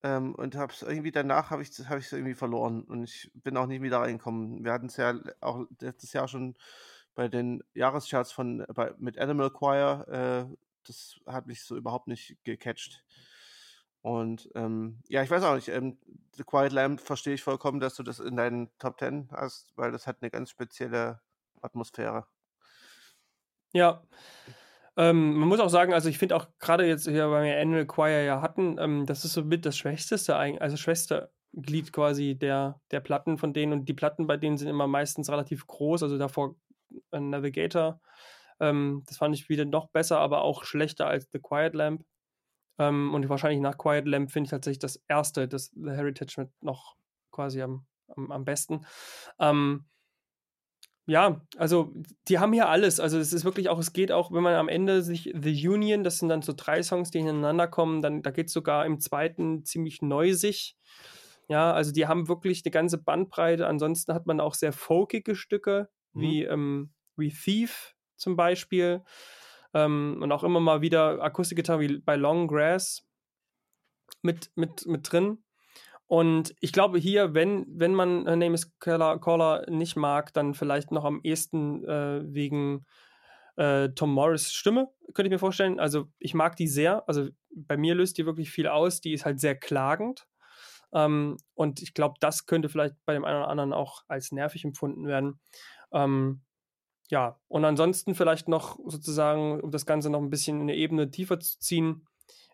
[0.02, 3.66] Ähm, und hab's irgendwie danach habe ich es hab irgendwie verloren und ich bin auch
[3.66, 4.64] nicht wieder reingekommen.
[4.64, 6.56] Wir hatten es ja auch letztes Jahr schon
[7.16, 10.48] bei den Jahrescharts von bei, mit Animal Choir.
[10.50, 13.04] Äh, das hat mich so überhaupt nicht gecatcht.
[14.02, 15.98] Und ähm, ja, ich weiß auch nicht, ähm,
[16.36, 19.92] The Quiet Lamb verstehe ich vollkommen, dass du das in deinen Top Ten hast, weil
[19.92, 21.22] das hat eine ganz spezielle
[21.62, 22.26] Atmosphäre.
[23.74, 24.02] Ja.
[24.98, 27.86] Ähm, man muss auch sagen, also ich finde auch gerade jetzt hier, weil wir Animal
[27.86, 32.82] Choir ja hatten, ähm, das ist so mit das schwächste, also schwächste Glied quasi der,
[32.92, 36.18] der Platten von denen und die Platten bei denen sind immer meistens relativ groß, also
[36.18, 36.56] davor
[37.12, 38.02] ein Navigator.
[38.60, 42.04] Ähm, das fand ich wieder noch besser, aber auch schlechter als The Quiet Lamp.
[42.80, 46.50] Ähm, und wahrscheinlich nach Quiet Lamp finde ich tatsächlich das erste, das The Heritage mit
[46.64, 46.96] noch
[47.30, 47.86] quasi am,
[48.16, 48.86] am, am besten.
[49.38, 49.86] Ähm,
[51.06, 51.92] ja, also
[52.28, 53.00] die haben hier alles.
[53.00, 56.04] Also es ist wirklich auch, es geht auch, wenn man am Ende sich The Union,
[56.04, 59.00] das sind dann so drei Songs, die hintereinander kommen, dann da geht es sogar im
[59.00, 60.78] zweiten ziemlich neusig.
[61.48, 63.66] Ja, also die haben wirklich eine ganze Bandbreite.
[63.66, 66.22] Ansonsten hat man auch sehr folkige Stücke, mhm.
[66.22, 69.04] wie, ähm, wie Thief zum Beispiel.
[69.74, 73.06] Ähm, und auch immer mal wieder Akustikgitarre wie bei Long Grass
[74.22, 75.44] mit, mit, mit drin.
[76.08, 80.56] Und ich glaube hier, wenn, wenn man Her Name is Caller, Caller nicht mag, dann
[80.56, 82.88] vielleicht noch am ehesten äh, wegen
[83.58, 85.80] äh, Tom Morris Stimme, könnte ich mir vorstellen.
[85.80, 87.08] Also ich mag die sehr.
[87.08, 89.02] Also bei mir löst die wirklich viel aus.
[89.02, 90.26] Die ist halt sehr klagend.
[90.94, 94.66] Ähm, und ich glaube, das könnte vielleicht bei dem einen oder anderen auch als nervig
[94.66, 95.40] empfunden werden.
[95.92, 96.42] Ähm,
[97.10, 101.10] ja, und ansonsten vielleicht noch sozusagen, um das Ganze noch ein bisschen in eine Ebene
[101.10, 102.08] tiefer zu ziehen,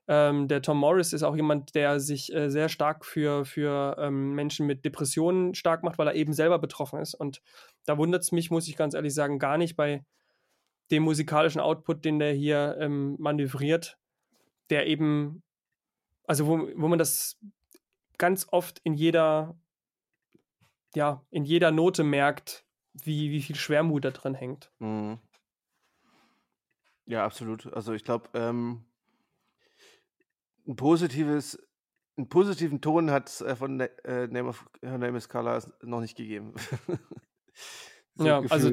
[0.07, 4.33] ähm, der Tom Morris ist auch jemand, der sich äh, sehr stark für, für ähm,
[4.33, 7.15] Menschen mit Depressionen stark macht, weil er eben selber betroffen ist.
[7.15, 7.41] Und
[7.85, 10.05] da wundert es mich, muss ich ganz ehrlich sagen, gar nicht bei
[10.91, 13.97] dem musikalischen Output, den der hier ähm, manövriert,
[14.69, 15.41] der eben,
[16.25, 17.39] also wo, wo man das
[18.19, 19.57] ganz oft in jeder,
[20.93, 22.63] ja, in jeder Note merkt,
[23.03, 24.71] wie, wie viel Schwermut da drin hängt.
[24.79, 25.19] Mhm.
[27.05, 27.71] Ja, absolut.
[27.73, 28.85] Also ich glaube, ähm,
[30.67, 31.59] ein positives,
[32.17, 36.01] einen positiven Ton hat es äh, von äh, Name of Her Name is Color noch
[36.01, 36.53] nicht gegeben.
[38.15, 38.71] so ja, also,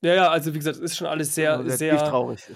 [0.00, 2.46] ja, ja, also wie gesagt, ist schon alles sehr, sehr, traurig.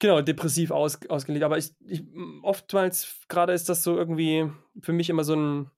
[0.00, 1.44] Genau, depressiv aus, ausgelegt.
[1.44, 2.02] Aber ich, ich
[2.42, 4.50] oftmals gerade ist das so irgendwie
[4.80, 5.70] für mich immer so ein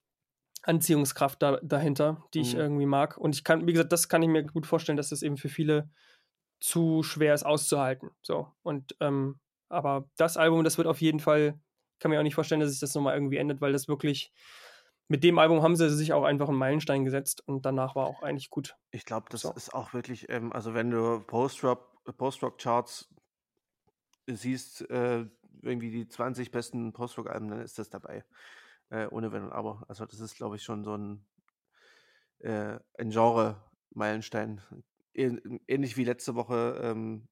[0.65, 2.61] Anziehungskraft da, dahinter, die ich Mhm.
[2.61, 3.17] irgendwie mag.
[3.19, 5.49] Und ich kann, wie gesagt, das kann ich mir gut vorstellen, dass das eben für
[5.49, 5.91] viele
[6.61, 8.11] zu schwer ist auszuhalten.
[8.23, 8.49] So.
[8.63, 11.61] Und ähm, aber das Album, das wird auf jeden Fall,
[12.01, 14.33] kann mir auch nicht vorstellen, dass sich das nochmal irgendwie ändert, weil das wirklich,
[15.09, 18.23] mit dem Album haben sie sich auch einfach einen Meilenstein gesetzt und danach war auch
[18.23, 18.77] eigentlich gut.
[18.91, 19.51] Ich glaube, das So.
[19.53, 23.09] ist auch wirklich, ähm, also wenn du Post-Rock Post-Rock-Charts
[24.27, 25.27] siehst, äh,
[25.63, 28.25] irgendwie die 20 besten Post-Rock-Alben, dann ist das dabei.
[28.91, 29.85] Äh, ohne Wenn und Aber.
[29.89, 31.27] Also das ist, glaube ich, schon so ein,
[32.39, 34.61] äh, ein Genre-Meilenstein.
[35.15, 37.29] Ähn- Ähnlich wie letzte Woche ähm,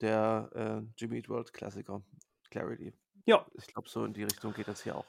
[0.00, 2.02] der äh, Jimmy Eat World Klassiker,
[2.50, 2.92] Clarity.
[3.26, 5.06] Ja, Ich glaube, so in die Richtung geht das hier auch.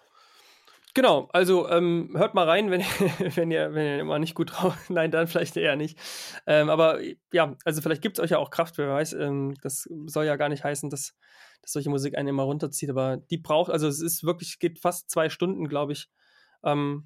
[0.99, 2.81] Genau, also ähm, hört mal rein, wenn,
[3.37, 5.97] wenn, ihr, wenn ihr immer nicht gut drauf Nein, dann vielleicht eher nicht.
[6.45, 6.99] Ähm, aber
[7.31, 9.13] ja, also vielleicht gibt es euch ja auch Kraft, wer weiß.
[9.13, 11.15] Ähm, das soll ja gar nicht heißen, dass,
[11.61, 15.09] dass solche Musik einen immer runterzieht, aber die braucht, also es ist wirklich, geht fast
[15.09, 16.09] zwei Stunden, glaube ich.
[16.65, 17.05] Ähm,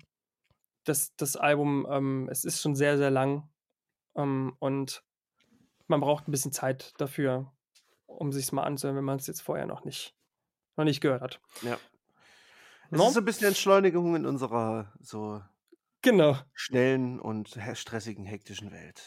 [0.85, 3.47] das, das Album, ähm, es ist schon sehr, sehr lang
[4.15, 5.03] ähm, und
[5.85, 7.53] man braucht ein bisschen Zeit dafür,
[8.07, 10.15] um sich mal anzuhören, wenn man es jetzt vorher noch nicht,
[10.77, 11.41] noch nicht gehört hat.
[11.61, 11.77] Ja.
[12.91, 13.07] Es No?
[13.07, 15.41] ist so ein bisschen Entschleunigung in unserer so
[16.01, 16.37] Genau.
[16.53, 19.01] schnellen und stressigen, hektischen Welt.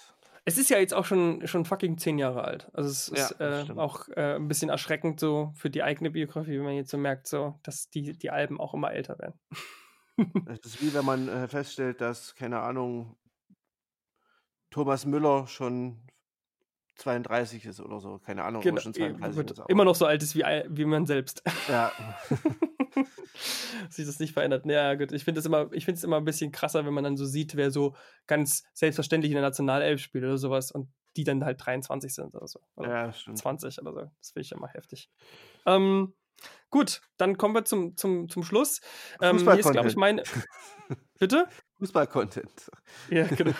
[0.48, 2.70] Es ist ja jetzt auch schon, schon fucking zehn Jahre alt.
[2.72, 6.10] Also es Ja, ist das äh, auch äh, ein bisschen erschreckend so für die eigene
[6.10, 9.38] Biografie, wenn man jetzt so merkt, so, dass die, die Alben auch immer älter werden.
[10.48, 13.16] Es ist wie wenn man äh, feststellt, dass, keine Ahnung,
[14.70, 16.00] Thomas Müller schon
[16.96, 18.18] 32 ist oder so.
[18.18, 19.62] Keine Ahnung, Genau, schon 32 wird ist.
[19.68, 21.42] immer noch so alt ist wie, wie man selbst.
[21.68, 21.92] Ja.
[23.90, 24.66] Sich das nicht verändert.
[24.66, 25.12] Ja, gut.
[25.12, 27.24] Ich finde es immer, ich finde es immer ein bisschen krasser, wenn man dann so
[27.24, 27.94] sieht, wer so
[28.26, 32.46] ganz selbstverständlich in der Nationalelf spielt oder sowas und die dann halt 23 sind oder
[32.46, 32.60] so.
[32.76, 33.38] Oder ja, stimmt.
[33.38, 34.00] 20 oder so.
[34.18, 35.10] Das finde ich immer heftig.
[35.64, 36.14] Ähm,
[36.70, 38.80] gut, dann kommen wir zum, zum, zum Schluss.
[39.20, 40.20] Ähm, hier ist, glaube ich, mein.
[41.18, 41.48] Bitte?
[41.78, 42.70] Fußball-Content.
[43.10, 43.52] Ja, genau.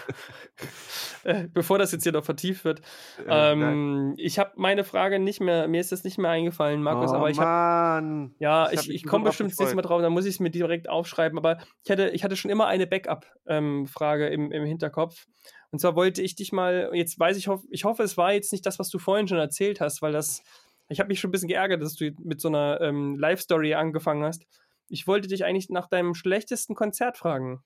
[1.25, 2.81] äh, bevor das jetzt hier noch vertieft wird.
[3.19, 3.53] Äh.
[3.53, 7.17] Ähm, ich habe meine Frage nicht mehr, mir ist das nicht mehr eingefallen, Markus, oh,
[7.17, 10.25] aber ich habe ja, Ich ich, ich komme bestimmt das nächste Mal drauf, dann muss
[10.25, 11.39] ich es mir direkt aufschreiben.
[11.39, 15.27] Aber ich hatte, ich hatte schon immer eine Backup-Frage im, im Hinterkopf.
[15.71, 18.53] Und zwar wollte ich dich mal, jetzt weiß ich, hoff, ich hoffe, es war jetzt
[18.53, 20.43] nicht das, was du vorhin schon erzählt hast, weil das,
[20.89, 24.25] ich habe mich schon ein bisschen geärgert, dass du mit so einer ähm, Live-Story angefangen
[24.25, 24.47] hast.
[24.89, 27.63] Ich wollte dich eigentlich nach deinem schlechtesten Konzert fragen.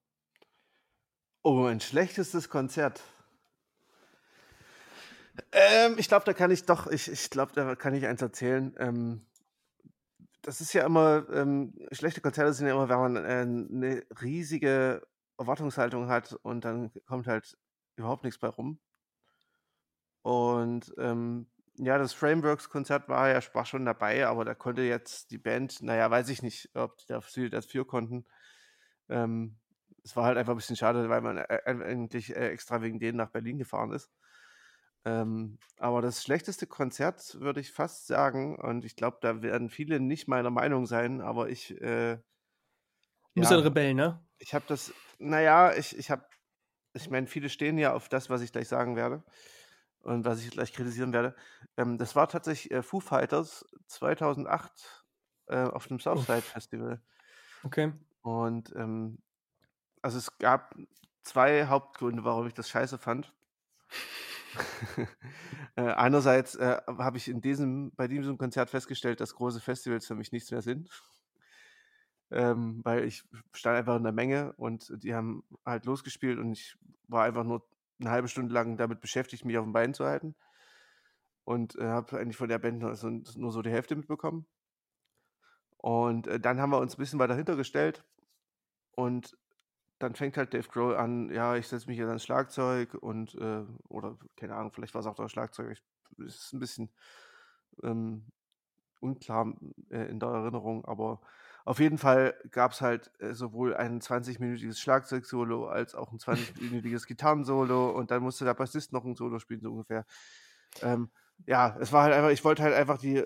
[1.42, 3.02] Oh, mein schlechtestes Konzert.
[5.52, 8.74] Ähm, ich glaube, da kann ich doch, ich, ich glaube, da kann ich eins erzählen.
[8.78, 9.26] Ähm,
[10.42, 15.06] das ist ja immer, ähm, schlechte Konzerte sind ja immer, wenn man äh, eine riesige
[15.38, 17.56] Erwartungshaltung hat und dann kommt halt
[17.96, 18.78] überhaupt nichts bei rum.
[20.22, 21.46] Und ähm,
[21.76, 26.10] ja, das Frameworks-Konzert war ja war schon dabei, aber da konnte jetzt die Band, naja,
[26.10, 28.26] weiß ich nicht, ob die da viel dafür konnten.
[29.08, 29.59] Ähm,
[30.04, 33.18] es war halt einfach ein bisschen schade, weil man äh, eigentlich äh, extra wegen denen
[33.18, 34.10] nach Berlin gefahren ist.
[35.04, 39.98] Ähm, aber das schlechteste Konzert würde ich fast sagen, und ich glaube, da werden viele
[40.00, 42.18] nicht meiner Meinung sein, aber ich, äh,
[43.34, 44.20] Du bist ja ein Rebell, ne?
[44.38, 46.24] ich habe das, naja, ich, ich habe,
[46.94, 49.22] ich meine, viele stehen ja auf das, was ich gleich sagen werde
[50.00, 51.36] und was ich gleich kritisieren werde.
[51.76, 55.04] Ähm, das war tatsächlich äh, Foo Fighters 2008
[55.46, 57.02] äh, auf dem Southside Festival.
[57.64, 57.92] Okay.
[58.22, 59.18] Und ähm,
[60.02, 60.74] also es gab
[61.22, 63.32] zwei Hauptgründe, warum ich das scheiße fand.
[65.76, 70.14] äh, einerseits äh, habe ich in diesem, bei diesem Konzert festgestellt, dass große Festivals für
[70.14, 70.90] mich nichts mehr sind.
[72.32, 76.76] Ähm, weil ich stand einfach in der Menge und die haben halt losgespielt und ich
[77.08, 77.66] war einfach nur
[78.00, 80.36] eine halbe Stunde lang damit beschäftigt, mich auf den Beinen zu halten.
[81.44, 84.46] Und äh, habe eigentlich von der Band nur so, nur so die Hälfte mitbekommen.
[85.76, 88.04] Und äh, dann haben wir uns ein bisschen weiter hintergestellt
[88.92, 89.36] und
[90.00, 93.62] dann fängt halt Dave Grohl an, ja, ich setze mich jetzt ans Schlagzeug und, äh,
[93.88, 95.82] oder keine Ahnung, vielleicht war es auch das Schlagzeug, ich,
[96.26, 96.90] es ist ein bisschen
[97.82, 98.26] ähm,
[99.00, 99.54] unklar
[99.90, 101.20] äh, in der Erinnerung, aber
[101.64, 107.06] auf jeden Fall gab es halt äh, sowohl ein 20-minütiges Schlagzeugsolo als auch ein 20-minütiges
[107.06, 110.06] Gitarrensolo und dann musste der Bassist noch ein Solo spielen, so ungefähr.
[110.82, 111.10] Ähm,
[111.46, 113.24] ja, es war halt einfach, ich wollte halt einfach die,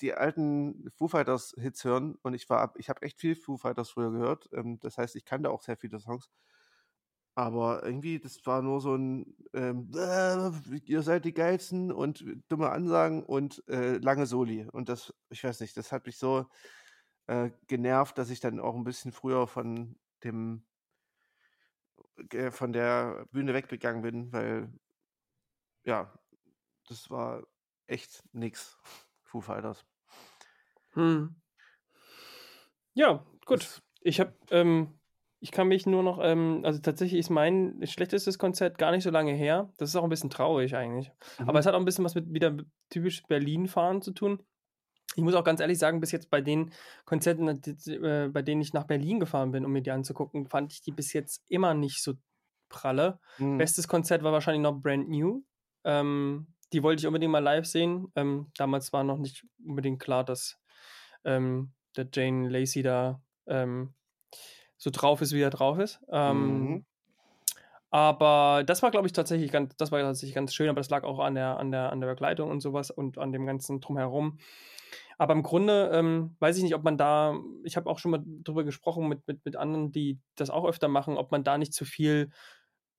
[0.00, 3.90] die alten Foo Fighters Hits hören und ich war, ich habe echt viel Foo Fighters
[3.90, 4.48] früher gehört.
[4.52, 6.30] Ähm, das heißt, ich kannte auch sehr viele Songs.
[7.34, 10.50] Aber irgendwie, das war nur so ein, ähm, äh,
[10.84, 14.68] ihr seid die geilsten und dumme Ansagen und äh, lange Soli.
[14.70, 16.46] Und das, ich weiß nicht, das hat mich so
[17.28, 20.66] äh, genervt, dass ich dann auch ein bisschen früher von dem,
[22.30, 24.72] äh, von der Bühne weggegangen bin, weil,
[25.84, 26.12] ja,
[26.88, 27.44] das war
[27.86, 28.78] echt nix.
[29.32, 29.82] Foo Fighters.
[30.92, 31.34] Hm.
[32.92, 33.60] Ja, gut.
[33.60, 34.98] Das, Ich habe, ähm,
[35.40, 39.10] ich kann mich nur noch, ähm, also tatsächlich ist mein schlechtestes Konzert gar nicht so
[39.10, 39.72] lange her.
[39.78, 41.10] Das ist auch ein bisschen traurig eigentlich.
[41.38, 41.58] Aber mhm.
[41.58, 42.58] es hat auch ein bisschen was mit wieder
[42.90, 44.42] typisch Berlin-Fahren zu tun.
[45.16, 46.70] Ich muss auch ganz ehrlich sagen, bis jetzt bei den
[47.06, 50.82] Konzerten, äh, bei denen ich nach Berlin gefahren bin, um mir die anzugucken, fand ich
[50.82, 52.14] die bis jetzt immer nicht so
[52.68, 53.18] pralle.
[53.38, 53.56] Mhm.
[53.56, 55.42] Bestes Konzert war wahrscheinlich noch Brand New.
[55.84, 58.12] Ähm, die wollte ich unbedingt mal live sehen.
[58.16, 60.58] Ähm, damals war noch nicht unbedingt klar, dass
[61.24, 63.94] ähm, der Jane Lacey da ähm,
[64.78, 66.00] so drauf ist, wie er drauf ist.
[66.10, 66.86] Ähm, Mhm.
[67.90, 71.04] aber das war, glaube ich, tatsächlich ganz, das war tatsächlich ganz schön, aber das lag
[71.04, 74.38] auch an der, an der, an der Begleitung und sowas und an dem ganzen Drumherum.
[75.18, 78.22] Aber im Grunde ähm, weiß ich nicht, ob man da, ich habe auch schon mal
[78.24, 81.74] drüber gesprochen mit, mit, mit anderen, die das auch öfter machen, ob man da nicht
[81.74, 82.30] zu viel,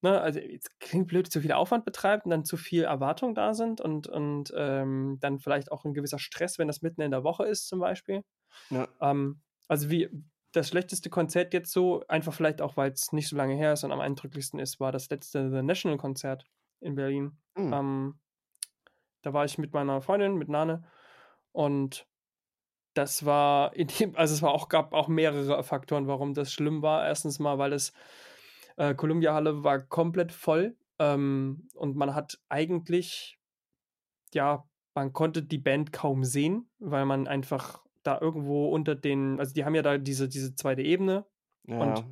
[0.04, 3.54] ne, also es klingt blöd, zu viel Aufwand betreibt und dann zu viel Erwartung da
[3.54, 7.24] sind und, und ähm, dann vielleicht auch ein gewisser Stress, wenn das mitten in der
[7.24, 8.24] Woche ist, zum Beispiel.
[8.70, 8.88] Ja.
[9.02, 10.10] Ähm, also wie
[10.52, 13.84] das schlechteste Konzert jetzt so, einfach vielleicht auch, weil es nicht so lange her ist
[13.84, 16.46] und am eindrücklichsten ist, war das letzte The National Konzert
[16.80, 17.38] in Berlin.
[17.56, 17.74] Mhm.
[17.74, 18.20] Ähm,
[19.24, 20.84] da war ich mit meiner Freundin, mit Nane.
[21.52, 22.06] Und
[22.94, 26.82] das war, in dem, also es war auch, gab auch mehrere Faktoren, warum das schlimm
[26.82, 27.08] war.
[27.08, 27.94] Erstens mal, weil es
[28.78, 33.40] äh, Columbia Halle war komplett voll ähm, und man hat eigentlich,
[34.34, 39.54] ja, man konnte die Band kaum sehen, weil man einfach da irgendwo unter den, also
[39.54, 41.26] die haben ja da diese, diese zweite Ebene
[41.66, 41.80] Ja.
[41.80, 42.06] und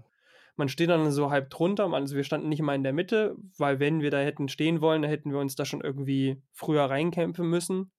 [0.55, 1.91] man steht dann so halb drunter.
[1.93, 5.01] Also wir standen nicht mal in der Mitte, weil wenn wir da hätten stehen wollen,
[5.01, 7.91] dann hätten wir uns da schon irgendwie früher reinkämpfen müssen.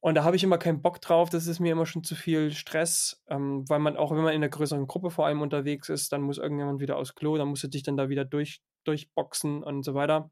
[0.00, 1.28] Und da habe ich immer keinen Bock drauf.
[1.28, 4.42] Das ist mir immer schon zu viel Stress, ähm, weil man auch, wenn man in
[4.42, 7.64] einer größeren Gruppe vor allem unterwegs ist, dann muss irgendjemand wieder aufs Klo, dann musst
[7.64, 10.30] du dich dann da wieder durch, durchboxen und so weiter.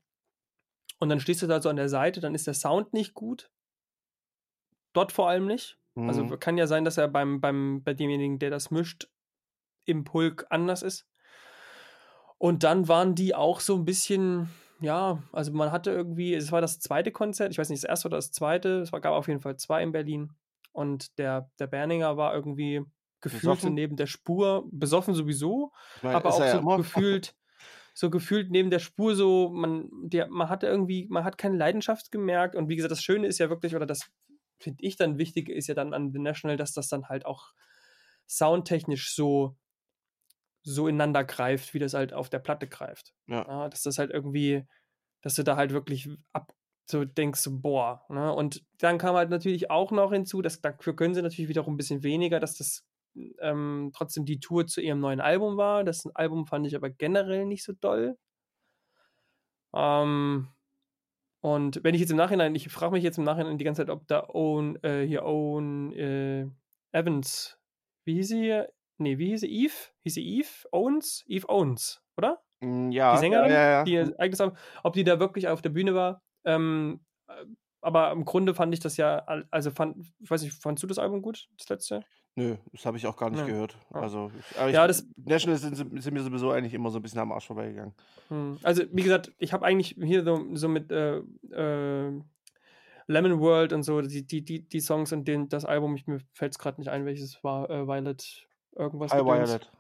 [0.99, 3.51] Und dann stehst du da so an der Seite, dann ist der Sound nicht gut.
[4.95, 5.79] Dort vor allem nicht.
[5.97, 6.39] Also Mhm.
[6.41, 9.09] kann ja sein, dass er beim, beim, bei demjenigen, der das mischt,
[9.85, 11.07] im Pulk anders ist.
[12.39, 14.49] Und dann waren die auch so ein bisschen,
[14.81, 18.09] ja, also man hatte irgendwie, es war das zweite Konzert, ich weiß nicht, das erste
[18.09, 20.31] oder das zweite, es war, gab auf jeden Fall zwei in Berlin.
[20.73, 22.85] Und der, der Berninger war irgendwie
[23.21, 23.75] gefühlt so Besoffen?
[23.75, 25.73] neben der Spur, besoffen sowieso,
[26.03, 26.77] meine, aber auch ja so immer.
[26.77, 27.35] gefühlt,
[27.95, 32.13] so gefühlt neben der Spur so, man, der, man hatte irgendwie, man hat keine Leidenschaft
[32.13, 32.55] gemerkt.
[32.55, 34.09] Und wie gesagt, das Schöne ist ja wirklich, oder das
[34.61, 37.53] finde ich dann wichtig, ist ja dann an The National, dass das dann halt auch
[38.29, 39.57] soundtechnisch so,
[40.69, 43.15] so ineinander greift, wie das halt auf der Platte greift.
[43.27, 43.47] Ja.
[43.47, 44.67] Ja, dass das halt irgendwie,
[45.23, 46.53] dass du da halt wirklich ab
[46.91, 48.05] so denkst, boah.
[48.09, 48.33] Ne?
[48.33, 51.77] Und dann kam halt natürlich auch noch hinzu, dass dafür können sie natürlich wiederum ein
[51.77, 52.87] bisschen weniger, dass das
[53.41, 55.85] ähm, trotzdem die Tour zu ihrem neuen Album war.
[55.85, 58.17] Das Album fand ich aber generell nicht so doll.
[59.75, 60.49] Ähm,
[61.41, 63.91] und wenn ich jetzt im Nachhinein, ich frage mich jetzt im Nachhinein die ganze Zeit,
[63.91, 66.47] ob da Owen, äh, hier Owen äh,
[66.93, 67.59] Evans,
[68.05, 68.73] wie hieß sie hier?
[68.99, 69.65] Nee, wie hieß sie?
[69.65, 69.73] Eve?
[70.03, 70.49] Hieß sie Eve?
[70.73, 71.25] Owens?
[71.29, 72.43] Eve Owens, oder?
[72.61, 73.85] Mm, Die Ja, ja, Sängerin, ja, ja.
[73.85, 76.23] die ihr eigenes Album, ob die da wirklich auf der Bühne war.
[76.45, 77.33] Ähm, äh,
[77.81, 80.89] aber im Grunde fand ich das ja, al- also fand, ich weiß nicht, fandst du
[80.89, 82.05] das Album gut, das letzte?
[82.35, 83.47] Nö, das habe ich auch gar nicht Ja.
[83.47, 83.77] gehört.
[83.95, 84.01] Ja.
[84.01, 87.31] Also, ich, Ja, das- Nationals sind, sind mir sowieso eigentlich immer so ein bisschen am
[87.33, 87.95] Arsch vorbeigegangen.
[88.29, 88.59] Hm.
[88.65, 91.19] Also, wie gesagt, ich habe eigentlich hier so, so mit äh,
[91.53, 92.21] äh,
[93.07, 96.19] Lemon World und so, die, die, die, die Songs und den, das Album, ich, mir
[96.33, 99.13] fällt es gerade nicht ein, welches war, äh, Violet, irgendwas.
[99.13, 99.51] Hi Gedöns.
[99.51, 99.73] Violet.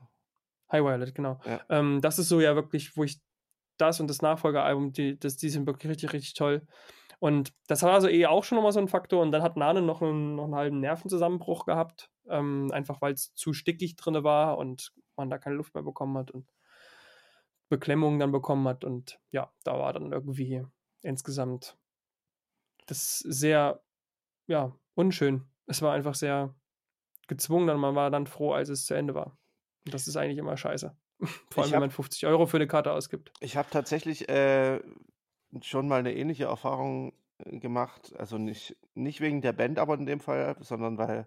[0.71, 1.41] High Violet, genau.
[1.45, 1.61] Ja.
[1.71, 3.21] Ähm, das ist so ja wirklich, wo ich
[3.79, 6.67] das und das Nachfolgealbum, die, das, die sind wirklich richtig, richtig toll.
[7.21, 9.23] Und das war also eh auch schon nochmal so ein Faktor.
[9.23, 13.35] Und dann hat Nane noch einen, noch einen halben Nervenzusammenbruch gehabt, ähm, einfach weil es
[13.35, 16.49] zu stickig drin war und man da keine Luft mehr bekommen hat und
[17.69, 18.85] Beklemmungen dann bekommen hat.
[18.85, 20.65] Und ja, da war dann irgendwie
[21.03, 21.77] insgesamt
[22.87, 23.83] das sehr,
[24.47, 25.45] ja, unschön.
[25.67, 26.55] Es war einfach sehr
[27.29, 29.39] gezwungen und man war dann froh, als es zu Ende war.
[29.85, 30.97] Und das ist eigentlich immer scheiße.
[31.21, 31.29] Vor
[31.63, 33.33] allem, Ich wenn hab- man 50 Euro für eine Karte ausgibt.
[33.41, 34.81] Ich habe tatsächlich äh,
[35.63, 38.15] schon mal eine ähnliche Erfahrung äh, gemacht.
[38.17, 41.27] Also nicht, nicht wegen der Band, aber in dem Fall, sondern weil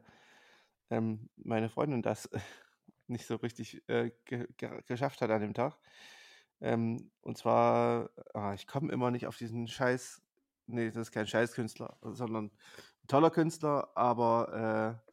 [0.89, 2.29] ähm, meine Freundin das
[3.07, 5.77] nicht so richtig äh, ge ge geschafft hat an dem Tag.
[6.61, 10.21] Ähm, und zwar, ah, ich komme immer nicht auf diesen Scheiß,
[10.67, 15.10] nee, das ist kein Scheißkünstler, sondern ein toller Künstler, aber äh,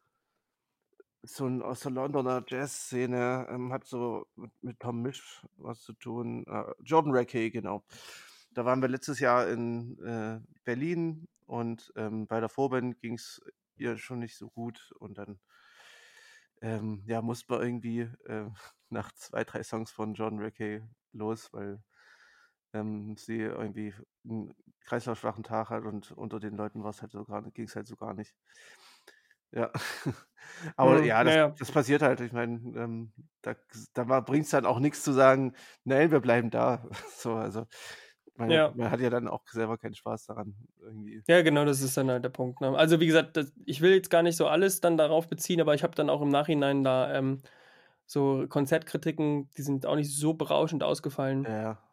[1.23, 5.93] so ein, aus der Londoner Jazzszene, ähm, hat so mit, mit Tom Misch was zu
[5.93, 6.45] tun.
[6.47, 7.83] Äh, Jordan Rackey, genau.
[8.53, 13.41] Da waren wir letztes Jahr in äh, Berlin und ähm, bei der Vorband ging es
[13.75, 15.39] ihr schon nicht so gut und dann
[16.61, 18.49] ähm, ja, musste man irgendwie äh,
[18.89, 20.81] nach zwei, drei Songs von Jordan Rackey
[21.13, 21.81] los, weil
[22.73, 23.93] ähm, sie irgendwie
[24.23, 24.53] einen
[24.85, 28.35] kreislaufschwachen Tag hat und unter den Leuten halt so ging es halt so gar nicht.
[29.51, 29.71] Ja.
[30.75, 31.55] Aber Mhm, ja, das, ja, ja.
[31.57, 32.19] das passiert halt.
[32.21, 33.55] Ich meine, ähm, da,
[33.93, 36.85] da bringt es dann auch nichts zu sagen, nein, wir bleiben da.
[37.17, 37.65] So, also
[38.35, 38.73] man, Ja.
[38.75, 41.21] man hat ja dann auch selber keinen Spaß daran, irgendwie.
[41.27, 42.61] Ja, genau, das ist dann halt der Punkt.
[42.61, 42.75] Ne?
[42.77, 45.75] Also wie gesagt, das, ich will jetzt gar nicht so alles dann darauf beziehen, aber
[45.75, 47.41] ich habe dann auch im Nachhinein da ähm,
[48.05, 51.43] so Konzertkritiken, die sind auch nicht so berauschend ausgefallen.
[51.43, 51.83] Ja, ja.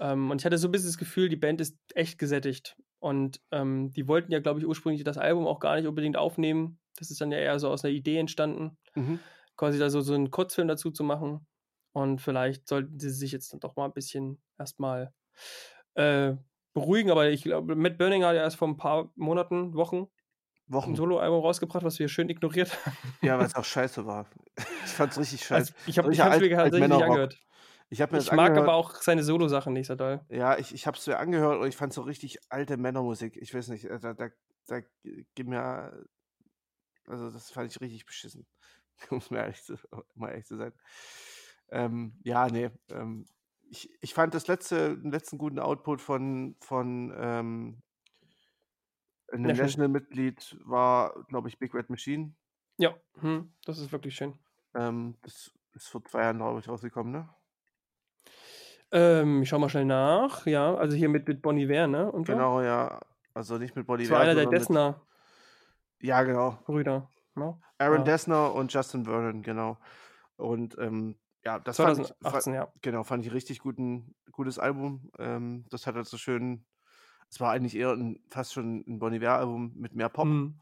[0.00, 2.76] Ähm, und ich hatte so ein bisschen das Gefühl, die Band ist echt gesättigt.
[2.98, 6.79] Und ähm, die wollten ja, glaube ich, ursprünglich das Album auch gar nicht unbedingt aufnehmen.
[6.96, 9.20] Das ist dann ja eher so aus einer Idee entstanden, Mhm.
[9.56, 11.46] quasi da so, so einen Kurzfilm dazu zu machen.
[11.92, 15.12] Und vielleicht sollten sie sich jetzt dann doch mal ein bisschen erstmal
[15.94, 16.34] äh,
[16.72, 17.10] beruhigen.
[17.10, 20.06] Aber ich glaube, Matt Burning hat ja erst vor ein paar Monaten, Wochen
[20.68, 20.94] ein Wochen.
[20.94, 22.96] Soloalbum rausgebracht, was wir schön ignoriert haben.
[23.22, 24.30] Ja, weil es auch scheiße war.
[24.84, 25.72] Ich fand's richtig scheiße.
[25.72, 27.36] Also, ich habe es Alt- tatsächlich nicht angehört.
[27.92, 28.68] Ich mir Ich mag angehört.
[28.68, 30.20] aber auch seine Solo-Sachen nicht so doll.
[30.28, 33.36] Ja, ich, ich habe es mir angehört und ich fand so richtig alte Männermusik.
[33.36, 34.28] Ich weiß nicht, äh, da, da,
[34.68, 34.80] da
[35.34, 36.06] gib mir,
[37.10, 38.46] also das fand ich richtig beschissen,
[39.10, 40.72] um mir ehrlich zu, um mal ehrlich zu sein.
[41.70, 43.26] Ähm, ja, nee, ähm,
[43.68, 47.82] ich, ich fand das letzte, den letzten guten Output von, von ähm,
[49.30, 49.66] einem National.
[49.66, 52.34] National-Mitglied war, glaube ich, Big Red Machine.
[52.78, 54.34] Ja, hm, das ist wirklich schön.
[54.74, 57.28] Ähm, das ist vor zwei Jahren, glaube ich, rausgekommen, ne?
[58.92, 60.46] Ähm, ich schau mal schnell nach.
[60.46, 62.10] Ja, also hier mit, mit Bon Iver, ne?
[62.10, 62.32] Und so.
[62.32, 63.00] Genau, ja.
[63.34, 65.06] Also nicht mit Body Das war einer der Dessner-Brüder.
[66.00, 66.58] Ja, genau.
[67.34, 67.60] Ne?
[67.78, 68.04] Aaron Ja.
[68.04, 69.78] Dessner und Justin Vernon, genau.
[70.36, 72.72] Und ähm, ja, das fand ich, 2018, ja.
[72.82, 75.10] genau, fand ich richtig guten, gutes Album.
[75.18, 76.66] Ähm, das hat halt so schön,
[77.30, 80.26] es war eigentlich eher ein, fast schon ein Bon Iver-Album mit mehr Pop.
[80.26, 80.60] Hm.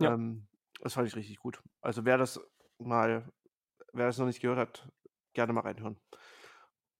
[0.00, 0.14] Ja.
[0.14, 0.48] Ähm,
[0.80, 1.62] das fand ich richtig gut.
[1.80, 2.40] Also wer das
[2.78, 3.30] mal,
[3.92, 4.88] wer das noch nicht gehört hat,
[5.32, 5.98] gerne mal reinhören.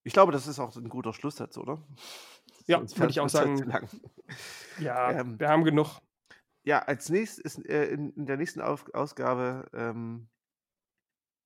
[0.05, 1.83] Ich glaube, das ist auch ein guter Schlusssatz, oder?
[2.67, 3.57] Ja, würde ich auch sagen.
[3.59, 3.89] lang.
[4.79, 6.01] Ja, Ähm, wir haben genug.
[6.65, 10.29] Ja, als nächstes ist äh, in, in der nächsten Auf Ausgabe, ähm,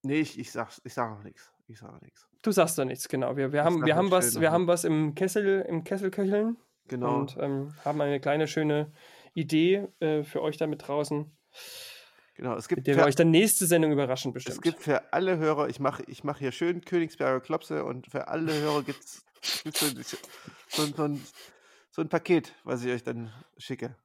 [0.02, 1.50] nee, ich, ich sag, ich sag noch nichts.
[1.68, 2.28] Ich sag noch nichts.
[2.42, 3.36] Du sagst doch nichts, genau.
[3.36, 5.84] Wir, wir Ich haben, wir halt haben was, wir noch haben was im Kessel, im
[5.84, 6.56] Kessel köcheln
[6.88, 7.18] Genau.
[7.20, 8.92] und ähm, haben eine kleine schöne
[9.34, 11.36] Idee äh, für euch damit draußen,
[12.34, 12.54] genau.
[12.54, 14.62] Es mit gibt, der wir euch dann nächste Sendung überraschen es bestimmt.
[14.62, 18.52] gibt für alle Hörer, ich mache ich mach hier schön Königsberger Klopse und für alle
[18.54, 20.16] Hörer gibt es so, so,
[20.68, 21.18] so,
[21.90, 23.96] so ein Paket, was ich euch dann schicke.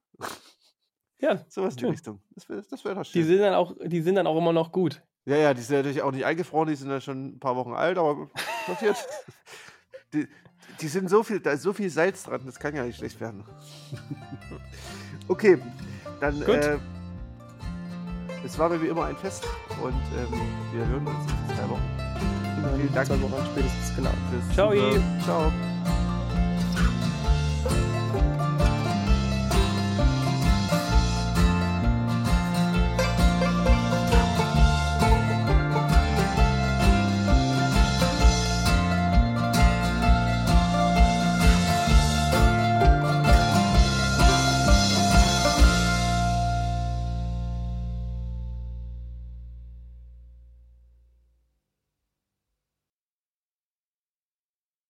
[1.22, 1.86] Ja, Sowas in die.
[1.86, 2.20] Richtung.
[2.36, 3.26] Das wäre das wär doch die schön.
[3.26, 5.02] sind dann auch, die sind dann auch immer noch gut.
[5.26, 7.74] Ja, ja, die sind natürlich auch nicht eingefroren, die sind ja schon ein paar Wochen
[7.74, 8.30] alt, aber
[8.66, 8.98] passiert.
[10.14, 10.28] Die,
[10.82, 13.22] die sind so viel, da ist so viel Salz dran, das kann ja nicht schlecht
[13.22, 13.44] werden.
[15.28, 15.60] okay,
[16.20, 16.56] dann Gut.
[16.56, 16.80] äh,
[18.44, 19.48] es war mir wie immer ein Fest
[19.84, 20.42] und ähm,
[20.74, 22.78] wir hören uns in zwei Wochen.
[22.78, 23.08] Vielen Dank.
[23.08, 24.12] zwei Wochen spätestens, genau.
[24.32, 24.74] Fürs Ciao.
[25.24, 25.71] Ciao.